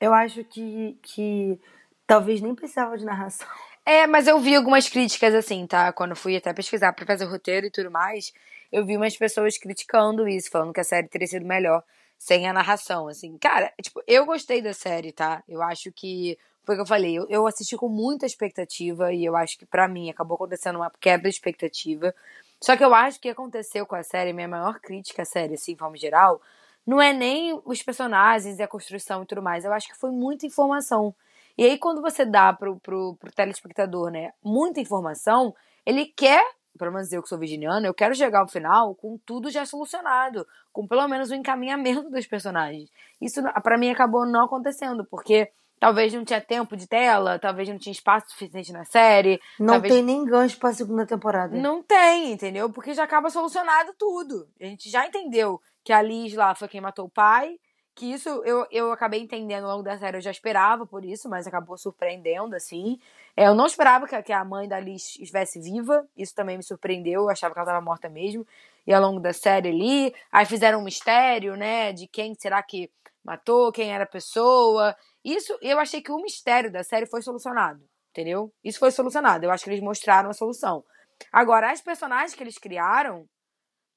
eu 0.00 0.12
acho 0.14 0.44
que, 0.44 0.98
que 1.02 1.60
talvez 2.06 2.40
nem 2.40 2.54
precisava 2.54 2.96
de 2.96 3.04
narração. 3.04 3.46
É, 3.84 4.06
mas 4.06 4.26
eu 4.26 4.38
vi 4.40 4.54
algumas 4.56 4.88
críticas 4.88 5.32
assim, 5.34 5.66
tá? 5.66 5.92
Quando 5.92 6.16
fui 6.16 6.36
até 6.36 6.52
pesquisar 6.52 6.92
pra 6.92 7.06
fazer 7.06 7.24
o 7.24 7.30
roteiro 7.30 7.66
e 7.66 7.70
tudo 7.70 7.90
mais, 7.90 8.32
eu 8.72 8.84
vi 8.84 8.96
umas 8.96 9.16
pessoas 9.16 9.56
criticando 9.56 10.26
isso, 10.28 10.50
falando 10.50 10.72
que 10.72 10.80
a 10.80 10.84
série 10.84 11.08
teria 11.08 11.26
sido 11.28 11.46
melhor 11.46 11.82
sem 12.18 12.48
a 12.48 12.52
narração, 12.52 13.06
assim. 13.08 13.38
Cara, 13.38 13.72
tipo, 13.80 14.02
eu 14.06 14.26
gostei 14.26 14.60
da 14.60 14.72
série, 14.72 15.12
tá? 15.12 15.42
Eu 15.48 15.62
acho 15.62 15.92
que 15.92 16.36
foi 16.66 16.74
o 16.74 16.78
que 16.78 16.82
eu 16.82 16.86
falei, 16.86 17.16
eu, 17.28 17.46
assisti 17.46 17.76
com 17.76 17.88
muita 17.88 18.26
expectativa 18.26 19.12
e 19.12 19.24
eu 19.24 19.36
acho 19.36 19.56
que 19.56 19.64
pra 19.64 19.86
mim 19.86 20.10
acabou 20.10 20.34
acontecendo 20.34 20.76
uma 20.76 20.90
quebra 21.00 21.30
de 21.30 21.36
expectativa. 21.36 22.12
Só 22.60 22.76
que 22.76 22.84
eu 22.84 22.92
acho 22.92 23.20
que 23.20 23.28
aconteceu 23.28 23.86
com 23.86 23.94
a 23.94 24.02
série, 24.02 24.32
minha 24.32 24.48
maior 24.48 24.80
crítica 24.80 25.22
à 25.22 25.24
série, 25.24 25.54
assim, 25.54 25.74
de 25.74 25.78
forma 25.78 25.96
geral, 25.96 26.42
não 26.84 27.00
é 27.00 27.12
nem 27.12 27.60
os 27.64 27.82
personagens 27.84 28.58
e 28.58 28.62
a 28.64 28.66
construção 28.66 29.22
e 29.22 29.26
tudo 29.26 29.40
mais. 29.40 29.64
Eu 29.64 29.72
acho 29.72 29.86
que 29.86 29.96
foi 29.96 30.10
muita 30.10 30.44
informação. 30.44 31.14
E 31.56 31.64
aí, 31.64 31.78
quando 31.78 32.02
você 32.02 32.24
dá 32.24 32.52
pro, 32.52 32.80
pro, 32.80 33.14
pro 33.14 33.32
telespectador, 33.32 34.10
né, 34.10 34.32
muita 34.42 34.80
informação, 34.80 35.54
ele 35.84 36.06
quer, 36.06 36.44
pelo 36.76 36.92
menos 36.92 37.12
eu 37.12 37.22
que 37.22 37.28
sou 37.28 37.38
virginiana, 37.38 37.86
eu 37.86 37.94
quero 37.94 38.14
chegar 38.14 38.40
ao 38.40 38.48
final 38.48 38.92
com 38.96 39.16
tudo 39.24 39.50
já 39.50 39.64
solucionado, 39.64 40.44
com 40.72 40.84
pelo 40.84 41.06
menos 41.06 41.30
o 41.30 41.34
encaminhamento 41.34 42.10
dos 42.10 42.26
personagens. 42.26 42.90
Isso, 43.20 43.40
pra 43.62 43.78
mim, 43.78 43.90
acabou 43.90 44.26
não 44.26 44.46
acontecendo, 44.46 45.04
porque 45.04 45.52
talvez 45.78 46.12
não 46.12 46.24
tinha 46.24 46.40
tempo 46.40 46.76
de 46.76 46.86
tela, 46.86 47.38
talvez 47.38 47.68
não 47.68 47.78
tinha 47.78 47.92
espaço 47.92 48.30
suficiente 48.30 48.72
na 48.72 48.84
série. 48.84 49.40
Não 49.58 49.74
talvez... 49.74 49.94
tem 49.94 50.02
nem 50.02 50.24
gancho 50.24 50.58
pra 50.58 50.72
segunda 50.72 51.06
temporada. 51.06 51.56
Não 51.56 51.82
tem, 51.82 52.32
entendeu? 52.32 52.70
Porque 52.70 52.94
já 52.94 53.04
acaba 53.04 53.30
solucionado 53.30 53.92
tudo. 53.98 54.48
A 54.60 54.64
gente 54.64 54.90
já 54.90 55.06
entendeu 55.06 55.60
que 55.84 55.92
a 55.92 56.02
Liz 56.02 56.34
lá 56.34 56.54
foi 56.54 56.68
quem 56.68 56.80
matou 56.80 57.06
o 57.06 57.10
pai. 57.10 57.58
Que 57.94 58.12
isso 58.12 58.28
eu, 58.44 58.66
eu 58.70 58.92
acabei 58.92 59.20
entendendo 59.20 59.64
ao 59.64 59.70
longo 59.70 59.82
da 59.82 59.96
série, 59.96 60.18
eu 60.18 60.20
já 60.20 60.30
esperava 60.30 60.84
por 60.84 61.02
isso, 61.02 61.30
mas 61.30 61.46
acabou 61.46 61.78
surpreendendo, 61.78 62.54
assim. 62.54 62.98
É, 63.34 63.46
eu 63.46 63.54
não 63.54 63.64
esperava 63.64 64.06
que, 64.06 64.22
que 64.22 64.34
a 64.34 64.44
mãe 64.44 64.68
da 64.68 64.78
Liz 64.78 65.16
estivesse 65.18 65.58
viva, 65.58 66.06
isso 66.14 66.34
também 66.34 66.58
me 66.58 66.62
surpreendeu, 66.62 67.22
eu 67.22 67.30
achava 67.30 67.54
que 67.54 67.58
ela 67.58 67.70
estava 67.70 67.82
morta 67.82 68.06
mesmo. 68.10 68.46
E 68.86 68.92
ao 68.92 69.00
longo 69.00 69.18
da 69.18 69.32
série 69.32 69.70
ali, 69.70 70.14
aí 70.30 70.44
fizeram 70.44 70.80
um 70.80 70.84
mistério, 70.84 71.56
né, 71.56 71.90
de 71.94 72.06
quem 72.06 72.34
será 72.34 72.62
que 72.62 72.90
matou, 73.24 73.72
quem 73.72 73.90
era 73.92 74.04
a 74.04 74.06
pessoa. 74.06 74.94
Isso, 75.26 75.58
eu 75.60 75.80
achei 75.80 76.00
que 76.00 76.12
o 76.12 76.22
mistério 76.22 76.70
da 76.70 76.84
série 76.84 77.04
foi 77.04 77.20
solucionado, 77.20 77.84
entendeu? 78.10 78.54
Isso 78.62 78.78
foi 78.78 78.92
solucionado, 78.92 79.44
eu 79.44 79.50
acho 79.50 79.64
que 79.64 79.70
eles 79.70 79.82
mostraram 79.82 80.30
a 80.30 80.32
solução. 80.32 80.84
Agora, 81.32 81.72
as 81.72 81.80
personagens 81.80 82.32
que 82.32 82.44
eles 82.44 82.58
criaram, 82.58 83.28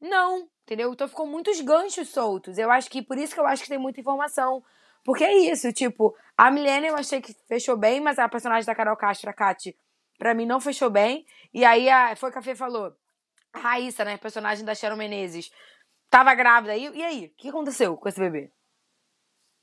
não, 0.02 0.50
entendeu? 0.64 0.92
Então 0.92 1.08
ficou 1.08 1.28
muitos 1.28 1.62
ganchos 1.62 2.10
soltos. 2.10 2.58
Eu 2.58 2.72
acho 2.72 2.90
que 2.90 3.04
por 3.04 3.16
isso 3.16 3.36
que 3.36 3.40
eu 3.40 3.46
acho 3.46 3.62
que 3.62 3.70
tem 3.70 3.78
muita 3.78 4.00
informação. 4.00 4.64
Porque 5.04 5.24
é 5.24 5.38
isso, 5.52 5.72
tipo, 5.72 6.16
a 6.36 6.50
Milena 6.50 6.88
eu 6.88 6.96
achei 6.96 7.22
que 7.22 7.36
fechou 7.48 7.78
bem, 7.78 8.02
mas 8.02 8.18
a 8.18 8.28
personagem 8.28 8.66
da 8.66 8.74
Carol 8.74 8.98
Castro, 8.98 9.30
a 9.30 9.34
Kati, 9.34 9.78
pra 10.18 10.34
mim 10.34 10.48
não 10.48 10.60
fechou 10.60 10.90
bem. 10.90 11.28
E 11.54 11.64
aí 11.64 11.88
a, 11.90 12.16
foi 12.16 12.30
o 12.30 12.32
que 12.32 12.40
a 12.40 12.42
Fê 12.42 12.56
falou. 12.56 12.92
A 13.54 13.60
Raíssa, 13.60 14.04
né, 14.04 14.18
personagem 14.18 14.66
da 14.66 14.74
Sharon 14.74 14.96
Menezes, 14.96 15.52
tava 16.10 16.34
grávida. 16.34 16.76
E, 16.76 16.90
e 16.98 17.04
aí? 17.04 17.26
O 17.28 17.36
que 17.38 17.50
aconteceu 17.50 17.96
com 17.98 18.10
esse 18.10 18.20
bebê? 18.20 18.52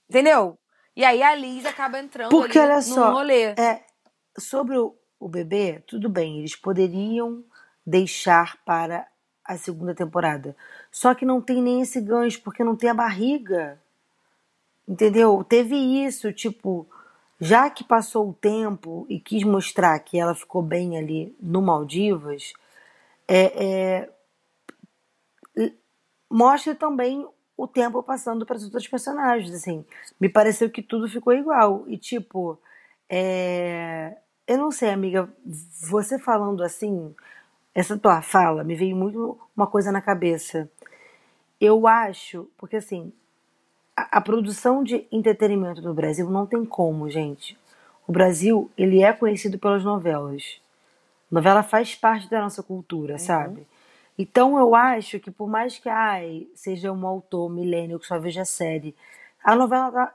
Entendeu? 0.08 0.56
E 0.96 1.04
aí 1.04 1.22
a 1.22 1.34
Liz 1.34 1.66
acaba 1.66 1.98
entrando 1.98 2.30
Porque 2.30 2.58
olha 2.58 2.76
num 2.76 2.82
só, 2.82 3.12
rolê. 3.12 3.48
é, 3.50 3.84
sobre 4.38 4.78
o, 4.78 4.94
o 5.20 5.28
bebê, 5.28 5.82
tudo 5.86 6.08
bem, 6.08 6.38
eles 6.38 6.56
poderiam 6.56 7.44
deixar 7.86 8.56
para 8.64 9.06
a 9.44 9.58
segunda 9.58 9.94
temporada. 9.94 10.56
Só 10.90 11.14
que 11.14 11.26
não 11.26 11.40
tem 11.40 11.62
nem 11.62 11.82
esse 11.82 12.00
gancho, 12.00 12.40
porque 12.40 12.64
não 12.64 12.74
tem 12.74 12.88
a 12.88 12.94
barriga. 12.94 13.78
Entendeu? 14.88 15.44
Teve 15.44 15.76
isso, 15.76 16.32
tipo, 16.32 16.88
já 17.38 17.68
que 17.68 17.84
passou 17.84 18.30
o 18.30 18.34
tempo 18.34 19.06
e 19.08 19.20
quis 19.20 19.44
mostrar 19.44 19.98
que 20.00 20.18
ela 20.18 20.34
ficou 20.34 20.62
bem 20.62 20.96
ali 20.96 21.36
no 21.40 21.60
Maldivas, 21.60 22.54
é, 23.28 24.08
é, 25.56 25.70
mostra 26.30 26.74
também 26.74 27.26
o 27.56 27.66
tempo 27.66 28.02
passando 28.02 28.44
para 28.44 28.56
os 28.56 28.64
outros 28.64 28.86
personagens, 28.86 29.52
assim. 29.52 29.84
Me 30.20 30.28
pareceu 30.28 30.70
que 30.70 30.82
tudo 30.82 31.08
ficou 31.08 31.32
igual. 31.32 31.84
E, 31.88 31.96
tipo, 31.96 32.58
é... 33.08 34.16
eu 34.46 34.58
não 34.58 34.70
sei, 34.70 34.90
amiga, 34.90 35.28
você 35.44 36.18
falando 36.18 36.62
assim, 36.62 37.14
essa 37.74 37.96
tua 37.98 38.20
fala 38.22 38.62
me 38.62 38.74
veio 38.74 38.96
muito 38.96 39.38
uma 39.56 39.66
coisa 39.66 39.90
na 39.90 40.00
cabeça. 40.00 40.70
Eu 41.60 41.86
acho, 41.86 42.48
porque 42.58 42.76
assim, 42.76 43.12
a, 43.96 44.18
a 44.18 44.20
produção 44.20 44.84
de 44.84 45.06
entretenimento 45.10 45.80
no 45.80 45.94
Brasil 45.94 46.28
não 46.28 46.46
tem 46.46 46.64
como, 46.64 47.08
gente. 47.10 47.58
O 48.06 48.12
Brasil, 48.12 48.70
ele 48.76 49.02
é 49.02 49.12
conhecido 49.12 49.58
pelas 49.58 49.82
novelas. 49.82 50.60
Novela 51.30 51.62
faz 51.62 51.94
parte 51.94 52.30
da 52.30 52.40
nossa 52.40 52.62
cultura, 52.62 53.18
sabe? 53.18 53.66
Então 54.18 54.58
eu 54.58 54.74
acho 54.74 55.20
que 55.20 55.30
por 55.30 55.48
mais 55.48 55.78
que 55.78 55.88
ai, 55.88 56.48
seja 56.54 56.92
um 56.92 57.06
autor 57.06 57.50
milênio 57.50 57.98
que 57.98 58.06
só 58.06 58.18
veja 58.18 58.44
série, 58.44 58.96
a 59.44 59.54
novela 59.54 59.90
tá- 59.92 60.14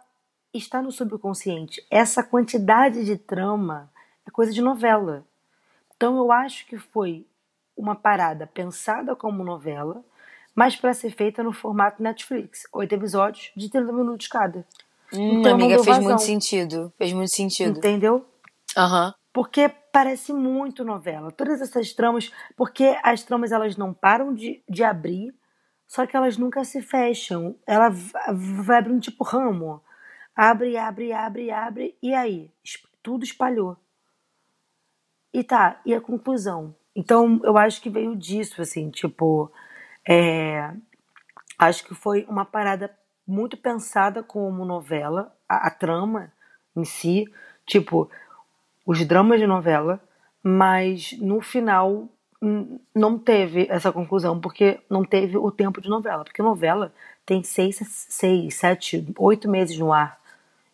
está 0.53 0.81
no 0.81 0.91
subconsciente. 0.91 1.85
Essa 1.89 2.23
quantidade 2.23 3.05
de 3.05 3.17
trama 3.17 3.91
é 4.27 4.31
coisa 4.31 4.51
de 4.51 4.61
novela. 4.61 5.23
Então 5.95 6.17
eu 6.17 6.31
acho 6.31 6.65
que 6.65 6.77
foi 6.77 7.25
uma 7.77 7.95
parada 7.95 8.47
pensada 8.47 9.15
como 9.15 9.43
novela, 9.43 10.03
mas 10.55 10.75
para 10.75 10.93
ser 10.93 11.11
feita 11.11 11.41
no 11.43 11.53
formato 11.53 12.01
Netflix. 12.01 12.63
Oito 12.73 12.93
episódios 12.93 13.51
de 13.55 13.69
30 13.69 13.93
minutos 13.93 14.27
cada. 14.27 14.65
Hum, 15.13 15.39
Então, 15.39 15.53
amiga, 15.53 15.75
fez 15.83 15.99
muito 15.99 16.21
sentido. 16.21 16.93
Fez 16.97 17.13
muito 17.13 17.31
sentido. 17.31 17.77
Entendeu? 17.77 18.25
Aham. 18.75 19.13
Porque 19.33 19.69
parece 19.91 20.33
muito 20.33 20.83
novela. 20.83 21.31
Todas 21.31 21.61
essas 21.61 21.93
tramas, 21.93 22.31
porque 22.55 22.97
as 23.03 23.23
tramas 23.23 23.51
elas 23.51 23.77
não 23.77 23.93
param 23.93 24.33
de, 24.33 24.63
de 24.69 24.83
abrir, 24.83 25.33
só 25.87 26.05
que 26.05 26.15
elas 26.17 26.37
nunca 26.37 26.63
se 26.63 26.81
fecham. 26.81 27.55
Ela 27.65 27.89
va- 27.89 28.25
vai 28.65 28.77
abrindo 28.79 29.01
tipo 29.01 29.23
ramo. 29.23 29.81
Abre, 30.35 30.77
abre, 30.77 31.13
abre, 31.13 31.51
abre, 31.51 31.97
e 32.01 32.13
aí? 32.13 32.51
Tudo 33.03 33.23
espalhou. 33.23 33.77
E 35.33 35.43
tá, 35.43 35.79
e 35.85 35.93
a 35.93 36.01
conclusão? 36.01 36.75
Então, 36.95 37.39
eu 37.43 37.57
acho 37.57 37.81
que 37.81 37.89
veio 37.89 38.15
disso, 38.15 38.61
assim, 38.61 38.89
tipo. 38.89 39.51
é, 40.07 40.73
acho 41.59 41.85
que 41.85 41.95
foi 41.95 42.25
uma 42.29 42.45
parada 42.45 42.95
muito 43.27 43.57
pensada 43.57 44.23
como 44.23 44.65
novela, 44.65 45.35
a, 45.49 45.67
a 45.67 45.71
trama 45.71 46.31
em 46.75 46.85
si, 46.85 47.25
tipo, 47.65 48.09
os 48.85 49.05
dramas 49.05 49.39
de 49.39 49.47
novela, 49.47 49.99
mas 50.43 51.13
no 51.19 51.41
final 51.41 52.07
hum, 52.41 52.79
não 52.95 53.17
teve 53.17 53.67
essa 53.69 53.91
conclusão, 53.91 54.39
porque 54.39 54.79
não 54.89 55.03
teve 55.03 55.37
o 55.37 55.51
tempo 55.51 55.81
de 55.81 55.89
novela. 55.89 56.23
Porque 56.23 56.41
novela 56.41 56.93
tem 57.25 57.43
seis, 57.43 57.77
seis 58.09 58.55
sete, 58.55 59.05
oito 59.17 59.49
meses 59.49 59.77
no 59.77 59.93
ar. 59.93 60.19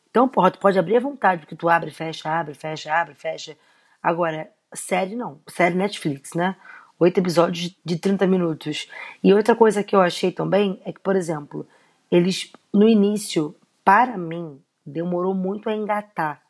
Então, 0.09 0.27
porra, 0.27 0.51
tu 0.51 0.59
pode 0.59 0.79
abrir 0.79 0.97
à 0.97 0.99
vontade, 0.99 1.41
porque 1.41 1.55
tu 1.55 1.69
abre, 1.69 1.91
fecha, 1.91 2.29
abre, 2.29 2.53
fecha, 2.53 2.93
abre, 2.93 3.13
fecha. 3.13 3.57
Agora, 4.01 4.49
série 4.73 5.15
não, 5.15 5.39
série 5.47 5.75
Netflix, 5.75 6.33
né? 6.33 6.55
Oito 6.99 7.19
episódios 7.19 7.77
de 7.85 7.97
30 7.97 8.25
minutos. 8.25 8.89
E 9.23 9.33
outra 9.33 9.55
coisa 9.55 9.83
que 9.83 9.95
eu 9.95 10.01
achei 10.01 10.31
também 10.31 10.81
é 10.85 10.91
que, 10.91 10.99
por 10.99 11.15
exemplo, 11.15 11.67
eles, 12.09 12.51
no 12.73 12.87
início, 12.87 13.55
para 13.85 14.17
mim, 14.17 14.59
demorou 14.83 15.35
muito 15.35 15.69
a 15.69 15.75
engatar. 15.75 16.41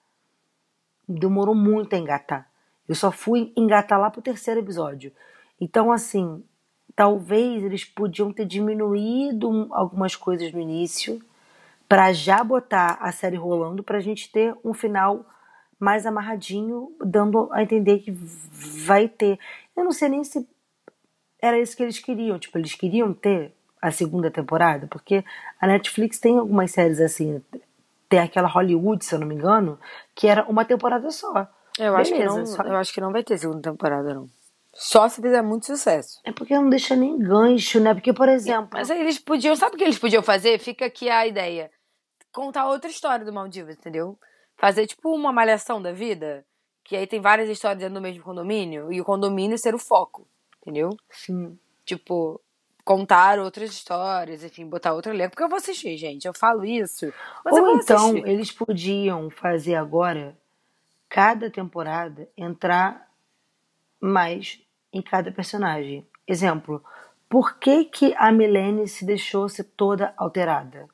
Demorou 1.07 1.55
muito 1.55 1.95
a 1.95 1.97
engatar. 1.97 2.49
Eu 2.87 2.95
só 2.95 3.11
fui 3.11 3.51
engatar 3.55 3.99
lá 3.99 4.09
pro 4.09 4.21
terceiro 4.21 4.59
episódio. 4.59 5.11
Então, 5.59 5.91
assim, 5.91 6.43
talvez 6.95 7.63
eles 7.63 7.85
podiam 7.85 8.31
ter 8.31 8.45
diminuído 8.45 9.67
algumas 9.71 10.15
coisas 10.15 10.51
no 10.51 10.59
início 10.59 11.21
para 11.87 12.11
já 12.11 12.43
botar 12.43 12.97
a 12.99 13.11
série 13.11 13.37
rolando 13.37 13.83
pra 13.83 13.99
gente 13.99 14.31
ter 14.31 14.55
um 14.63 14.73
final 14.73 15.25
mais 15.79 16.05
amarradinho, 16.05 16.91
dando 17.03 17.49
a 17.51 17.61
entender 17.61 17.99
que 17.99 18.11
vai 18.11 19.07
ter. 19.07 19.39
Eu 19.75 19.83
não 19.83 19.91
sei 19.91 20.09
nem 20.09 20.23
se 20.23 20.47
era 21.39 21.59
isso 21.59 21.77
que 21.77 21.83
eles 21.83 21.99
queriam. 21.99 22.39
Tipo, 22.39 22.57
eles 22.57 22.73
queriam 22.73 23.13
ter 23.13 23.53
a 23.81 23.91
segunda 23.91 24.31
temporada, 24.31 24.87
porque 24.87 25.23
a 25.61 25.67
Netflix 25.67 26.19
tem 26.19 26.37
algumas 26.37 26.71
séries 26.71 26.99
assim. 26.99 27.41
Tem 28.09 28.19
aquela 28.19 28.47
Hollywood, 28.47 29.03
se 29.03 29.13
eu 29.15 29.19
não 29.19 29.27
me 29.27 29.35
engano, 29.35 29.79
que 30.15 30.27
era 30.27 30.45
uma 30.45 30.63
temporada 30.63 31.09
só. 31.11 31.47
Eu 31.77 31.95
acho, 31.95 32.13
que 32.13 32.23
não, 32.23 32.45
só- 32.45 32.63
eu 32.63 32.75
acho 32.75 32.93
que 32.93 33.01
não 33.01 33.11
vai 33.11 33.23
ter 33.23 33.37
segunda 33.37 33.69
temporada, 33.71 34.13
não. 34.13 34.27
Só 34.73 35.07
se 35.09 35.21
fizer 35.21 35.41
muito 35.41 35.65
sucesso. 35.65 36.19
É 36.23 36.31
porque 36.31 36.53
não 36.55 36.69
deixa 36.69 36.95
nem 36.95 37.17
gancho, 37.17 37.79
né? 37.79 37.93
Porque, 37.93 38.13
por 38.13 38.29
exemplo. 38.29 38.69
Mas 38.73 38.89
aí 38.91 38.99
eles 39.01 39.17
podiam, 39.19 39.55
sabe 39.55 39.75
o 39.75 39.77
que 39.77 39.83
eles 39.83 39.97
podiam 39.99 40.21
fazer? 40.23 40.59
Fica 40.59 40.85
aqui 40.85 41.09
a 41.09 41.25
ideia. 41.27 41.69
Contar 42.31 42.67
outra 42.67 42.89
história 42.89 43.25
do 43.25 43.33
Maldivas, 43.33 43.75
entendeu? 43.75 44.17
Fazer 44.55 44.85
tipo 44.87 45.13
uma 45.13 45.31
malhação 45.33 45.81
da 45.81 45.91
vida, 45.91 46.45
que 46.83 46.95
aí 46.95 47.07
tem 47.07 47.19
várias 47.19 47.49
histórias 47.49 47.79
dentro 47.79 47.95
do 47.95 48.01
mesmo 48.01 48.23
condomínio, 48.23 48.91
e 48.93 49.01
o 49.01 49.05
condomínio 49.05 49.57
ser 49.57 49.73
o 49.75 49.79
foco, 49.79 50.27
entendeu? 50.61 50.89
Sim. 51.09 51.57
Tipo, 51.85 52.39
contar 52.87 53.37
outras 53.37 53.71
histórias, 53.71 54.45
enfim, 54.45 54.65
botar 54.65 54.93
outro 54.93 55.11
elenco. 55.11 55.31
Porque 55.31 55.43
eu 55.43 55.49
vou 55.49 55.57
assistir, 55.57 55.97
gente. 55.97 56.25
Eu 56.25 56.33
falo 56.33 56.63
isso. 56.63 57.13
Ou 57.43 57.75
então, 57.75 58.11
assistir. 58.11 58.25
eles 58.25 58.49
podiam 58.49 59.29
fazer 59.29 59.75
agora, 59.75 60.37
cada 61.09 61.51
temporada, 61.51 62.29
entrar 62.37 63.11
mais 63.99 64.61
em 64.93 65.01
cada 65.01 65.29
personagem. 65.33 66.07
Exemplo, 66.25 66.81
por 67.27 67.59
que, 67.59 67.83
que 67.83 68.15
a 68.17 68.31
Milene 68.31 68.87
se 68.87 69.05
deixou 69.05 69.49
ser 69.49 69.65
toda 69.65 70.13
alterada? 70.15 70.87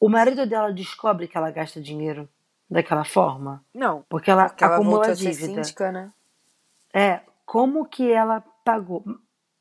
O 0.00 0.08
marido 0.08 0.44
dela 0.44 0.72
descobre 0.72 1.28
que 1.28 1.38
ela 1.38 1.52
gasta 1.52 1.80
dinheiro 1.80 2.28
daquela 2.68 3.04
forma? 3.04 3.64
Não. 3.72 4.04
Porque 4.08 4.28
ela 4.28 4.48
Porque 4.48 4.64
ela 4.64 4.74
acumula 4.74 5.14
dívida. 5.14 5.62
síndica, 5.62 5.92
né? 5.92 6.12
É, 6.92 7.20
como 7.46 7.86
que 7.86 8.10
ela 8.10 8.40
pagou? 8.64 9.04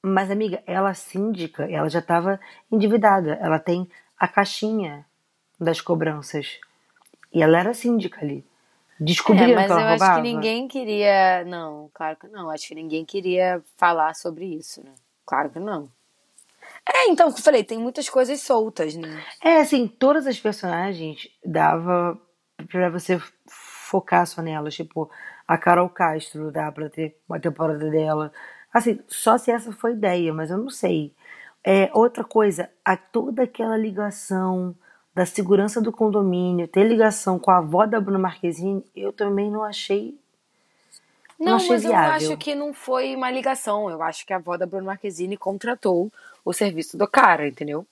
Mas, 0.02 0.32
amiga, 0.32 0.64
ela 0.66 0.94
síndica, 0.94 1.70
ela 1.70 1.90
já 1.90 2.00
estava 2.00 2.40
endividada. 2.72 3.34
Ela 3.42 3.60
tem 3.60 3.90
a 4.18 4.28
caixinha 4.28 5.06
das 5.60 5.82
cobranças. 5.82 6.60
E 7.34 7.42
ela 7.42 7.60
era 7.60 7.74
síndica 7.74 8.22
ali. 8.22 8.46
Descobriram 9.00 9.52
É, 9.52 9.56
mas 9.56 9.66
que 9.68 9.72
ela 9.72 9.82
eu 9.82 9.88
roubava? 9.90 10.12
acho 10.12 10.22
que 10.24 10.34
ninguém 10.34 10.68
queria. 10.68 11.46
Não, 11.46 11.90
claro 11.94 12.16
que 12.18 12.28
não. 12.28 12.50
Acho 12.50 12.68
que 12.68 12.76
ninguém 12.76 13.06
queria 13.06 13.62
falar 13.76 14.16
sobre 14.16 14.46
isso, 14.46 14.84
né? 14.84 14.94
Claro 15.26 15.50
que 15.50 15.60
não. 15.60 15.90
É, 16.88 17.10
então, 17.10 17.28
eu 17.28 17.34
falei, 17.34 17.64
tem 17.64 17.78
muitas 17.78 18.10
coisas 18.10 18.42
soltas, 18.42 18.96
né? 18.96 19.24
É, 19.44 19.58
assim, 19.58 19.88
todas 19.88 20.26
as 20.26 20.40
personagens 20.40 21.28
dava 21.46 22.20
pra 22.70 22.90
você 22.90 23.22
focar 23.48 24.26
só 24.26 24.42
nelas. 24.42 24.76
Tipo, 24.76 25.10
a 25.48 25.58
Carol 25.58 25.90
Castro 25.90 26.52
dá 26.52 26.72
pra 26.72 26.90
ter 26.90 27.18
uma 27.28 27.40
temporada 27.40 27.90
dela. 27.90 28.32
Assim, 28.74 29.00
só 29.08 29.38
se 29.38 29.52
essa 29.52 29.72
foi 29.72 29.94
ideia, 29.94 30.34
mas 30.34 30.52
eu 30.52 30.58
não 30.58 30.70
sei. 30.70 31.12
É, 31.64 31.90
outra 31.94 32.24
coisa, 32.24 32.70
a 32.84 32.96
toda 32.96 33.44
aquela 33.44 33.78
ligação 33.78 34.76
da 35.14 35.26
segurança 35.26 35.82
do 35.82 35.92
condomínio, 35.92 36.68
ter 36.68 36.88
ligação 36.88 37.40
com 37.40 37.50
a 37.50 37.58
avó 37.58 37.86
da 37.86 38.00
Bruna 38.00 38.20
Marquezine, 38.20 38.86
eu 38.96 39.12
também 39.12 39.50
não 39.50 39.64
achei. 39.64 40.18
Não, 41.40 41.56
achei 41.56 41.70
mas 41.70 41.84
eu 41.84 41.92
viável. 41.92 42.12
acho 42.12 42.38
que 42.38 42.56
não 42.56 42.74
foi 42.74 43.16
uma 43.16 43.30
ligação. 43.30 43.90
Eu 43.90 44.02
acho 44.02 44.26
que 44.26 44.34
a 44.34 44.38
avó 44.38 44.58
da 44.58 44.66
Bruna 44.66 44.86
Marquezine 44.86 45.36
contratou 45.36 46.12
o 46.46 46.54
serviço 46.54 46.98
do 46.98 47.08
cara, 47.08 47.48
entendeu? 47.48 47.86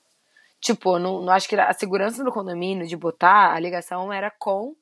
Tipo, 0.60 0.98
não, 0.98 1.22
não 1.22 1.34
acho 1.34 1.48
que 1.48 1.56
a 1.56 1.74
segurança 1.74 2.24
do 2.24 2.32
condomínio 2.32 2.88
de 2.88 2.96
botar 2.96 3.54
a 3.54 3.60
ligação 3.60 4.12
era 4.12 4.32
com 4.32 4.76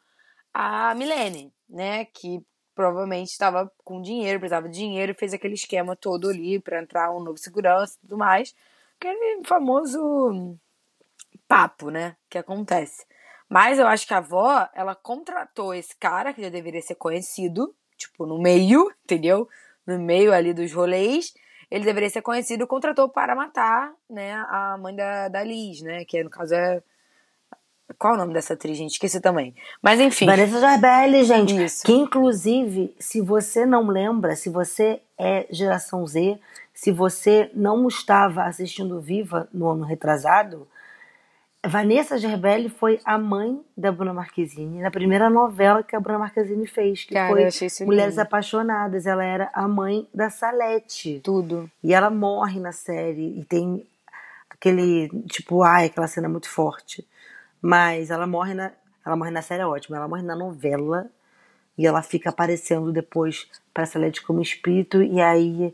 a 0.53 0.93
Milene, 0.95 1.51
né? 1.67 2.05
Que 2.05 2.41
provavelmente 2.75 3.29
estava 3.29 3.71
com 3.83 4.01
dinheiro, 4.01 4.39
precisava 4.39 4.67
de 4.67 4.77
dinheiro 4.77 5.11
e 5.11 5.15
fez 5.15 5.33
aquele 5.33 5.53
esquema 5.53 5.95
todo 5.95 6.29
ali 6.29 6.59
pra 6.59 6.81
entrar 6.81 7.11
um 7.11 7.19
novo 7.19 7.37
segurança 7.37 7.95
e 7.97 8.01
tudo 8.01 8.17
mais. 8.17 8.55
Aquele 8.99 9.43
famoso 9.45 10.57
papo, 11.47 11.89
né? 11.89 12.15
Que 12.29 12.37
acontece. 12.37 13.05
Mas 13.49 13.77
eu 13.77 13.85
acho 13.85 14.07
que 14.07 14.13
a 14.13 14.17
avó, 14.17 14.67
ela 14.73 14.95
contratou 14.95 15.73
esse 15.73 15.95
cara 15.95 16.33
que 16.33 16.41
já 16.41 16.49
deveria 16.49 16.81
ser 16.81 16.95
conhecido, 16.95 17.75
tipo, 17.97 18.25
no 18.25 18.39
meio, 18.41 18.91
entendeu? 19.05 19.47
No 19.85 19.99
meio 19.99 20.33
ali 20.33 20.53
dos 20.53 20.73
rolês. 20.73 21.33
Ele 21.69 21.85
deveria 21.85 22.09
ser 22.09 22.21
conhecido, 22.21 22.67
contratou 22.67 23.09
para 23.09 23.35
matar, 23.35 23.93
né, 24.09 24.33
a 24.47 24.77
mãe 24.77 24.95
da, 24.95 25.27
da 25.27 25.43
Liz, 25.43 25.81
né? 25.81 26.05
Que 26.05 26.23
no 26.23 26.29
caso 26.29 26.53
é. 26.55 26.81
Qual 27.97 28.13
é 28.13 28.15
o 28.15 28.19
nome 28.19 28.33
dessa 28.33 28.53
atriz, 28.53 28.77
gente? 28.77 28.93
Esqueci 28.93 29.19
também. 29.19 29.53
Mas 29.81 29.99
enfim. 29.99 30.25
Vanessa 30.25 30.59
Gerbelli, 30.59 31.23
gente. 31.23 31.63
Isso. 31.63 31.85
Que 31.85 31.93
inclusive, 31.93 32.95
se 32.99 33.21
você 33.21 33.65
não 33.65 33.87
lembra, 33.87 34.35
se 34.35 34.49
você 34.49 35.01
é 35.17 35.45
geração 35.49 36.05
Z, 36.07 36.39
se 36.73 36.91
você 36.91 37.51
não 37.53 37.87
estava 37.87 38.43
assistindo 38.43 38.99
Viva 38.99 39.47
no 39.53 39.69
ano 39.69 39.83
retrasado, 39.83 40.67
Vanessa 41.65 42.17
Gerbelli 42.17 42.67
foi 42.67 42.99
a 43.05 43.17
mãe 43.17 43.63
da 43.75 43.89
Bruna 43.89 44.13
Marquezine 44.13 44.81
na 44.81 44.91
primeira 44.91 45.29
novela 45.29 45.81
que 45.81 45.95
a 45.95 45.99
Bruna 45.99 46.19
Marquezine 46.19 46.67
fez, 46.67 47.05
que 47.05 47.13
Cara, 47.13 47.29
foi 47.29 47.85
Mulheres. 47.85 48.17
Apaixonadas. 48.17 49.05
Ela 49.05 49.23
era 49.23 49.49
a 49.53 49.65
mãe 49.65 50.05
da 50.13 50.29
Salete. 50.29 51.21
Tudo. 51.23 51.71
E 51.81 51.93
ela 51.93 52.09
morre 52.09 52.59
na 52.59 52.73
série 52.73 53.39
e 53.39 53.45
tem 53.45 53.85
aquele 54.49 55.07
tipo, 55.27 55.63
ai, 55.63 55.85
aquela 55.85 56.07
cena 56.07 56.27
muito 56.27 56.49
forte. 56.49 57.07
Mas 57.63 58.11
ela 58.11 58.27
morre 58.27 58.53
na, 58.53 58.73
ela 59.05 59.15
morre 59.15 59.31
na 59.31 59.41
série 59.41 59.61
é 59.61 59.65
ótima, 59.65 59.95
ela 59.95 60.07
morre 60.07 60.21
na 60.21 60.35
novela 60.35 61.09
e 61.77 61.87
ela 61.87 62.03
fica 62.03 62.29
aparecendo 62.29 62.91
depois 62.91 63.47
para 63.73 63.85
Salete 63.85 64.21
como 64.21 64.41
espírito 64.41 65.01
e 65.01 65.21
aí 65.21 65.73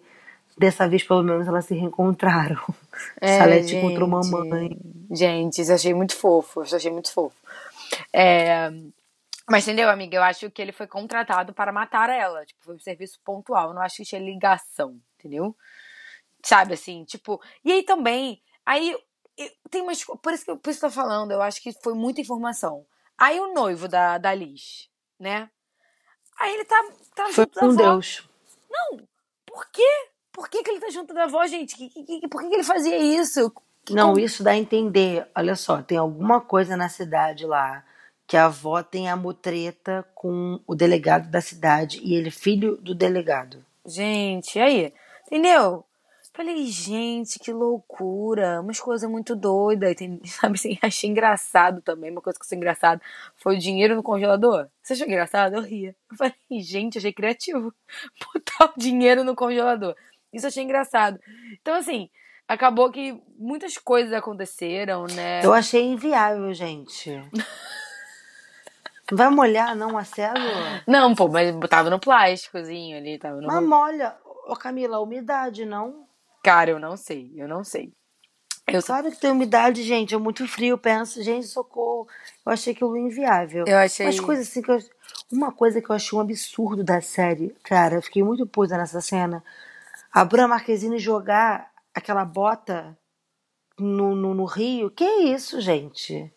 dessa 0.55 0.87
vez 0.87 1.03
pelo 1.03 1.23
menos 1.23 1.47
elas 1.47 1.65
se 1.65 1.73
reencontraram. 1.73 2.61
É, 3.21 3.37
Salete 3.37 3.69
gente. 3.69 3.77
encontrou 3.77 4.09
mamãe. 4.09 4.77
Gente, 5.09 5.61
isso 5.61 5.71
eu 5.71 5.75
achei 5.75 5.93
muito 5.93 6.13
fofo. 6.13 6.63
Isso 6.63 6.75
eu 6.75 6.77
achei 6.77 6.91
muito 6.91 7.09
fofo. 7.13 7.35
É, 8.11 8.69
Mas 9.49 9.65
entendeu, 9.65 9.89
amiga? 9.89 10.17
Eu 10.17 10.23
acho 10.23 10.51
que 10.51 10.61
ele 10.61 10.73
foi 10.73 10.85
contratado 10.85 11.53
para 11.53 11.71
matar 11.71 12.09
ela. 12.09 12.45
Tipo, 12.45 12.61
foi 12.61 12.75
um 12.75 12.79
serviço 12.79 13.17
pontual. 13.23 13.69
Eu 13.69 13.73
não 13.73 13.81
acho 13.81 13.95
que 13.97 14.03
tinha 14.03 14.19
ligação, 14.19 14.99
entendeu? 15.17 15.55
Sabe 16.43 16.73
assim, 16.73 17.05
tipo. 17.05 17.41
E 17.63 17.71
aí 17.71 17.83
também. 17.83 18.41
Aí 18.65 18.93
eu- 19.45 19.51
tem 19.69 19.81
umas. 19.81 20.03
Por 20.03 20.33
isso 20.33 20.45
que 20.45 20.51
eu, 20.51 20.57
por 20.57 20.69
isso 20.69 20.79
que 20.79 20.85
eu 20.85 20.89
tô 20.89 20.95
falando, 20.95 21.31
eu 21.31 21.41
acho 21.41 21.61
que 21.61 21.71
foi 21.81 21.93
muita 21.93 22.21
informação. 22.21 22.85
Aí 23.17 23.39
o 23.39 23.53
noivo 23.53 23.87
da, 23.87 24.17
da 24.17 24.33
Liz, 24.33 24.89
né? 25.19 25.49
Aí 26.39 26.53
ele 26.53 26.65
tá, 26.65 26.81
tá 27.15 27.25
Foi 27.25 27.33
junto 27.45 27.55
da 27.59 27.65
avó. 27.65 27.75
Deus. 27.93 28.27
Por 29.45 29.65
quê? 29.71 30.07
Por 30.31 30.47
que, 30.49 30.63
que 30.63 30.69
ele 30.71 30.79
tá 30.79 30.89
junto 30.89 31.13
da 31.13 31.23
avó, 31.25 31.45
gente? 31.47 31.75
Que- 31.75 31.89
que- 31.89 32.03
que- 32.03 32.27
por 32.27 32.41
que, 32.41 32.47
que 32.49 32.55
ele 32.55 32.63
fazia 32.63 32.97
isso? 32.97 33.51
Não, 33.89 34.13
isso 34.17 34.43
dá 34.43 34.51
a 34.51 34.57
entender. 34.57 35.27
Olha 35.35 35.55
só, 35.55 35.81
tem 35.81 35.97
alguma 35.97 36.39
coisa 36.39 36.77
na 36.77 36.87
cidade 36.87 37.45
lá 37.45 37.83
que 38.27 38.37
a 38.37 38.45
avó 38.45 38.83
tem 38.83 39.09
a 39.09 39.15
mutreta 39.15 40.07
com 40.13 40.61
o 40.67 40.75
delegado 40.75 41.29
da 41.29 41.41
cidade 41.41 41.99
e 42.03 42.13
ele 42.13 42.27
é 42.27 42.31
filho 42.31 42.77
do 42.77 42.93
delegado. 42.93 43.65
Gente, 43.85 44.59
aí, 44.59 44.93
entendeu? 45.25 45.83
Falei, 46.39 46.67
gente, 46.67 47.37
que 47.37 47.51
loucura, 47.51 48.61
umas 48.61 48.79
coisas 48.79 49.09
muito 49.09 49.35
doidas, 49.35 49.93
tem- 49.93 50.21
sabe 50.23 50.55
assim, 50.55 50.79
achei 50.81 51.09
engraçado 51.09 51.81
também, 51.81 52.09
uma 52.09 52.21
coisa 52.21 52.39
que 52.39 52.43
eu 52.43 52.47
achei 52.47 52.57
engraçado 52.57 53.01
foi 53.35 53.57
o 53.57 53.59
dinheiro 53.59 53.93
no 53.93 54.01
congelador. 54.01 54.69
Você 54.81 54.93
achou 54.93 55.05
engraçado? 55.05 55.55
Eu 55.55 55.61
ria. 55.61 55.93
Eu 56.09 56.15
falei, 56.15 56.33
gente, 56.63 56.97
achei 56.97 57.11
criativo, 57.11 57.73
botar 58.33 58.73
o 58.73 58.79
dinheiro 58.79 59.21
no 59.25 59.35
congelador. 59.35 59.93
Isso 60.31 60.45
eu 60.45 60.47
achei 60.47 60.63
engraçado. 60.63 61.19
Então, 61.61 61.75
assim, 61.75 62.09
acabou 62.47 62.89
que 62.89 63.21
muitas 63.37 63.77
coisas 63.77 64.13
aconteceram, 64.13 65.07
né? 65.07 65.43
Eu 65.43 65.53
achei 65.53 65.83
inviável, 65.83 66.53
gente. 66.53 67.11
Não 69.11 69.17
vai 69.17 69.29
molhar, 69.29 69.75
não, 69.75 69.97
a 69.97 70.05
célula? 70.05 70.83
Não, 70.87 71.13
pô, 71.13 71.27
mas 71.27 71.53
tava 71.69 71.89
no 71.89 71.99
plásticozinho 71.99 72.95
ali, 72.97 73.19
tava 73.19 73.41
no... 73.41 73.47
Mas 73.47 73.61
molha. 73.61 74.15
Ô, 74.47 74.55
Camila, 74.55 74.95
a 74.95 75.01
umidade, 75.01 75.65
não? 75.65 76.07
Cara, 76.49 76.71
eu 76.71 76.79
não 76.79 76.97
sei, 76.97 77.31
eu 77.35 77.47
não 77.47 77.63
sei. 77.63 77.93
Eu, 78.67 78.81
Claro 78.81 79.11
que 79.11 79.19
tem 79.19 79.29
umidade, 79.29 79.83
gente. 79.83 80.15
É 80.15 80.17
muito 80.17 80.47
frio. 80.47 80.71
Eu 80.71 80.77
penso, 80.79 81.21
gente, 81.21 81.45
socorro. 81.45 82.07
Eu 82.43 82.51
achei 82.51 82.73
aquilo 82.73 82.97
inviável. 82.97 83.65
eu 83.67 83.77
achei. 83.77 84.07
Umas 84.07 84.19
coisas 84.19 84.47
assim 84.47 84.63
que 84.63 84.71
eu... 84.71 84.79
Uma 85.31 85.51
coisa 85.51 85.79
que 85.79 85.87
eu 85.87 85.95
achei 85.95 86.17
um 86.17 86.21
absurdo 86.21 86.83
da 86.83 87.01
série, 87.01 87.55
cara, 87.61 87.97
eu 87.97 88.01
fiquei 88.01 88.23
muito 88.23 88.47
puta 88.47 88.75
nessa 88.75 88.99
cena. 88.99 89.43
A 90.11 90.25
Bruna 90.25 90.47
Marquezine 90.47 90.97
jogar 90.97 91.71
aquela 91.93 92.25
bota 92.25 92.97
no, 93.77 94.15
no, 94.15 94.33
no 94.33 94.45
rio. 94.45 94.89
Que 94.89 95.05
isso, 95.05 95.61
gente? 95.61 96.33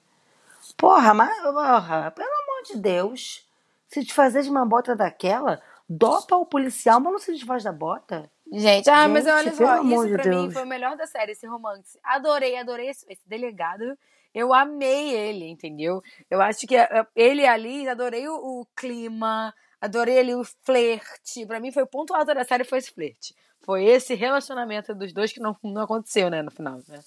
Porra, 0.77 1.15
mas, 1.15 1.35
porra, 1.41 2.11
pelo 2.11 2.29
amor 2.29 2.63
de 2.67 2.77
Deus. 2.77 3.49
Se 3.89 4.03
desfazer 4.03 4.43
de 4.43 4.51
uma 4.51 4.67
bota 4.67 4.95
daquela, 4.95 5.63
dopa 5.89 6.37
o 6.37 6.45
policial, 6.45 7.01
mas 7.01 7.13
não 7.13 7.19
se 7.19 7.33
desfaz 7.33 7.65
da 7.65 7.73
bota. 7.73 8.31
Gente, 8.55 8.91
ah, 8.91 9.09
mas 9.09 9.25
Gente, 9.25 9.33
olha 9.35 9.53
pelo 9.53 9.57
só, 9.67 9.83
isso 9.83 10.07
de 10.09 10.13
pra 10.13 10.25
mim 10.27 10.43
Deus. 10.43 10.53
foi 10.53 10.63
o 10.65 10.67
melhor 10.67 10.95
da 10.97 11.07
série, 11.07 11.33
esse 11.33 11.47
romance. 11.47 11.99
Adorei, 12.05 12.57
adorei 12.59 12.91
esse, 12.91 13.07
esse 13.11 13.27
delegado. 13.27 13.97
Eu 14.35 14.53
amei 14.53 15.11
ele, 15.15 15.47
entendeu? 15.49 16.03
Eu 16.31 16.41
acho 16.43 16.67
que 16.67 16.77
eh, 16.77 17.07
ele 17.17 17.47
ali, 17.47 17.89
adorei 17.89 18.29
o, 18.29 18.35
o 18.35 18.67
clima, 18.77 19.55
adorei 19.81 20.19
ali 20.19 20.35
o 20.35 20.45
flerte. 20.65 21.47
Pra 21.47 21.61
mim 21.61 21.73
foi 21.73 21.83
o 21.83 21.87
ponto 21.87 22.15
alto 22.15 22.35
da 22.35 22.45
série, 22.45 22.65
foi 22.65 22.79
esse 22.79 22.91
flerte. 22.93 23.35
Foi 23.65 23.85
esse 23.85 24.15
relacionamento 24.15 24.95
dos 24.95 25.13
dois 25.15 25.33
que 25.33 25.41
não, 25.41 25.57
não 25.63 25.83
aconteceu, 25.83 26.29
né, 26.29 26.43
no 26.43 26.51
final, 26.51 26.79
né? 26.89 27.01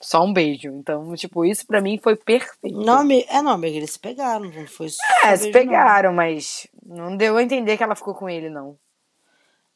Só 0.00 0.22
um 0.24 0.32
beijo. 0.32 0.68
Então, 0.68 1.14
tipo, 1.16 1.44
isso 1.44 1.66
pra 1.66 1.80
mim 1.82 1.98
foi 2.02 2.16
perfeito. 2.16 2.78
Não, 2.78 3.00
amiga, 3.00 3.26
é 3.30 3.42
não, 3.42 3.50
amiga, 3.52 3.76
eles 3.76 3.90
se 3.92 3.98
pegaram, 3.98 4.44
não 4.46 4.66
foi 4.66 4.86
É, 5.24 5.36
se 5.36 5.44
beijo, 5.44 5.46
não. 5.46 5.52
pegaram, 5.52 6.12
mas 6.14 6.66
não 6.82 7.16
deu 7.16 7.36
a 7.36 7.42
entender 7.42 7.76
que 7.76 7.82
ela 7.82 7.96
ficou 7.96 8.14
com 8.14 8.28
ele, 8.28 8.48
não. 8.48 8.78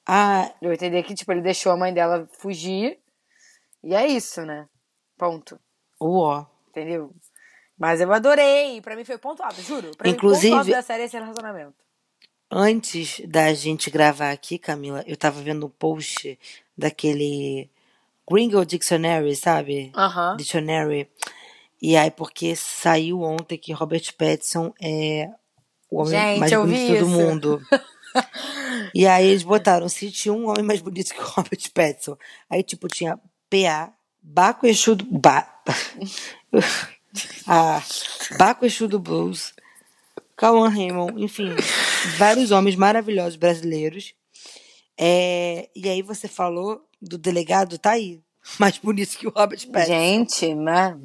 Ah, 0.06 0.52
Deu 0.60 0.70
a 0.70 0.74
entender 0.74 1.02
que, 1.04 1.14
tipo, 1.14 1.30
ele 1.32 1.40
deixou 1.40 1.70
a 1.72 1.76
mãe 1.76 1.92
dela 1.94 2.28
fugir. 2.38 2.98
E 3.84 3.94
é 3.94 4.06
isso, 4.06 4.42
né? 4.44 4.66
Ponto. 5.18 5.58
o 6.00 6.18
ó. 6.20 6.44
Entendeu? 6.70 7.14
Mas 7.78 8.00
eu 8.00 8.12
adorei. 8.12 8.80
Pra 8.80 8.96
mim 8.96 9.04
foi 9.04 9.18
ponto 9.18 9.42
alto, 9.42 9.60
juro. 9.62 9.90
Pra 9.96 10.08
Inclusive- 10.08 10.46
mim, 10.48 10.50
ponto 10.56 10.58
alto 10.60 10.70
da 10.70 10.82
série 10.82 11.02
é 11.02 11.06
esse 11.06 11.18
relacionamento. 11.18 11.74
Antes 12.50 13.20
da 13.26 13.52
gente 13.54 13.90
gravar 13.90 14.30
aqui, 14.30 14.58
Camila, 14.58 15.02
eu 15.06 15.16
tava 15.16 15.40
vendo 15.40 15.66
um 15.66 15.70
post 15.70 16.38
daquele 16.76 17.70
Gringo 18.30 18.64
Dictionary, 18.66 19.34
sabe? 19.36 19.90
Aham. 19.96 20.36
Dictionary. 20.36 21.08
E 21.80 21.96
aí, 21.96 22.10
porque 22.10 22.54
saiu 22.54 23.22
ontem 23.22 23.56
que 23.58 23.72
Robert 23.72 24.14
Pattinson 24.16 24.72
é 24.80 25.28
o 25.90 26.00
homem 26.00 26.12
Gente, 26.12 26.40
mais 26.40 26.52
eu 26.52 26.64
vi 26.64 26.72
bonito 26.74 26.88
do 26.88 26.94
isso. 26.94 27.06
mundo. 27.08 27.62
E 28.94 29.06
aí 29.06 29.26
eles 29.26 29.42
botaram 29.42 29.88
se 29.88 30.10
tinha 30.10 30.32
um 30.32 30.48
homem 30.48 30.62
mais 30.62 30.80
bonito 30.80 31.14
que 31.14 31.20
o 31.20 31.24
Robert 31.24 31.70
Pattinson. 31.72 32.16
Aí, 32.48 32.62
tipo, 32.62 32.88
tinha 32.88 33.18
PA, 33.48 33.92
Baco 34.20 34.66
Exu 34.66 34.94
do... 34.94 35.04
Ba... 35.04 35.48
ah, 37.46 37.82
Baco 38.38 38.64
Exu 38.66 38.88
do 38.88 38.98
Blues, 38.98 39.54
Cauan 40.36 40.68
Raymond, 40.68 41.22
enfim, 41.22 41.54
vários 42.18 42.50
homens 42.50 42.76
maravilhosos 42.76 43.36
brasileiros. 43.36 44.14
É, 44.98 45.68
e 45.74 45.88
aí 45.88 46.02
você 46.02 46.28
falou 46.28 46.86
do 47.00 47.16
delegado, 47.18 47.78
tá 47.78 47.92
aí. 47.92 48.20
Mais 48.58 48.76
bonito 48.76 49.16
que 49.16 49.26
o 49.26 49.30
Robert 49.30 49.66
Pattinson. 49.68 49.92
Gente, 49.92 50.54
mas 50.54 50.96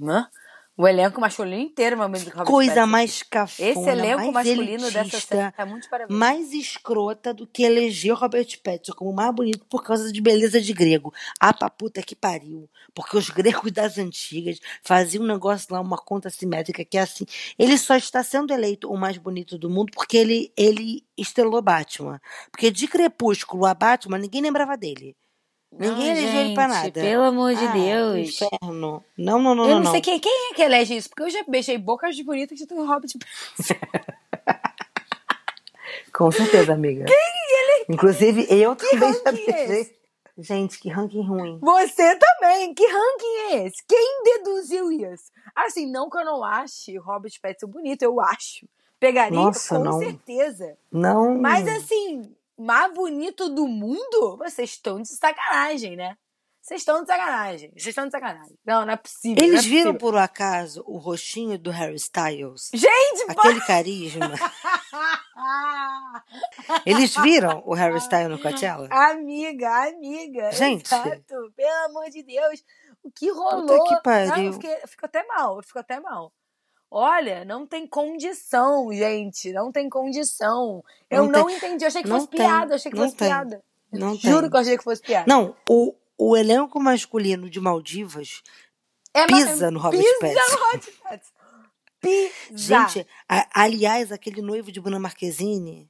o 0.77 0.87
elenco 0.87 1.19
masculino 1.19 1.59
inteiro, 1.59 1.97
meu 1.97 2.05
amigo. 2.05 2.31
Coisa 2.45 2.85
mais 2.85 3.23
cafona, 3.23 3.69
Esse 3.69 3.89
elenco 3.89 4.31
mais 4.31 4.47
masculino 4.47 4.83
dessa 4.83 4.99
elitista, 4.99 5.35
série 5.35 5.53
é 5.57 5.65
muito 5.65 5.89
parabéns. 5.89 6.19
mais 6.19 6.53
escrota 6.53 7.33
do 7.33 7.47
que 7.47 7.63
eleger 7.63 8.13
o 8.13 8.15
Robert 8.15 8.47
Pattinson 8.63 8.93
como 8.93 9.09
o 9.09 9.15
mais 9.15 9.33
bonito 9.33 9.65
por 9.65 9.83
causa 9.83 10.11
de 10.13 10.21
beleza 10.21 10.61
de 10.61 10.71
grego. 10.73 11.11
Ah, 11.39 11.51
pra 11.51 11.67
puta 11.69 12.03
que 12.03 12.15
pariu. 12.15 12.69
Porque 12.93 13.17
os 13.17 13.29
gregos 13.31 13.71
das 13.71 13.97
antigas 13.97 14.59
faziam 14.83 15.23
um 15.23 15.27
negócio 15.27 15.67
lá, 15.73 15.81
uma 15.81 15.97
conta 15.97 16.29
simétrica 16.29 16.85
que 16.85 16.97
é 16.97 17.01
assim. 17.01 17.25
Ele 17.57 17.77
só 17.77 17.95
está 17.95 18.21
sendo 18.23 18.53
eleito 18.53 18.91
o 18.91 18.95
mais 18.97 19.17
bonito 19.17 19.57
do 19.57 19.69
mundo 19.71 19.91
porque 19.95 20.15
ele, 20.15 20.53
ele 20.55 21.03
estrelou 21.17 21.61
Batman. 21.61 22.21
Porque 22.51 22.69
de 22.69 22.87
Crepúsculo 22.87 23.65
a 23.65 23.73
Batman, 23.73 24.19
ninguém 24.19 24.41
lembrava 24.41 24.77
dele. 24.77 25.15
Ninguém 25.71 26.09
elegeu 26.11 26.39
ele 26.41 26.53
pra 26.53 26.67
nada. 26.67 26.91
Pelo 26.91 27.23
amor 27.23 27.53
de 27.53 27.65
Ah, 27.65 27.71
Deus. 27.71 28.29
Inferno. 28.29 29.03
Não, 29.17 29.39
não, 29.39 29.53
não, 29.55 29.63
eu 29.65 29.75
não. 29.75 29.79
não, 29.81 29.91
sei 29.91 29.99
não. 29.99 30.01
quem, 30.01 30.19
quem 30.19 30.51
é 30.51 30.55
que 30.55 30.61
elege 30.61 30.95
isso, 30.95 31.09
porque 31.09 31.23
eu 31.23 31.29
já 31.29 31.43
beijei 31.47 31.77
bocas 31.77 32.15
de 32.15 32.23
bonitas 32.23 32.57
que 32.57 32.65
tem 32.65 32.77
o 32.79 32.85
Robert 32.85 33.11
Com 36.13 36.31
certeza, 36.31 36.73
amiga. 36.73 37.05
Inclusive, 37.89 38.47
eu 38.49 38.75
também 38.75 39.13
já 39.13 39.29
é 39.29 39.31
beijei. 39.31 39.81
esse? 39.81 39.97
Gente, 40.39 40.79
que 40.79 40.89
ranking 40.89 41.27
ruim. 41.27 41.59
Você 41.61 42.15
também. 42.17 42.73
Que 42.73 42.85
ranking 42.85 43.37
é 43.51 43.65
esse? 43.65 43.83
Quem 43.87 44.23
deduziu 44.23 44.91
isso? 44.91 45.31
Assim, 45.55 45.89
não 45.91 46.09
que 46.09 46.17
eu 46.17 46.25
não 46.25 46.43
ache 46.43 46.97
o 46.97 47.01
Robert 47.01 47.31
Pattinson 47.41 47.67
bonito, 47.67 48.03
eu 48.03 48.19
acho. 48.19 48.67
Pegaria 48.99 49.37
Nossa, 49.37 49.77
com 49.77 49.83
não. 49.83 49.99
certeza. 49.99 50.75
Não. 50.91 51.37
Mas 51.39 51.67
assim, 51.67 52.31
mais 52.57 52.93
bonito 52.93 53.49
do 53.49 53.67
mundo, 53.67 54.37
vocês 54.37 54.71
estão 54.71 55.01
de 55.01 55.09
sacanagem, 55.09 55.95
né? 55.95 56.17
Vocês 56.61 56.81
estão 56.81 56.99
de 57.01 57.07
sacanagem. 57.07 57.69
Vocês 57.69 57.87
estão 57.87 58.05
de 58.07 58.11
sacanagem. 58.11 58.57
Não, 58.65 58.85
não 58.85 58.91
é 58.91 58.97
possível. 58.97 59.41
Eles 59.41 59.53
não 59.53 59.59
é 59.59 59.61
viram 59.61 59.93
possível. 59.93 59.99
por 59.99 60.13
um 60.15 60.17
acaso 60.17 60.83
o 60.85 60.97
rostinho 60.97 61.57
do 61.57 61.71
Harry 61.71 61.95
Styles? 61.95 62.69
Gente, 62.73 63.25
Aquele 63.29 63.61
carisma. 63.61 64.31
Eles 66.85 67.15
viram 67.15 67.63
o 67.65 67.73
Harry 67.73 67.97
Styles 67.99 68.29
no 68.29 68.39
Coachella? 68.39 68.89
Amiga, 68.91 69.87
amiga. 69.87 70.51
Gente. 70.51 70.85
Exato. 70.93 71.53
Pelo 71.55 71.85
amor 71.85 72.09
de 72.09 72.21
Deus. 72.23 72.61
O 73.01 73.09
que 73.11 73.31
rolou? 73.31 73.65
Puta 73.65 73.83
que 73.85 73.93
Não, 73.93 74.01
pariu. 74.01 74.45
eu, 74.47 74.53
fiquei, 74.53 74.73
eu 74.83 74.87
fico 74.89 75.05
até 75.05 75.25
mal. 75.25 75.55
Eu 75.57 75.63
fico 75.63 75.79
até 75.79 75.99
mal. 76.01 76.33
Olha, 76.89 77.43
não 77.43 77.67
tem 77.67 77.85
condição, 77.85 78.91
gente. 78.93 79.51
Não 79.51 79.71
tem 79.71 79.89
condição. 79.89 80.81
Eu 81.09 81.23
Não 81.25 81.43
não, 81.43 81.49
entendi. 81.49 81.83
Eu 81.83 81.87
achei 81.89 82.01
que 82.01 82.07
Não 82.07 82.15
fosse 82.17 82.29
tem. 82.29 82.39
piada. 82.39 82.71
Eu 82.71 82.75
achei 82.75 82.91
que 82.91 82.97
Não 82.97 83.03
fosse 83.05 83.17
tem. 83.17 83.27
piada. 83.27 83.63
Não 83.91 84.15
Juro 84.15 84.41
tem. 84.41 84.49
que 84.49 84.55
eu 84.55 84.59
achei 84.61 84.77
que 84.77 84.83
fosse 84.83 85.01
piada. 85.01 85.25
Não, 85.27 85.55
o, 85.69 85.93
o 86.17 86.35
elenco 86.37 86.79
masculino 86.79 87.49
de 87.49 87.59
Maldivas 87.59 88.41
É, 89.13 89.25
pisa 89.25 89.69
no 89.71 89.79
Robert 89.79 89.99
pisa 90.01 90.19
Pattinson. 90.19 90.51
no 90.57 90.63
Robert 90.65 90.93
Pattinson. 91.03 91.33
Pisa. 91.99 92.57
Gente, 92.57 93.07
a- 93.27 93.63
aliás, 93.63 94.11
aquele 94.11 94.41
noivo 94.41 94.71
de 94.71 94.79
Bruna 94.79 94.99
Marquezine, 94.99 95.89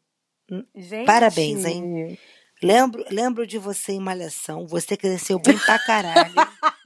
Gente. 0.76 1.06
parabéns, 1.06 1.66
hein? 1.66 2.18
lembro, 2.64 3.04
lembro 3.12 3.46
de 3.46 3.58
você 3.58 3.92
em 3.94 4.00
Malhação. 4.00 4.66
Você 4.68 4.96
cresceu 4.98 5.38
bem 5.40 5.58
pra 5.60 5.78
caralho. 5.80 6.34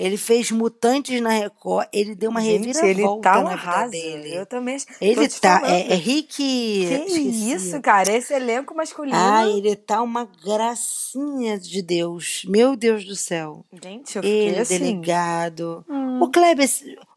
Ele 0.00 0.16
fez 0.16 0.50
Mutantes 0.50 1.20
na 1.20 1.28
Record. 1.28 1.86
Ele 1.92 2.14
deu 2.14 2.30
uma 2.30 2.40
Gente, 2.40 2.68
reviravolta 2.72 2.88
ele 2.88 3.22
tá 3.22 3.38
um 3.38 3.44
na 3.44 3.50
arraso. 3.52 3.90
dele. 3.90 4.34
Eu 4.34 4.46
também 4.46 4.78
Ele 5.00 5.28
tá. 5.28 5.60
É, 5.64 5.92
é 5.92 5.94
Rick. 5.94 6.32
Que 6.36 6.84
esqueci. 7.06 7.52
isso, 7.52 7.80
cara? 7.82 8.10
Esse 8.10 8.32
elenco 8.32 8.74
masculino. 8.74 9.14
Ah, 9.16 9.46
ele 9.46 9.76
tá 9.76 10.00
uma 10.02 10.24
gracinha 10.42 11.58
de 11.58 11.82
Deus. 11.82 12.42
Meu 12.48 12.74
Deus 12.76 13.04
do 13.04 13.14
céu. 13.14 13.64
Gente, 13.82 14.16
eu 14.16 14.22
fiquei 14.22 14.48
Ele, 14.48 14.58
assim. 14.58 14.78
delegado. 14.78 15.84
Hum. 15.88 16.22
O 16.22 16.30
Kleber. 16.30 16.68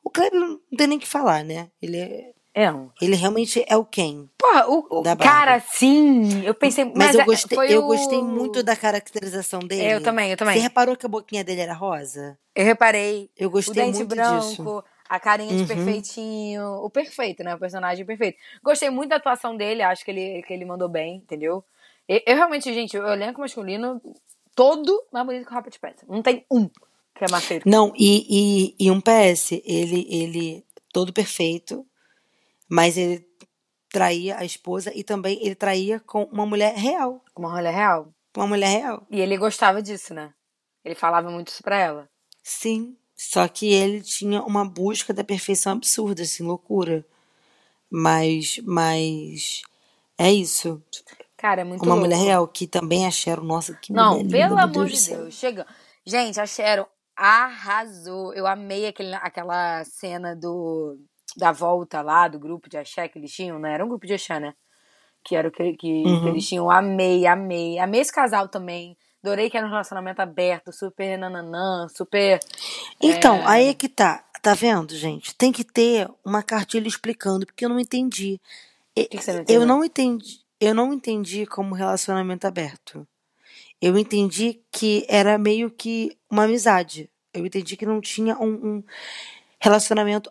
O 0.04 0.10
Kleber 0.10 0.38
não 0.40 0.60
tem 0.78 0.88
nem 0.88 0.98
o 0.98 1.02
que 1.02 1.08
falar, 1.08 1.44
né? 1.46 1.70
Ele, 1.82 1.98
é- 1.98 2.32
É. 2.56 2.72
um- 2.72 2.90
ele 3.02 3.16
realmente 3.16 3.64
é 3.68 3.76
o 3.76 3.84
Ken. 3.84 4.26
Porra, 4.38 4.68
o, 4.70 5.00
o 5.02 5.18
cara, 5.18 5.60
sim. 5.60 6.44
Eu 6.46 6.54
pensei. 6.54 6.86
Mas, 6.86 6.96
Mas, 6.96 7.16
eu, 7.16 7.22
é- 7.22 7.26
gostei, 7.26 7.56
foi 7.56 7.72
eu 7.74 7.84
o- 7.84 7.88
gostei 7.88 8.22
muito 8.22 8.62
da 8.62 8.76
caracterização 8.76 9.60
dele. 9.60 9.92
Eu 9.94 10.04
também, 10.04 10.30
eu 10.32 10.38
também. 10.38 10.56
Você 10.56 10.62
reparou 10.62 10.96
que 10.96 11.06
a 11.06 11.10
boquinha 11.10 11.44
dele 11.44 11.62
era 11.62 11.74
rosa? 11.74 12.38
Eu 12.56 12.64
reparei. 12.66 13.30
Eu 13.36 13.48
O 13.48 13.52
gostei 13.52 13.74
dente 13.84 13.98
muito 13.98 14.10
branco, 14.16 14.48
disso. 14.50 14.84
a 15.10 15.20
carinha 15.20 15.56
de 15.56 15.62
Uhum. 15.62 15.68
perfeitinho. 15.68 16.64
O 16.84 16.90
perfeito, 16.92 17.44
né? 17.44 17.56
O 17.56 17.60
personagem 17.60 18.06
perfeito. 18.06 18.38
Gostei 18.64 18.90
muito 18.92 19.10
da 19.10 19.16
atuação 19.16 19.58
dele, 19.58 19.82
acho 19.82 20.06
que 20.06 20.12
ele, 20.12 20.44
que 20.44 20.54
ele 20.54 20.64
mandou 20.66 20.88
bem, 20.88 21.16
entendeu? 21.16 21.64
Eu, 22.08 22.22
eu 22.28 22.36
realmente, 22.36 22.72
gente, 22.74 22.96
o 22.98 23.08
elenco 23.08 23.42
masculino 23.42 24.00
todo 24.56 25.04
mais 25.12 25.26
bonito 25.26 25.48
que 25.48 25.52
o 25.52 25.56
Robert 25.56 25.80
Pattinson. 25.80 26.06
Não 26.08 26.22
tem 26.22 26.46
um 26.52 26.68
que 27.16 27.26
é 27.26 27.28
mais 27.32 27.44
feio. 27.46 27.62
Não, 27.66 27.92
e, 27.96 28.76
e, 28.80 28.88
e 28.88 28.92
um 28.92 29.00
PS, 29.02 29.54
ele, 29.66 30.06
ele 30.10 30.64
todo 30.92 31.12
perfeito, 31.14 31.86
mas 32.70 32.98
ele 32.98 33.26
traía 33.92 34.38
a 34.38 34.46
esposa 34.46 34.92
e 34.96 35.04
também 35.04 35.38
ele 35.46 35.56
traía 35.56 36.00
com 36.00 36.24
uma 36.26 36.46
mulher 36.46 36.74
real. 36.76 37.24
Uma 37.36 37.52
rolha 37.52 37.72
real. 37.72 38.14
Uma 38.36 38.48
mulher 38.48 38.80
real. 38.82 39.06
E 39.12 39.22
ele 39.22 39.38
gostava 39.38 39.82
disso, 39.82 40.14
né? 40.14 40.34
Ele 40.84 40.96
falava 40.96 41.30
muito 41.30 41.50
isso 41.50 41.62
pra 41.64 41.78
ela. 41.78 42.10
Sim. 42.42 42.98
Só 43.16 43.48
que 43.48 43.72
ele 43.72 44.02
tinha 44.02 44.42
uma 44.42 44.66
busca 44.66 45.14
da 45.14 45.24
perfeição 45.24 45.74
absurda, 45.74 46.24
assim, 46.24 46.44
loucura. 46.44 47.06
Mas, 47.90 48.60
mas 48.66 49.62
é 50.18 50.32
isso. 50.32 50.82
Cara, 51.38 51.62
é 51.62 51.64
muito 51.64 51.84
Uma 51.84 51.94
louco. 51.94 52.02
mulher 52.10 52.18
real, 52.18 52.48
que 52.48 52.66
também 52.66 53.06
a 53.06 53.12
Cheryl, 53.12 53.44
nossa, 53.44 53.76
que 53.76 53.94
Não, 53.94 54.24
mulher 54.24 54.48
pelo 54.50 54.60
amor 54.60 54.88
de. 54.88 55.10
Deus. 55.10 55.34
Chega. 55.36 55.68
Gente, 56.06 56.40
a 56.40 56.46
Sharon 56.46 56.86
arrasou. 57.16 58.34
Eu 58.34 58.48
amei 58.48 58.88
aquele, 58.88 59.14
aquela 59.16 59.84
cena 59.86 60.36
do 60.36 60.98
da 61.38 61.52
volta 61.52 62.02
lá, 62.02 62.28
do 62.28 62.40
grupo 62.40 62.70
de 62.70 62.78
axé 62.78 63.08
que 63.08 63.18
eles 63.18 63.32
tinham, 63.32 63.60
né? 63.60 63.74
Era 63.74 63.86
um 63.86 63.90
grupo 63.90 64.06
de 64.06 64.14
axé, 64.14 64.40
né? 64.40 64.54
Que 65.24 65.36
era 65.36 65.48
o 65.48 65.52
que, 65.52 65.74
que, 65.74 66.04
Uhum. 66.04 66.22
que 66.24 66.30
eles 66.30 66.48
tinham. 66.48 66.70
Amei, 66.70 67.26
amei. 67.26 67.80
Amei 67.80 68.02
esse 68.02 68.12
casal 68.12 68.48
também. 68.48 68.98
Adorei 69.24 69.50
que 69.50 69.58
era 69.58 69.66
um 69.66 69.70
relacionamento 69.70 70.22
aberto, 70.22 70.74
super 70.74 71.18
nananã, 71.18 71.88
super. 71.88 72.40
Então, 73.02 73.38
é, 73.38 73.48
aí 73.48 73.68
é 73.70 73.74
que 73.74 73.88
tá. 73.88 74.24
Tá 74.42 74.54
vendo, 74.54 74.94
gente? 74.94 75.34
Tem 75.34 75.54
que 75.54 75.64
ter 75.64 76.10
uma 76.26 76.44
cartilha 76.44 76.86
explicando, 76.86 77.46
porque 77.46 77.64
eu 77.64 77.70
não 77.70 77.80
entendi. 77.80 78.42
O 78.92 78.94
que, 78.96 79.06
que 79.08 79.24
você 79.24 79.32
não 79.32 79.46
Eu 79.48 79.66
não 79.66 79.86
entendi, 79.86 80.42
eu 80.60 80.76
não 80.76 80.92
entendi 80.94 81.46
como 81.46 81.74
relacionamento 81.74 82.46
aberto. 82.46 83.08
Eu 83.82 83.98
entendi 83.98 84.60
que 84.70 85.06
era 85.08 85.38
meio 85.38 85.72
que 85.72 86.18
uma 86.30 86.44
amizade. 86.44 87.10
Eu 87.34 87.46
entendi 87.46 87.78
que 87.78 87.86
não 87.86 88.02
tinha 88.02 88.38
um, 88.38 88.50
um 88.52 88.84
relacionamento 89.62 90.30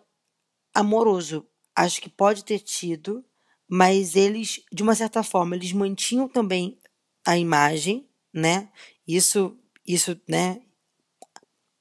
amoroso. 0.73 1.45
Acho 1.75 2.01
que 2.01 2.09
pode 2.09 2.43
ter 2.43 2.59
tido, 2.59 3.23
mas 3.67 4.15
eles, 4.15 4.61
de 4.71 4.83
uma 4.83 4.95
certa 4.95 5.23
forma, 5.23 5.55
eles 5.55 5.71
mantinham 5.73 6.27
também 6.27 6.77
a 7.25 7.37
imagem, 7.37 8.07
né? 8.33 8.69
Isso, 9.07 9.57
isso, 9.85 10.19
né? 10.27 10.61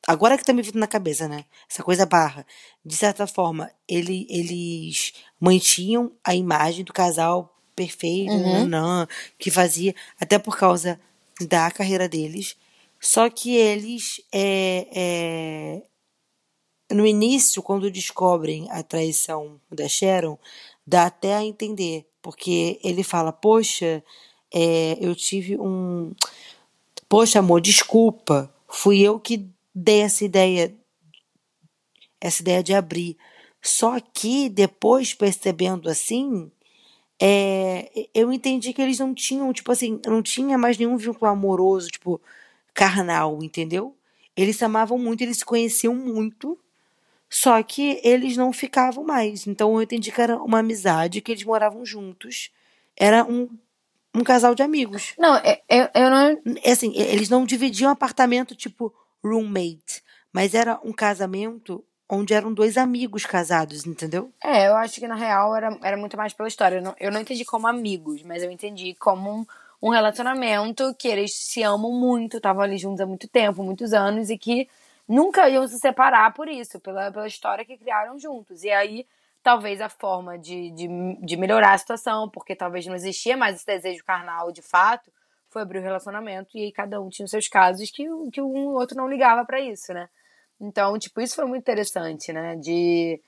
Agora 0.07 0.37
que 0.37 0.45
tá 0.45 0.53
me 0.53 0.63
vindo 0.63 0.79
na 0.79 0.87
cabeça, 0.87 1.29
né? 1.29 1.45
Essa 1.71 1.83
coisa 1.83 2.05
barra. 2.05 2.45
De 2.85 2.97
certa 2.97 3.27
forma, 3.27 3.71
ele, 3.89 4.27
eles 4.29 5.13
mantinham 5.41 6.13
a 6.25 6.35
imagem 6.35 6.85
do 6.85 6.93
casal 6.93 7.57
perfeito, 7.77 8.33
Uhum. 8.33 8.69
nanã, 8.69 9.07
que 9.39 9.51
fazia, 9.51 9.95
até 10.21 10.39
por 10.39 10.57
causa 10.59 11.01
da 11.49 11.71
carreira 11.71 12.09
deles. 12.09 12.57
Só 13.01 13.31
que 13.31 13.55
eles, 13.55 14.21
é, 14.33 14.89
é, 14.93 15.83
no 16.95 17.07
início, 17.07 17.63
quando 17.63 17.91
descobrem 17.91 18.71
a 18.71 18.83
traição 18.83 19.61
da 19.71 19.89
Sharon, 19.89 20.39
dá 20.87 21.07
até 21.07 21.35
a 21.35 21.45
entender. 21.45 22.07
Porque 22.21 22.79
ele 22.85 23.03
fala, 23.03 23.33
poxa, 23.33 24.03
é, 24.53 24.97
eu 25.01 25.15
tive 25.15 25.59
um. 25.59 26.13
Poxa, 27.09 27.41
amor, 27.41 27.61
desculpa. 27.61 28.53
Fui 28.69 29.01
eu 29.01 29.19
que 29.19 29.47
dei 29.75 30.01
essa 30.01 30.25
ideia, 30.25 30.75
essa 32.21 32.43
ideia 32.43 32.63
de 32.63 32.75
abrir. 32.75 33.17
Só 33.61 33.99
que 34.01 34.49
depois, 34.49 35.15
percebendo 35.15 35.89
assim, 35.89 36.51
é, 37.21 38.09
eu 38.13 38.33
entendi 38.33 38.73
que 38.73 38.83
eles 38.83 38.99
não 38.99 39.15
tinham, 39.15 39.53
tipo 39.53 39.71
assim, 39.71 40.01
não 40.07 40.23
tinha 40.23 40.59
mais 40.59 40.77
nenhum 40.77 40.97
vínculo 40.97 41.31
amoroso, 41.31 41.89
tipo, 41.89 42.21
carnal, 42.75 43.43
entendeu? 43.43 43.95
Eles 44.37 44.57
se 44.57 44.65
amavam 44.65 44.99
muito, 44.99 45.23
eles 45.23 45.39
se 45.39 45.45
conheciam 45.45 45.95
muito, 45.95 46.59
só 47.33 47.63
que 47.63 47.99
eles 48.05 48.37
não 48.37 48.53
ficavam 48.53 49.03
mais. 49.03 49.47
Então 49.47 49.75
eu 49.75 49.83
entendi 49.83 50.13
que 50.13 50.21
era 50.21 50.37
uma 50.37 50.59
amizade, 50.59 51.23
que 51.23 51.33
eles 51.33 51.45
moravam 51.45 51.85
juntos. 51.85 52.51
Era 52.95 53.25
um, 53.25 53.49
um 54.15 54.23
casal 54.23 54.55
de 54.55 54.63
amigos. 54.63 55.15
Não, 55.19 55.37
é- 55.37 55.63
eu, 55.67 55.89
eu 55.95 56.11
não. 56.11 56.43
É 56.63 56.73
Assim, 56.73 56.93
eles 56.95 57.31
não 57.31 57.47
dividiam 57.47 57.91
apartamento 57.91 58.55
tipo 58.55 58.93
roommate, 59.25 60.03
mas 60.31 60.53
era 60.55 60.79
um 60.85 60.93
casamento 60.93 61.83
onde 62.07 62.35
eram 62.35 62.53
dois 62.53 62.77
amigos 62.77 63.25
casados, 63.25 63.87
entendeu? 63.87 64.31
É, 64.45 64.69
eu 64.69 64.77
acho 64.77 65.01
que 65.01 65.09
na 65.09 65.15
real 65.15 65.57
era, 65.57 65.79
era 65.83 65.97
muito 65.97 66.15
mais 66.19 66.35
pela 66.35 66.49
história. 66.49 66.77
Eu 66.77 66.83
não, 66.83 66.95
eu 67.01 67.11
não 67.11 67.21
entendi 67.21 67.47
como 67.47 67.67
amigos, 67.67 68.23
mas 68.23 68.43
eu 68.43 68.51
entendi 68.51 68.95
como 68.97 69.31
um, 69.33 69.47
um 69.81 69.89
relacionamento 69.89 70.95
que 70.99 71.09
eles 71.09 71.33
se 71.35 71.63
amam 71.63 71.93
muito, 71.93 72.37
estavam 72.37 72.61
ali 72.63 72.77
juntos 72.77 73.01
há 73.01 73.07
muito 73.07 73.27
tempo, 73.27 73.63
muitos 73.63 73.95
anos, 73.95 74.29
e 74.29 74.37
que 74.37 74.69
nunca 75.13 75.49
iam 75.49 75.67
se 75.69 75.79
separar 75.79 76.33
por 76.33 76.49
isso, 76.49 76.81
pela, 76.81 77.13
pela 77.13 77.27
história 77.27 77.65
que 77.65 77.77
criaram 77.77 78.19
juntos. 78.19 78.65
E 78.65 78.71
aí, 78.71 79.07
talvez 79.43 79.81
a 79.81 79.89
forma 79.89 80.39
de, 80.39 80.71
de, 80.71 80.89
de 81.21 81.37
melhorar 81.37 81.75
a 81.75 81.79
situação, 81.79 82.31
porque 82.31 82.57
talvez 82.57 82.87
não 82.87 82.95
existia 82.95 83.37
mais 83.37 83.57
esse 83.57 83.67
desejo 83.67 84.03
carnal 84.05 84.51
de 84.51 84.63
fato, 84.63 85.13
foi 85.51 85.63
abrir 85.63 85.81
o 85.81 85.83
relacionamento, 85.83 86.57
e 86.57 86.65
aí 86.65 86.73
cada 86.73 87.01
um 87.01 87.11
tinha 87.11 87.25
os 87.25 87.31
seus 87.31 87.47
casos 87.47 87.91
que, 87.91 88.05
que 88.33 88.41
um 88.41 88.69
ou 88.69 88.75
outro 88.75 88.97
não 88.97 89.07
ligava 89.07 89.45
pra 89.45 89.61
isso, 89.61 89.93
né? 89.93 90.09
Então, 90.59 90.99
tipo, 90.99 91.21
isso 91.21 91.35
foi 91.35 91.45
muito 91.45 91.63
interessante, 91.63 92.33
né? 92.33 92.57
De 92.57 93.21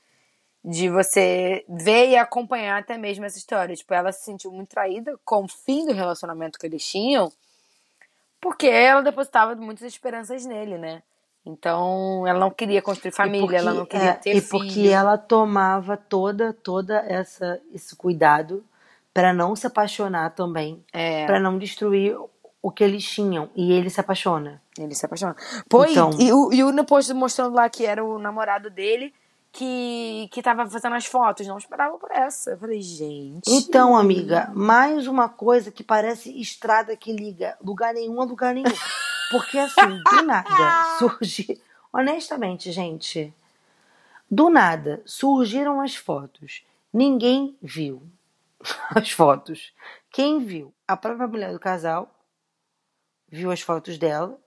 de 0.66 0.88
você 0.88 1.62
ver 1.68 2.08
e 2.08 2.16
acompanhar 2.16 2.80
até 2.80 2.96
mesmo 2.96 3.26
essa 3.26 3.36
história. 3.36 3.76
Tipo, 3.76 3.92
ela 3.92 4.10
se 4.12 4.24
sentiu 4.24 4.50
muito 4.50 4.70
traída 4.70 5.14
com 5.22 5.44
o 5.44 5.48
fim 5.48 5.84
do 5.84 5.92
relacionamento 5.92 6.58
que 6.58 6.66
eles 6.66 6.88
tinham, 6.88 7.30
porque 8.40 8.66
ela 8.66 9.02
depositava 9.02 9.54
muitas 9.56 9.84
esperanças 9.84 10.46
nele, 10.46 10.78
né? 10.78 11.02
Então, 11.46 12.26
ela 12.26 12.38
não 12.40 12.50
queria 12.50 12.80
construir 12.80 13.12
família, 13.12 13.58
ela 13.58 13.74
não 13.74 13.84
queria 13.84 14.10
é, 14.10 14.14
ter 14.14 14.36
e 14.36 14.40
porque 14.42 14.70
filho. 14.70 14.90
ela 14.92 15.18
tomava 15.18 15.96
toda 15.96 16.52
toda 16.54 16.96
essa 17.06 17.60
esse 17.72 17.94
cuidado 17.94 18.64
para 19.12 19.32
não 19.32 19.54
se 19.54 19.66
apaixonar 19.66 20.30
também, 20.30 20.82
É, 20.92 21.26
para 21.26 21.38
não 21.38 21.58
destruir 21.58 22.16
o 22.62 22.70
que 22.70 22.82
eles 22.82 23.04
tinham 23.04 23.50
e 23.54 23.72
ele 23.72 23.90
se 23.90 24.00
apaixona. 24.00 24.60
ele 24.78 24.94
se 24.94 25.04
apaixonou. 25.04 25.36
Pô, 25.68 25.84
e- 25.84 25.90
Então- 25.92 26.10
e, 26.18 26.32
o, 26.32 26.52
e 26.52 26.64
o 26.64 26.72
depois 26.72 27.08
mostrando 27.10 27.54
lá 27.54 27.68
que 27.68 27.84
era 27.84 28.02
o 28.02 28.18
namorado 28.18 28.70
dele 28.70 29.12
que, 29.52 30.28
que 30.32 30.42
tava 30.42 30.66
fazendo 30.68 30.96
as 30.96 31.04
fotos. 31.06 31.46
Não 31.46 31.58
esperava 31.58 31.96
por 31.98 32.10
essa. 32.10 32.52
Eu 32.52 32.58
falei, 32.58 32.80
gente. 32.82 33.42
Então, 33.48 33.96
amiga, 33.96 34.50
mais 34.52 35.06
uma 35.06 35.28
coisa 35.28 35.70
que 35.70 35.84
parece 35.84 36.36
estrada 36.40 36.96
que 36.96 37.12
liga 37.12 37.56
lugar 37.62 37.92
nenhum 37.94 38.20
a 38.20 38.24
lugar 38.24 38.52
nenhum. 38.54 38.64
Porque 39.34 39.58
assim, 39.58 40.00
do 40.04 40.22
nada 40.22 40.94
surge, 40.96 41.60
honestamente, 41.92 42.70
gente, 42.70 43.34
do 44.30 44.48
nada 44.48 45.02
surgiram 45.04 45.80
as 45.80 45.96
fotos. 45.96 46.64
Ninguém 46.92 47.58
viu 47.60 48.00
as 48.94 49.10
fotos. 49.10 49.74
Quem 50.08 50.38
viu? 50.38 50.72
A 50.86 50.96
própria 50.96 51.26
mulher 51.26 51.52
do 51.52 51.58
casal 51.58 52.14
viu 53.28 53.50
as 53.50 53.60
fotos 53.60 53.98
dela 53.98 54.38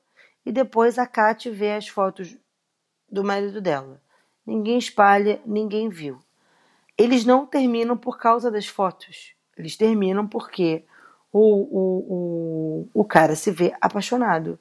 e 0.45 0.53
depois 0.53 0.97
a 0.97 1.05
Kate 1.05 1.49
vê 1.49 1.73
as 1.73 1.89
fotos 1.89 2.37
do 3.11 3.25
marido 3.25 3.59
dela. 3.59 4.01
Ninguém 4.45 4.77
espalha, 4.77 5.41
ninguém 5.45 5.89
viu. 5.89 6.17
Eles 6.97 7.25
não 7.25 7.45
terminam 7.45 7.97
por 7.97 8.17
causa 8.17 8.49
das 8.49 8.67
fotos. 8.67 9.33
Eles 9.57 9.75
terminam 9.75 10.25
porque 10.25 10.85
o, 11.29 11.39
o, 11.39 12.87
o, 12.93 13.01
o 13.01 13.03
cara 13.03 13.35
se 13.35 13.51
vê 13.51 13.75
apaixonado 13.81 14.57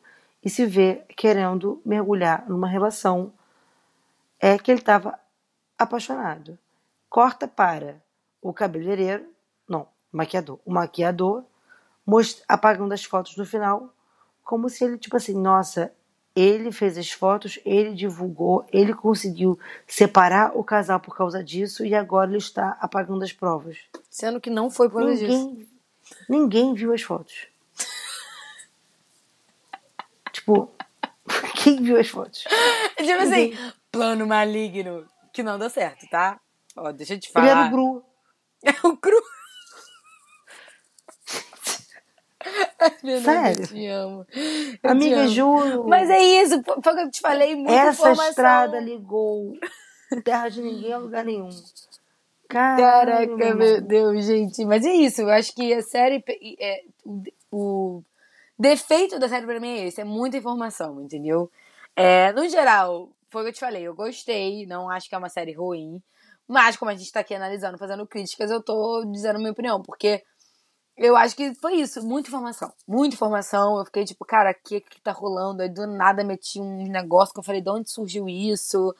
e 0.46 0.48
se 0.48 0.64
vê 0.64 1.02
querendo 1.16 1.82
mergulhar 1.84 2.48
numa 2.48 2.68
relação 2.68 3.32
é 4.38 4.56
que 4.56 4.70
ele 4.70 4.78
estava 4.78 5.18
apaixonado. 5.76 6.56
Corta 7.10 7.48
para 7.48 8.00
o 8.40 8.52
cabeleireiro, 8.52 9.26
não, 9.68 9.88
maquiador, 10.12 10.60
o 10.64 10.72
maquiador 10.72 11.42
apagando 12.46 12.94
as 12.94 13.02
fotos 13.02 13.36
no 13.36 13.44
final, 13.44 13.92
como 14.44 14.70
se 14.70 14.84
ele, 14.84 14.96
tipo 14.96 15.16
assim, 15.16 15.34
nossa, 15.34 15.92
ele 16.32 16.70
fez 16.70 16.96
as 16.96 17.10
fotos, 17.10 17.58
ele 17.64 17.92
divulgou, 17.92 18.64
ele 18.72 18.94
conseguiu 18.94 19.58
separar 19.84 20.56
o 20.56 20.62
casal 20.62 21.00
por 21.00 21.16
causa 21.16 21.42
disso 21.42 21.84
e 21.84 21.92
agora 21.92 22.30
ele 22.30 22.38
está 22.38 22.78
apagando 22.80 23.24
as 23.24 23.32
provas. 23.32 23.78
Sendo 24.08 24.40
que 24.40 24.48
não 24.48 24.70
foi 24.70 24.88
por 24.88 25.02
causa 25.02 25.16
disso. 25.16 25.48
Ninguém, 25.48 25.68
ninguém 26.28 26.72
viu 26.72 26.92
as 26.92 27.02
fotos. 27.02 27.48
Tipo, 30.46 30.70
quem 31.62 31.82
viu 31.82 31.98
as 31.98 32.08
fotos? 32.08 32.44
Tipo 32.96 33.22
assim, 33.22 33.56
plano 33.90 34.26
maligno 34.26 35.06
que 35.32 35.42
não 35.42 35.58
deu 35.58 35.68
certo, 35.68 36.08
tá? 36.08 36.40
Ó, 36.76 36.92
deixa 36.92 37.14
eu 37.14 37.20
te 37.20 37.30
Ele 37.34 37.46
era 37.46 37.56
falar. 37.56 37.68
o 37.68 37.70
Gru. 37.70 38.04
É 38.62 38.86
o 38.86 38.96
Fernanda, 43.00 43.22
Sério? 43.22 43.62
Eu 43.62 43.66
te 43.66 43.86
amo. 43.86 44.26
Eu 44.30 44.76
te 44.76 44.78
Amiga, 44.84 45.20
amo. 45.20 45.28
juro. 45.28 45.88
Mas 45.88 46.08
é 46.08 46.20
isso, 46.20 46.62
foi 46.62 46.92
o 46.92 46.96
que 46.96 47.02
eu 47.02 47.10
te 47.10 47.20
falei, 47.20 47.56
muita 47.56 47.72
Essa 47.72 47.90
informação. 47.92 48.28
estrada 48.28 48.78
ligou 48.80 49.58
terra 50.22 50.48
de 50.48 50.62
ninguém 50.62 50.92
a 50.92 50.98
lugar 50.98 51.24
nenhum. 51.24 51.48
Caralho, 52.48 53.36
Caraca, 53.36 53.54
meu. 53.56 53.80
Deus, 53.80 54.24
gente. 54.24 54.64
Mas 54.64 54.84
é 54.86 54.92
isso, 54.92 55.22
eu 55.22 55.30
acho 55.30 55.52
que 55.52 55.74
a 55.74 55.82
série. 55.82 56.22
É, 56.60 56.84
o 57.50 58.02
defeito 58.58 59.18
da 59.18 59.28
série 59.28 59.46
pra 59.46 59.60
mim 59.60 59.78
é 59.78 59.86
esse: 59.86 60.00
é 60.00 60.04
muita 60.04 60.36
informação, 60.36 61.00
entendeu? 61.00 61.50
É, 61.94 62.32
no 62.32 62.48
geral, 62.48 63.10
foi 63.28 63.42
o 63.42 63.44
que 63.44 63.50
eu 63.50 63.54
te 63.54 63.60
falei, 63.60 63.82
eu 63.82 63.94
gostei, 63.94 64.66
não 64.66 64.90
acho 64.90 65.08
que 65.08 65.14
é 65.14 65.18
uma 65.18 65.28
série 65.28 65.52
ruim. 65.52 66.02
Mas, 66.48 66.76
como 66.76 66.90
a 66.90 66.94
gente 66.94 67.10
tá 67.12 67.20
aqui 67.20 67.34
analisando, 67.34 67.78
fazendo 67.78 68.06
críticas, 68.06 68.50
eu 68.50 68.62
tô 68.62 69.04
dizendo 69.06 69.38
minha 69.38 69.50
opinião, 69.50 69.82
porque 69.82 70.22
eu 70.96 71.16
acho 71.16 71.36
que 71.36 71.54
foi 71.56 71.74
isso, 71.74 72.02
muita 72.06 72.28
informação. 72.28 72.72
Muita 72.88 73.14
informação. 73.16 73.78
Eu 73.78 73.84
fiquei 73.84 74.04
tipo, 74.04 74.24
cara, 74.24 74.52
o 74.52 74.68
que 74.68 74.80
que 74.80 75.00
tá 75.02 75.12
rolando? 75.12 75.62
Aí 75.62 75.68
do 75.68 75.86
nada 75.86 76.24
meti 76.24 76.60
um 76.60 76.88
negócio 76.88 77.34
que 77.34 77.40
eu 77.40 77.44
falei, 77.44 77.60
de 77.60 77.70
onde 77.70 77.90
surgiu 77.90 78.28
isso? 78.28 78.94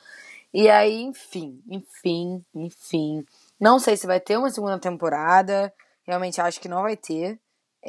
E 0.53 0.69
aí, 0.69 1.01
enfim, 1.03 1.61
enfim, 1.69 2.45
enfim. 2.53 3.25
Não 3.59 3.79
sei 3.79 3.97
se 3.97 4.07
vai 4.07 4.19
ter 4.19 4.37
uma 4.37 4.51
segunda 4.51 4.79
temporada. 4.79 5.73
Realmente 6.03 6.39
acho 6.41 6.59
que 6.59 6.69
não 6.69 6.83
vai 6.83 6.95
ter. 6.97 7.39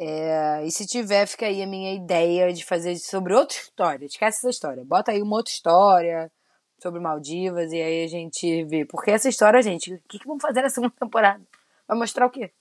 É, 0.01 0.65
e 0.65 0.71
se 0.71 0.87
tiver, 0.87 1.27
fica 1.27 1.45
aí 1.45 1.61
a 1.61 1.67
minha 1.67 1.93
ideia 1.93 2.53
de 2.53 2.63
fazer 2.63 2.95
sobre 2.95 3.33
outra 3.33 3.57
história. 3.57 4.05
Esquece 4.05 4.37
essa 4.37 4.49
história. 4.49 4.85
Bota 4.85 5.11
aí 5.11 5.21
uma 5.21 5.35
outra 5.35 5.51
história 5.51 6.31
sobre 6.81 7.01
Maldivas 7.01 7.73
e 7.73 7.81
aí 7.81 8.05
a 8.05 8.07
gente 8.07 8.63
vê. 8.63 8.85
Porque 8.85 9.11
essa 9.11 9.27
história, 9.27 9.61
gente, 9.61 9.93
o 9.93 10.01
que, 10.07 10.19
que 10.19 10.25
vamos 10.25 10.41
fazer 10.41 10.61
na 10.61 10.69
segunda 10.69 10.93
temporada? 10.97 11.45
Vai 11.85 11.97
mostrar 11.97 12.25
o 12.25 12.29
quê? 12.29 12.53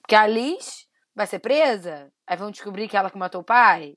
Porque 0.00 0.14
a 0.14 0.24
Liz 0.24 0.86
vai 1.16 1.26
ser 1.26 1.40
presa? 1.40 2.12
Aí 2.24 2.36
vão 2.36 2.52
descobrir 2.52 2.86
que 2.88 2.96
ela 2.96 3.10
que 3.10 3.18
matou 3.18 3.40
o 3.40 3.44
pai? 3.44 3.96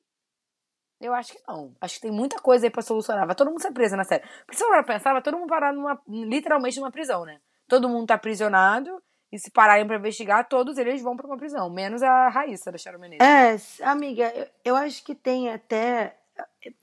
Eu 1.00 1.14
acho 1.14 1.34
que 1.34 1.44
não. 1.48 1.76
Acho 1.80 1.96
que 1.96 2.02
tem 2.02 2.12
muita 2.12 2.40
coisa 2.40 2.66
aí 2.66 2.72
pra 2.72 2.82
solucionar. 2.82 3.28
Vai 3.28 3.36
todo 3.36 3.52
mundo 3.52 3.62
ser 3.62 3.72
preso 3.72 3.96
na 3.96 4.04
série. 4.04 4.24
Porque 4.44 4.58
se 4.58 4.64
eu 4.64 4.84
pensar, 4.84 5.14
vai 5.14 5.22
todo 5.22 5.38
mundo 5.38 5.50
parar 5.50 5.72
numa, 5.72 6.02
literalmente 6.08 6.80
numa 6.80 6.92
prisão, 6.92 7.26
né? 7.26 7.40
Todo 7.68 7.88
mundo 7.88 8.08
tá 8.08 8.16
aprisionado. 8.16 9.00
E 9.32 9.40
se 9.40 9.50
pararem 9.50 9.88
pra 9.88 9.96
investigar, 9.96 10.48
todos 10.48 10.78
eles 10.78 11.02
vão 11.02 11.16
pra 11.16 11.26
uma 11.26 11.38
prisão. 11.38 11.70
Menos 11.70 12.04
a 12.04 12.28
Raíssa 12.28 12.72
da 12.72 12.78
Sharon 12.78 13.00
Menezes. 13.00 13.80
É, 13.80 13.86
amiga, 13.86 14.32
eu, 14.36 14.48
eu 14.66 14.76
acho 14.76 15.04
que 15.04 15.16
tem 15.16 15.50
até. 15.50 16.16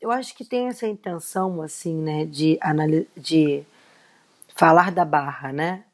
Eu 0.01 0.11
acho 0.11 0.35
que 0.35 0.45
tem 0.45 0.69
essa 0.69 0.87
intenção, 0.87 1.61
assim, 1.61 1.95
né, 1.95 2.25
de, 2.25 2.59
de 3.17 3.65
falar 4.55 4.91
da 4.91 5.05
barra, 5.05 5.53
né? 5.53 5.85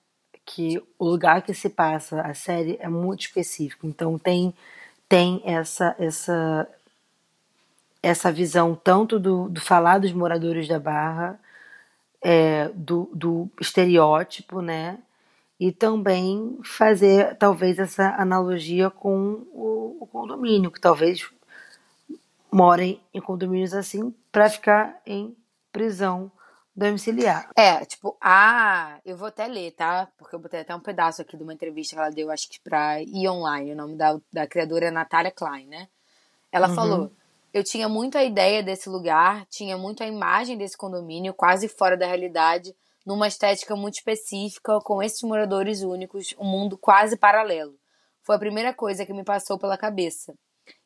Que 0.45 0.81
o 0.99 1.07
lugar 1.07 1.43
que 1.43 1.53
se 1.53 1.69
passa 1.69 2.21
a 2.21 2.35
série 2.35 2.77
é 2.81 2.89
muito 2.89 3.23
específico. 3.23 3.87
Então 3.87 4.19
tem, 4.19 4.55
tem 5.09 5.43
essa, 5.45 5.97
essa, 5.99 6.69
essa 8.03 8.31
visão 8.31 8.75
tanto 8.75 9.19
do, 9.19 9.49
do 9.49 9.61
falar 9.61 9.99
dos 9.99 10.13
moradores 10.13 10.69
da 10.69 10.79
barra, 10.79 11.39
é, 12.23 12.69
do, 12.75 13.11
do 13.13 13.51
estereótipo, 13.61 14.61
né? 14.63 14.99
E 15.59 15.71
também 15.71 16.59
fazer 16.65 17.37
talvez 17.37 17.79
essa 17.79 18.15
analogia 18.17 18.91
com 18.91 19.47
o, 19.53 19.99
o 20.01 20.07
condomínio, 20.07 20.71
que 20.71 20.81
talvez 20.81 21.31
morem 22.51 23.01
em 23.13 23.21
condomínios 23.21 23.75
assim 23.75 24.15
para 24.31 24.49
ficar 24.51 25.01
em 25.07 25.37
prisão 25.73 26.31
domiciliar. 26.75 27.51
É, 27.57 27.85
tipo, 27.85 28.17
ah, 28.21 28.99
eu 29.05 29.17
vou 29.17 29.29
até 29.29 29.47
ler, 29.47 29.73
tá? 29.73 30.09
Porque 30.19 30.35
eu 30.35 30.41
botei 30.41 30.61
até 30.61 30.75
um 30.75 30.81
pedaço 30.81 31.23
aqui 31.23 31.37
de 31.37 31.43
uma 31.43 31.55
entrevista 31.55 31.95
que 31.95 32.01
ela 32.01 32.11
deu, 32.11 32.31
acho 32.31 32.49
que 32.49 32.61
pra 32.61 33.01
E! 33.01 33.29
Online, 33.29 33.73
o 33.73 33.77
nome 33.77 33.97
da, 33.97 34.19
da 34.33 34.47
criadora 34.47 34.87
é 34.87 34.91
Natália 34.91 35.31
Klein, 35.31 35.67
né? 35.67 35.89
Ela 36.51 36.69
uhum. 36.69 36.75
falou: 36.75 37.13
eu 37.53 37.63
tinha 37.63 37.89
muito 37.89 38.19
a 38.19 38.25
ideia 38.25 38.63
desse 38.63 38.89
lugar, 38.89 39.47
tinha 39.47 39.79
muito 39.79 40.03
a 40.03 40.07
imagem 40.07 40.59
desse 40.59 40.77
condomínio, 40.77 41.33
quase 41.33 41.69
fora 41.69 41.97
da 41.97 42.07
realidade, 42.07 42.75
numa 43.05 43.29
estética 43.29 43.77
muito 43.77 43.95
específica, 43.95 44.79
com 44.81 45.03
esses 45.03 45.23
moradores 45.23 45.83
únicos, 45.83 46.35
um 46.39 46.45
mundo 46.45 46.79
quase 46.79 47.17
paralelo. 47.17 47.75
Foi 48.23 48.37
a 48.37 48.39
primeira 48.39 48.73
coisa 48.73 49.05
que 49.05 49.13
me 49.13 49.25
passou 49.25 49.59
pela 49.59 49.77
cabeça. 49.77 50.35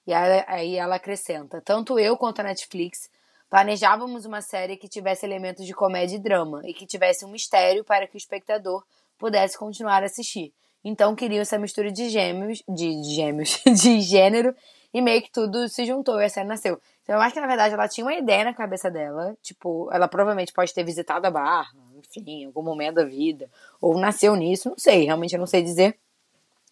E 0.06 0.12
aí 0.12 0.76
ela 0.76 0.96
acrescenta: 0.96 1.62
tanto 1.64 1.98
eu 1.98 2.16
quanto 2.16 2.40
a 2.40 2.44
Netflix 2.44 3.08
planejávamos 3.48 4.24
uma 4.24 4.42
série 4.42 4.76
que 4.76 4.88
tivesse 4.88 5.24
elementos 5.24 5.64
de 5.64 5.72
comédia 5.72 6.16
e 6.16 6.18
drama 6.18 6.60
e 6.64 6.74
que 6.74 6.86
tivesse 6.86 7.24
um 7.24 7.30
mistério 7.30 7.84
para 7.84 8.06
que 8.06 8.16
o 8.16 8.18
espectador 8.18 8.84
pudesse 9.18 9.58
continuar 9.58 10.02
a 10.02 10.06
assistir. 10.06 10.52
Então 10.84 11.14
queriam 11.14 11.42
essa 11.42 11.58
mistura 11.58 11.90
de 11.90 12.08
gêmeos, 12.08 12.62
de, 12.68 13.00
de 13.00 13.14
gêmeos, 13.14 13.60
de 13.66 14.00
gênero 14.00 14.54
e 14.92 15.02
meio 15.02 15.22
que 15.22 15.30
tudo 15.30 15.68
se 15.68 15.84
juntou 15.84 16.20
e 16.20 16.24
a 16.24 16.28
série 16.28 16.48
nasceu. 16.48 16.80
Então 17.02 17.16
eu 17.16 17.22
acho 17.22 17.34
que 17.34 17.40
na 17.40 17.46
verdade 17.46 17.74
ela 17.74 17.88
tinha 17.88 18.04
uma 18.04 18.14
ideia 18.14 18.44
na 18.44 18.54
cabeça 18.54 18.90
dela, 18.90 19.36
tipo, 19.42 19.90
ela 19.92 20.08
provavelmente 20.08 20.52
pode 20.52 20.72
ter 20.72 20.84
visitado 20.84 21.26
a 21.26 21.30
Barra, 21.30 21.70
enfim, 22.18 22.42
em 22.42 22.46
algum 22.46 22.62
momento 22.62 22.96
da 22.96 23.04
vida, 23.04 23.50
ou 23.80 23.98
nasceu 23.98 24.34
nisso, 24.36 24.70
não 24.70 24.78
sei, 24.78 25.04
realmente 25.04 25.34
eu 25.34 25.38
não 25.38 25.46
sei 25.46 25.62
dizer. 25.62 25.98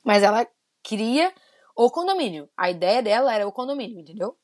Mas 0.05 0.23
ela 0.23 0.47
queria 0.83 1.33
o 1.75 1.91
condomínio. 1.91 2.49
A 2.57 2.71
ideia 2.71 3.03
dela 3.03 3.35
era 3.35 3.47
o 3.47 3.53
condomínio, 3.53 4.01
entendeu? 4.01 4.37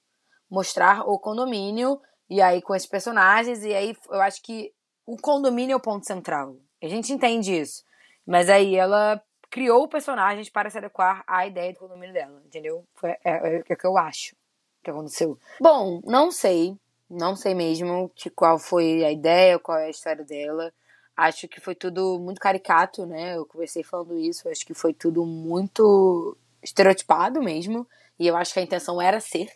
Mostrar 0.51 1.09
o 1.09 1.19
condomínio 1.19 2.01
e 2.29 2.41
aí 2.43 2.61
com 2.61 2.75
esses 2.75 2.89
personagens 2.89 3.65
e 3.65 3.75
aí 3.75 3.97
eu 4.11 4.21
acho 4.21 4.43
que 4.43 4.73
o 5.07 5.17
condomínio 5.17 5.75
é 5.75 5.77
o 5.77 5.81
ponto 5.81 6.07
central. 6.07 6.57
A 6.83 6.89
gente 6.89 7.13
entende 7.13 7.59
isso. 7.59 7.85
Mas 8.27 8.49
aí 8.49 8.77
ela 8.77 9.23
criou 9.51 9.87
personagens 9.87 10.49
para 10.49 10.71
se 10.71 10.79
adequar 10.79 11.23
à 11.27 11.47
ideia 11.47 11.73
do 11.73 11.79
condomínio 11.79 12.15
dela, 12.15 12.43
entendeu? 12.45 12.85
Foi, 12.95 13.11
é, 13.11 13.19
é, 13.25 13.57
é 13.57 13.59
o 13.61 13.65
que 13.65 13.87
eu 13.87 13.99
acho 13.99 14.35
que 14.83 14.91
aconteceu. 14.91 15.39
Bom, 15.61 16.01
não 16.05 16.31
sei, 16.31 16.77
não 17.09 17.37
sei 17.37 17.55
mesmo 17.55 18.11
que 18.15 18.31
qual 18.31 18.59
foi 18.59 19.05
a 19.05 19.13
ideia, 19.13 19.59
qual 19.59 19.79
é 19.79 19.87
a 19.87 19.91
história 19.91 20.25
dela. 20.25 20.73
Acho 21.17 21.47
que 21.47 21.61
foi 21.61 21.75
tudo 21.75 22.19
muito 22.19 22.41
caricato, 22.41 23.05
né? 23.07 23.37
Eu 23.37 23.45
conversei 23.47 23.83
falando 23.83 24.19
isso, 24.19 24.49
acho 24.49 24.65
que 24.67 24.75
foi 24.75 24.95
tudo 24.95 25.25
muito 25.27 26.37
estereotipado 26.63 27.43
mesmo, 27.43 27.87
e 28.19 28.27
eu 28.27 28.37
acho 28.37 28.55
que 28.55 28.61
a 28.61 28.63
intenção 28.63 29.01
era 29.01 29.21
ser. 29.21 29.51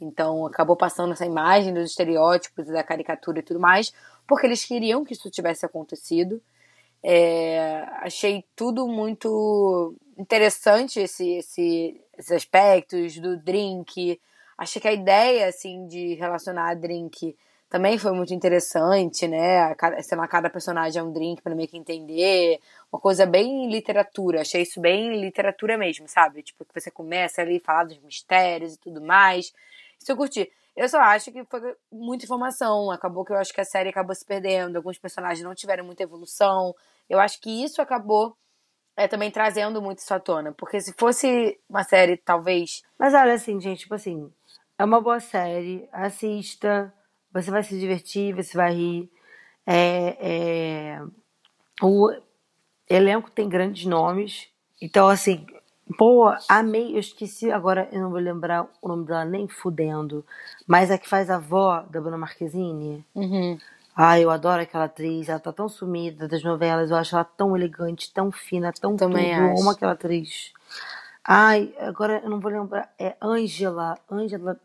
Então 0.00 0.46
acabou 0.46 0.76
passando 0.76 1.12
essa 1.12 1.26
imagem 1.26 1.72
dos 1.72 1.90
estereótipos 1.90 2.66
da 2.66 2.82
caricatura 2.84 3.40
e 3.40 3.42
tudo 3.42 3.58
mais, 3.58 3.92
porque 4.26 4.46
eles 4.46 4.64
queriam 4.64 5.04
que 5.04 5.12
isso 5.14 5.30
tivesse 5.30 5.64
acontecido. 5.64 6.40
É, 7.02 7.84
achei 8.00 8.44
tudo 8.54 8.86
muito 8.86 9.94
interessante 10.16 11.00
esse, 11.00 11.36
esse, 11.36 12.00
esses 12.16 12.32
aspectos 12.32 13.18
do 13.18 13.36
drink. 13.36 14.20
Achei 14.56 14.82
que 14.82 14.88
a 14.88 14.92
ideia 14.92 15.48
assim 15.48 15.86
de 15.86 16.14
relacionar 16.14 16.70
a 16.70 16.74
drink 16.74 17.36
também 17.68 17.98
foi 17.98 18.12
muito 18.12 18.32
interessante, 18.32 19.28
né? 19.28 19.74
Cada, 19.74 20.02
sei 20.02 20.18
cada 20.26 20.48
personagem 20.48 21.00
é 21.00 21.02
um 21.02 21.12
drink 21.12 21.42
para 21.42 21.54
meio 21.54 21.68
que 21.68 21.76
entender. 21.76 22.58
Uma 22.90 22.98
coisa 22.98 23.26
bem 23.26 23.70
literatura. 23.70 24.40
Achei 24.40 24.62
isso 24.62 24.80
bem 24.80 25.20
literatura 25.20 25.76
mesmo, 25.76 26.08
sabe? 26.08 26.42
Tipo, 26.42 26.64
que 26.64 26.80
você 26.80 26.90
começa 26.90 27.42
ali 27.42 27.58
a 27.58 27.60
falar 27.60 27.84
dos 27.84 27.98
mistérios 27.98 28.74
e 28.74 28.78
tudo 28.78 29.02
mais. 29.02 29.52
Isso 30.00 30.10
eu 30.10 30.16
curti. 30.16 30.50
Eu 30.74 30.88
só 30.88 30.98
acho 31.00 31.30
que 31.30 31.44
foi 31.44 31.76
muita 31.92 32.24
informação. 32.24 32.90
Acabou 32.90 33.24
que 33.24 33.32
eu 33.32 33.36
acho 33.36 33.52
que 33.52 33.60
a 33.60 33.64
série 33.64 33.90
acabou 33.90 34.14
se 34.14 34.24
perdendo. 34.24 34.76
Alguns 34.76 34.98
personagens 34.98 35.44
não 35.44 35.54
tiveram 35.54 35.84
muita 35.84 36.02
evolução. 36.02 36.74
Eu 37.08 37.20
acho 37.20 37.38
que 37.38 37.64
isso 37.64 37.82
acabou 37.82 38.34
é, 38.96 39.06
também 39.06 39.30
trazendo 39.30 39.82
muito 39.82 39.98
isso 39.98 40.14
à 40.14 40.18
tona. 40.18 40.52
Porque 40.52 40.80
se 40.80 40.94
fosse 40.94 41.60
uma 41.68 41.84
série, 41.84 42.16
talvez. 42.16 42.82
Mas 42.98 43.12
olha, 43.12 43.34
assim, 43.34 43.60
gente, 43.60 43.80
tipo 43.80 43.94
assim, 43.94 44.32
é 44.78 44.84
uma 44.84 45.02
boa 45.02 45.20
série. 45.20 45.86
Assista. 45.92 46.94
Você 47.32 47.50
vai 47.50 47.62
se 47.62 47.78
divertir, 47.78 48.34
você 48.34 48.56
vai 48.56 48.74
rir. 48.74 49.10
É, 49.66 50.16
é... 50.20 51.02
O 51.82 52.10
elenco 52.88 53.30
tem 53.30 53.48
grandes 53.48 53.84
nomes. 53.84 54.48
Então, 54.80 55.08
assim, 55.08 55.46
Pô, 55.96 56.30
amei, 56.48 56.94
eu 56.94 56.98
esqueci, 56.98 57.50
agora 57.50 57.88
eu 57.92 58.02
não 58.02 58.10
vou 58.10 58.18
lembrar 58.18 58.66
o 58.82 58.88
nome 58.88 59.06
dela 59.06 59.24
nem 59.24 59.48
fudendo. 59.48 60.24
Mas 60.66 60.90
a 60.90 60.98
que 60.98 61.08
faz 61.08 61.30
a 61.30 61.36
avó 61.36 61.82
da 61.88 62.00
Bruna 62.00 62.18
Marquezine. 62.18 63.04
Uhum. 63.14 63.58
Ai, 63.96 64.22
eu 64.22 64.30
adoro 64.30 64.62
aquela 64.62 64.84
atriz, 64.84 65.28
ela 65.28 65.40
tá 65.40 65.52
tão 65.52 65.68
sumida 65.68 66.28
das 66.28 66.42
novelas, 66.42 66.90
eu 66.90 66.96
acho 66.96 67.16
ela 67.16 67.24
tão 67.24 67.56
elegante, 67.56 68.12
tão 68.12 68.30
fina, 68.30 68.72
tão 68.72 68.96
Também 68.96 69.34
tudo. 69.34 69.46
Eu 69.46 69.52
acho. 69.52 69.62
amo 69.62 69.70
aquela 69.70 69.92
atriz. 69.92 70.52
Ai, 71.24 71.74
agora 71.80 72.20
eu 72.22 72.30
não 72.30 72.38
vou 72.38 72.50
lembrar. 72.50 72.92
É 72.98 73.16
Ângela. 73.20 73.98
Ângela. 74.10 74.60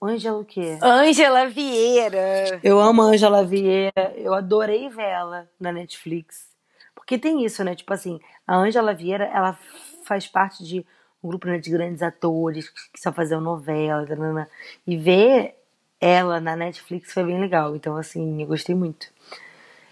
Ângela 0.00 0.38
o 0.38 0.44
quê? 0.44 0.78
Ângela 0.80 1.48
Vieira. 1.48 2.60
Eu 2.62 2.78
amo 2.78 3.02
a 3.02 3.06
Ângela 3.06 3.44
Vieira. 3.44 4.14
Eu 4.16 4.32
adorei 4.32 4.88
ver 4.88 5.02
ela 5.02 5.50
na 5.58 5.72
Netflix. 5.72 6.48
Porque 6.94 7.18
tem 7.18 7.44
isso, 7.44 7.64
né? 7.64 7.74
Tipo 7.74 7.92
assim, 7.92 8.20
a 8.46 8.56
Ângela 8.56 8.94
Vieira, 8.94 9.24
ela 9.24 9.58
faz 10.04 10.26
parte 10.26 10.62
de 10.62 10.86
um 11.22 11.28
grupo 11.28 11.48
né, 11.48 11.58
de 11.58 11.70
grandes 11.70 12.00
atores 12.02 12.68
que 12.92 13.00
só 13.00 13.12
faziam 13.12 13.40
novela, 13.40 14.06
tarana, 14.06 14.48
e 14.86 14.96
ver 14.96 15.56
ela 16.00 16.40
na 16.40 16.54
Netflix 16.54 17.12
foi 17.12 17.24
bem 17.24 17.40
legal. 17.40 17.74
Então, 17.74 17.96
assim, 17.96 18.40
eu 18.40 18.46
gostei 18.46 18.74
muito. 18.74 19.08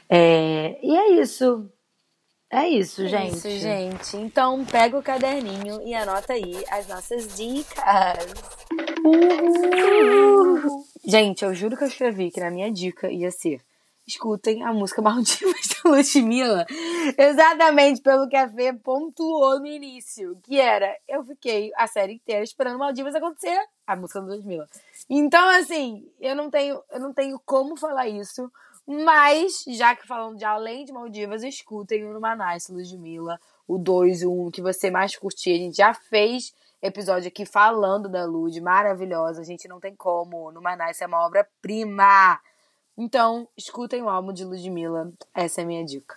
É, 0.09 0.79
e 0.83 0.97
é 0.97 1.11
isso. 1.21 1.69
É 2.49 2.69
isso, 2.69 3.03
É 3.03 3.09
gente. 3.09 3.37
Isso, 3.37 3.51
gente. 3.51 4.17
Então, 4.17 4.65
pega 4.65 4.97
o 4.97 5.03
caderninho 5.03 5.83
e 5.83 5.93
anota 5.95 6.33
aí 6.33 6.65
as 6.71 6.87
nossas 6.87 7.37
dicas. 7.37 7.75
Gente, 11.05 11.45
eu 11.45 11.55
juro 11.55 11.77
que 11.77 11.85
eu 11.85 11.89
escrevi 11.89 12.31
que 12.31 12.41
na 12.41 12.51
minha 12.51 12.71
dica 12.71 13.11
ia 13.11 13.31
ser 13.31 13.61
escutem 14.07 14.63
a 14.63 14.73
música 14.73 15.03
Maldivas 15.03 15.67
da 15.83 15.91
Ludmilla. 15.91 16.65
Exatamente 17.19 18.01
pelo 18.01 18.29
que 18.29 18.37
a 18.37 18.49
Fê 18.49 18.73
pontuou 18.73 19.59
no 19.59 19.67
início. 19.67 20.39
Que 20.45 20.61
era, 20.61 20.97
eu 21.09 21.25
fiquei 21.25 21.73
a 21.77 21.87
série 21.87 22.15
inteira 22.15 22.45
esperando 22.45 22.79
Maldivas 22.79 23.15
acontecer, 23.15 23.59
a 23.87 23.97
música 23.97 24.21
da 24.21 24.29
Ludmilla. 24.29 24.69
Então, 25.11 25.49
assim, 25.51 26.09
eu 26.21 26.37
não 26.37 26.51
tenho, 26.51 26.81
eu 26.91 27.01
não 27.01 27.13
tenho 27.13 27.41
como 27.45 27.77
falar 27.77 28.09
isso. 28.09 28.51
Mas, 28.87 29.65
já 29.67 29.97
que 29.97 30.07
falando 30.07 30.39
de 30.39 30.45
além 30.45 30.85
de 30.85 30.93
Maldivas, 30.93 31.43
escutem 31.43 32.05
o 32.05 32.13
Numanice 32.13 32.73
Ludmilla, 32.73 33.41
o 33.67 33.79
2 33.79 34.23
e 34.23 34.27
o 34.27 34.47
1, 34.47 34.51
que 34.53 34.63
você 34.63 34.93
mais 34.93 35.17
curtir. 35.17 35.51
A 35.51 35.59
gente 35.59 35.77
já 35.77 35.93
fez 35.93 36.55
episódio 36.83 37.29
aqui 37.29 37.45
falando 37.47 38.09
da 38.09 38.25
Lud, 38.25 38.61
maravilhosa. 38.61 39.41
A 39.41 39.45
gente 39.45 39.67
não 39.69 39.81
tem 39.81 39.95
como. 39.95 40.51
Numanice 40.53 41.03
é 41.03 41.07
uma 41.07 41.25
obra-prima. 41.27 42.39
Então, 42.97 43.49
escutem 43.57 44.03
o 44.03 44.09
álbum 44.09 44.33
de 44.33 44.45
Ludmilla. 44.45 45.13
Essa 45.35 45.61
é 45.61 45.65
a 45.65 45.67
minha 45.67 45.85
dica. 45.85 46.17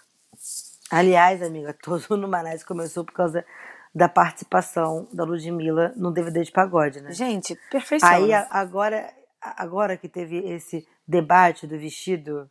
Aliás, 0.91 1.41
amiga, 1.41 1.73
todo 1.83 2.15
no 2.17 2.27
Manais 2.27 2.63
começou 2.63 3.03
por 3.05 3.13
causa 3.13 3.45
da 3.93 4.07
participação 4.07 5.07
da 5.11 5.23
Ludmilla 5.23 5.93
no 5.95 6.11
DVD 6.11 6.43
de 6.43 6.51
pagode, 6.51 7.01
né? 7.01 7.11
Gente, 7.11 7.55
perfeição. 7.69 8.07
Aí 8.09 8.31
a- 8.33 8.47
agora, 8.51 9.11
agora 9.41 9.97
que 9.97 10.07
teve 10.07 10.37
esse 10.51 10.87
debate 11.07 11.67
do 11.67 11.77
vestido 11.77 12.49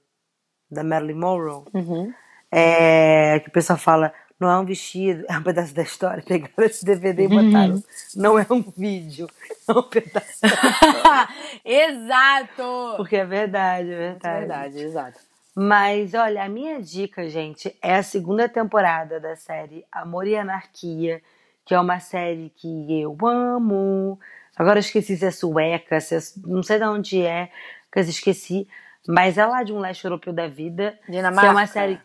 da 0.70 0.84
Marilyn 0.84 1.14
Monroe, 1.18 1.64
Uhum. 1.72 2.12
é, 2.52 3.40
que 3.40 3.48
o 3.48 3.52
pessoal 3.52 3.78
fala, 3.78 4.12
não 4.40 4.50
é 4.50 4.58
um 4.58 4.64
vestido, 4.64 5.24
é 5.28 5.36
um 5.36 5.42
pedaço 5.42 5.74
da 5.74 5.82
história. 5.82 6.22
Pegaram 6.22 6.52
esse 6.58 6.84
DVD 6.84 7.24
e 7.24 7.28
botaram. 7.28 7.82
Não 8.14 8.38
é 8.38 8.46
um 8.50 8.62
vídeo, 8.76 9.26
é 9.66 9.72
um 9.72 9.82
pedaço 9.82 10.40
da 10.42 10.48
história. 10.48 11.28
Exato! 11.64 12.94
Porque 12.96 13.16
é 13.16 13.24
verdade, 13.24 13.90
é 13.90 13.92
É 13.92 13.96
verdade. 14.12 14.38
verdade, 14.38 14.78
exato. 14.78 15.18
Mas 15.54 16.14
olha, 16.14 16.44
a 16.44 16.48
minha 16.48 16.80
dica, 16.80 17.28
gente, 17.28 17.74
é 17.82 17.96
a 17.96 18.02
segunda 18.02 18.48
temporada 18.48 19.18
da 19.18 19.34
série 19.34 19.84
Amor 19.90 20.26
e 20.26 20.36
Anarquia, 20.36 21.20
que 21.66 21.74
é 21.74 21.80
uma 21.80 21.98
série 21.98 22.52
que 22.56 23.00
eu 23.02 23.16
amo. 23.26 24.20
Agora 24.56 24.78
eu 24.78 24.80
esqueci 24.80 25.16
se 25.16 25.24
é 25.26 25.30
sueca, 25.32 26.00
se 26.00 26.14
é, 26.14 26.18
não 26.46 26.62
sei 26.62 26.78
de 26.78 26.84
onde 26.84 27.22
é, 27.26 27.50
que 27.92 27.98
eu 27.98 28.02
esqueci. 28.04 28.68
Mas 29.06 29.36
é 29.36 29.44
lá 29.46 29.62
de 29.64 29.72
um 29.72 29.78
leste 29.78 30.04
europeu 30.04 30.32
da 30.32 30.46
vida. 30.46 30.96
Dinamarca. 31.08 31.40
Que 31.40 31.46
é 31.46 31.50
uma 31.50 31.66
série. 31.66 32.00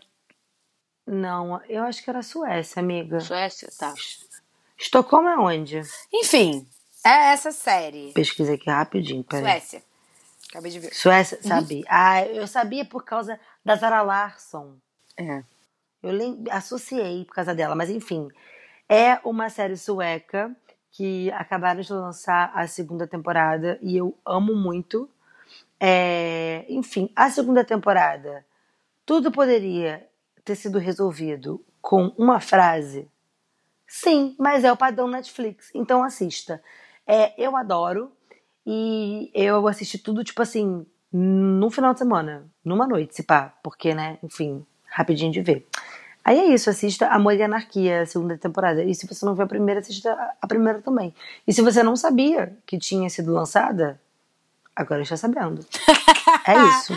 Não, 1.06 1.62
eu 1.68 1.84
acho 1.84 2.04
que 2.04 2.10
era 2.10 2.22
Suécia, 2.22 2.80
amiga. 2.80 3.20
Suécia, 3.20 3.70
tá. 3.78 3.93
Estocolmo 4.78 5.30
é 5.30 5.38
onde? 5.38 5.82
Enfim, 6.14 6.68
é 7.06 7.34
essa 7.34 7.51
série. 7.51 8.12
Pesquisa 8.14 8.54
aqui 8.54 8.70
rapidinho, 8.70 9.24
peraí. 9.24 9.43
Suécia. 9.43 9.84
Acabei 10.49 10.72
de 10.72 10.80
ver. 10.80 10.93
Suécia, 10.93 11.39
sabia. 11.41 11.84
Ah, 11.89 12.26
eu 12.26 12.47
sabia 12.47 12.86
por 12.86 13.04
causa 13.04 13.39
da 13.66 13.76
Zara 13.76 14.01
Larsson. 14.01 14.76
É. 15.18 15.43
Eu 16.01 16.12
associei 16.51 17.26
por 17.26 17.36
causa 17.36 17.56
dela, 17.56 17.76
mas 17.76 17.89
enfim. 17.89 18.30
É 18.88 19.20
uma 19.24 19.49
série 19.49 19.78
sueca 19.78 20.56
que 20.91 21.32
acabaram 21.32 21.82
de 21.82 21.91
lançar 21.91 22.51
a 22.54 22.68
segunda 22.68 23.08
temporada 23.08 23.80
e 23.82 23.97
eu 23.97 24.16
amo 24.26 24.56
muito. 24.56 25.10
É, 25.80 26.66
enfim, 26.70 27.10
a 27.16 27.30
segunda 27.30 27.64
temporada, 27.66 28.45
tudo 29.06 29.32
poderia 29.32 30.08
ter 30.44 30.56
sido 30.56 30.78
resolvido 30.80 31.64
com 31.82 32.14
uma 32.18 32.39
frase. 32.39 33.08
Sim, 33.88 34.36
mas 34.39 34.64
é 34.64 34.72
o 34.72 34.78
padrão 34.78 35.08
Netflix, 35.08 35.70
então 35.74 36.04
assista. 36.04 36.62
É, 37.06 37.34
eu 37.41 37.56
adoro 37.56 38.12
e 38.66 39.30
eu 39.34 39.68
assisti 39.68 39.98
tudo, 39.98 40.24
tipo 40.24 40.41
assim, 40.41 40.86
num 41.12 41.70
final 41.70 41.94
de 41.94 42.00
semana, 42.00 42.46
numa 42.64 42.88
noite, 42.88 43.16
se 43.16 43.24
pá, 43.24 43.54
porque, 43.62 43.94
né, 43.94 44.18
enfim, 44.24 44.66
rapidinho 44.86 45.32
de 45.32 45.41
ver. 45.41 45.68
Aí 46.26 46.39
é 46.39 46.46
isso, 46.46 46.70
assista 46.70 47.08
Amor 47.10 47.34
e 47.34 47.44
Anarquia, 47.44 48.02
a 48.02 48.06
segunda 48.06 48.38
temporada. 48.38 48.82
E 48.84 48.96
se 48.96 49.06
você 49.06 49.26
não 49.26 49.36
viu 49.36 49.44
a 49.44 49.48
primeira, 49.48 49.82
assista 49.82 50.14
a- 50.14 50.34
a 50.41 50.48
primeira 50.48 50.82
também. 50.82 51.14
E 51.46 51.52
se 51.52 51.62
você 51.62 51.84
não 51.84 51.98
sabia 51.98 52.58
que 52.66 52.80
tinha 52.80 53.10
sido 53.10 53.34
lançada, 53.34 54.00
agora 54.76 55.02
está 55.02 55.18
sabendo. 55.18 55.66
É 56.48 56.54
isso. 56.56 56.94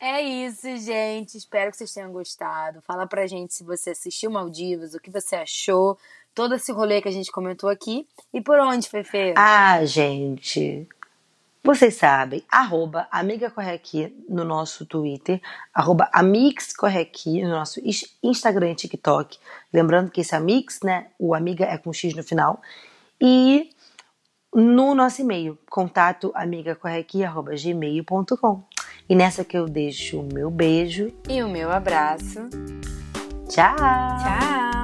É 0.00 0.22
isso, 0.22 0.74
gente. 0.78 1.36
Espero 1.36 1.70
que 1.70 1.76
vocês 1.76 1.92
tenham 1.92 2.10
gostado. 2.10 2.80
Fala 2.80 3.06
pra 3.06 3.26
gente 3.26 3.52
se 3.52 3.62
você 3.62 3.90
assistiu 3.90 4.30
Maldivas, 4.30 4.94
o 4.94 5.00
que 5.00 5.10
você 5.10 5.36
achou, 5.36 5.98
todo 6.34 6.54
esse 6.54 6.72
rolê 6.72 7.02
que 7.02 7.08
a 7.08 7.12
gente 7.12 7.30
comentou 7.30 7.68
aqui. 7.68 8.08
E 8.32 8.40
por 8.40 8.58
onde, 8.58 8.88
Fefe? 8.88 9.34
Ah, 9.36 9.84
gente. 9.84 10.88
Vocês 11.62 11.96
sabem, 11.96 12.42
arroba 12.50 13.06
Amiga 13.10 13.50
Corre 13.50 13.72
Aqui 13.72 14.16
no 14.26 14.44
nosso 14.44 14.86
Twitter, 14.86 15.42
arroba 15.74 16.08
Amix 16.10 16.74
Corre 16.74 17.00
Aqui 17.00 17.42
no 17.42 17.50
nosso 17.50 17.78
Instagram 18.22 18.70
e 18.70 18.76
TikTok. 18.76 19.38
Lembrando 19.70 20.10
que 20.10 20.22
esse 20.22 20.34
Amix, 20.34 20.80
né? 20.82 21.08
O 21.18 21.34
Amiga 21.34 21.66
é 21.66 21.76
com 21.76 21.92
X 21.92 22.14
no 22.14 22.24
final. 22.24 22.62
E 23.20 23.68
no 24.54 24.94
nosso 24.94 25.20
e-mail, 25.20 25.58
contato 25.68 26.32
amigacorreaqui.gmail.com. 26.34 28.64
E 29.10 29.14
nessa 29.16 29.44
que 29.44 29.58
eu 29.58 29.66
deixo 29.66 30.20
o 30.20 30.28
meu 30.32 30.48
beijo. 30.48 31.12
E 31.28 31.42
o 31.42 31.48
meu 31.48 31.68
abraço. 31.68 32.48
Tchau! 33.48 33.76
Tchau! 33.76 34.79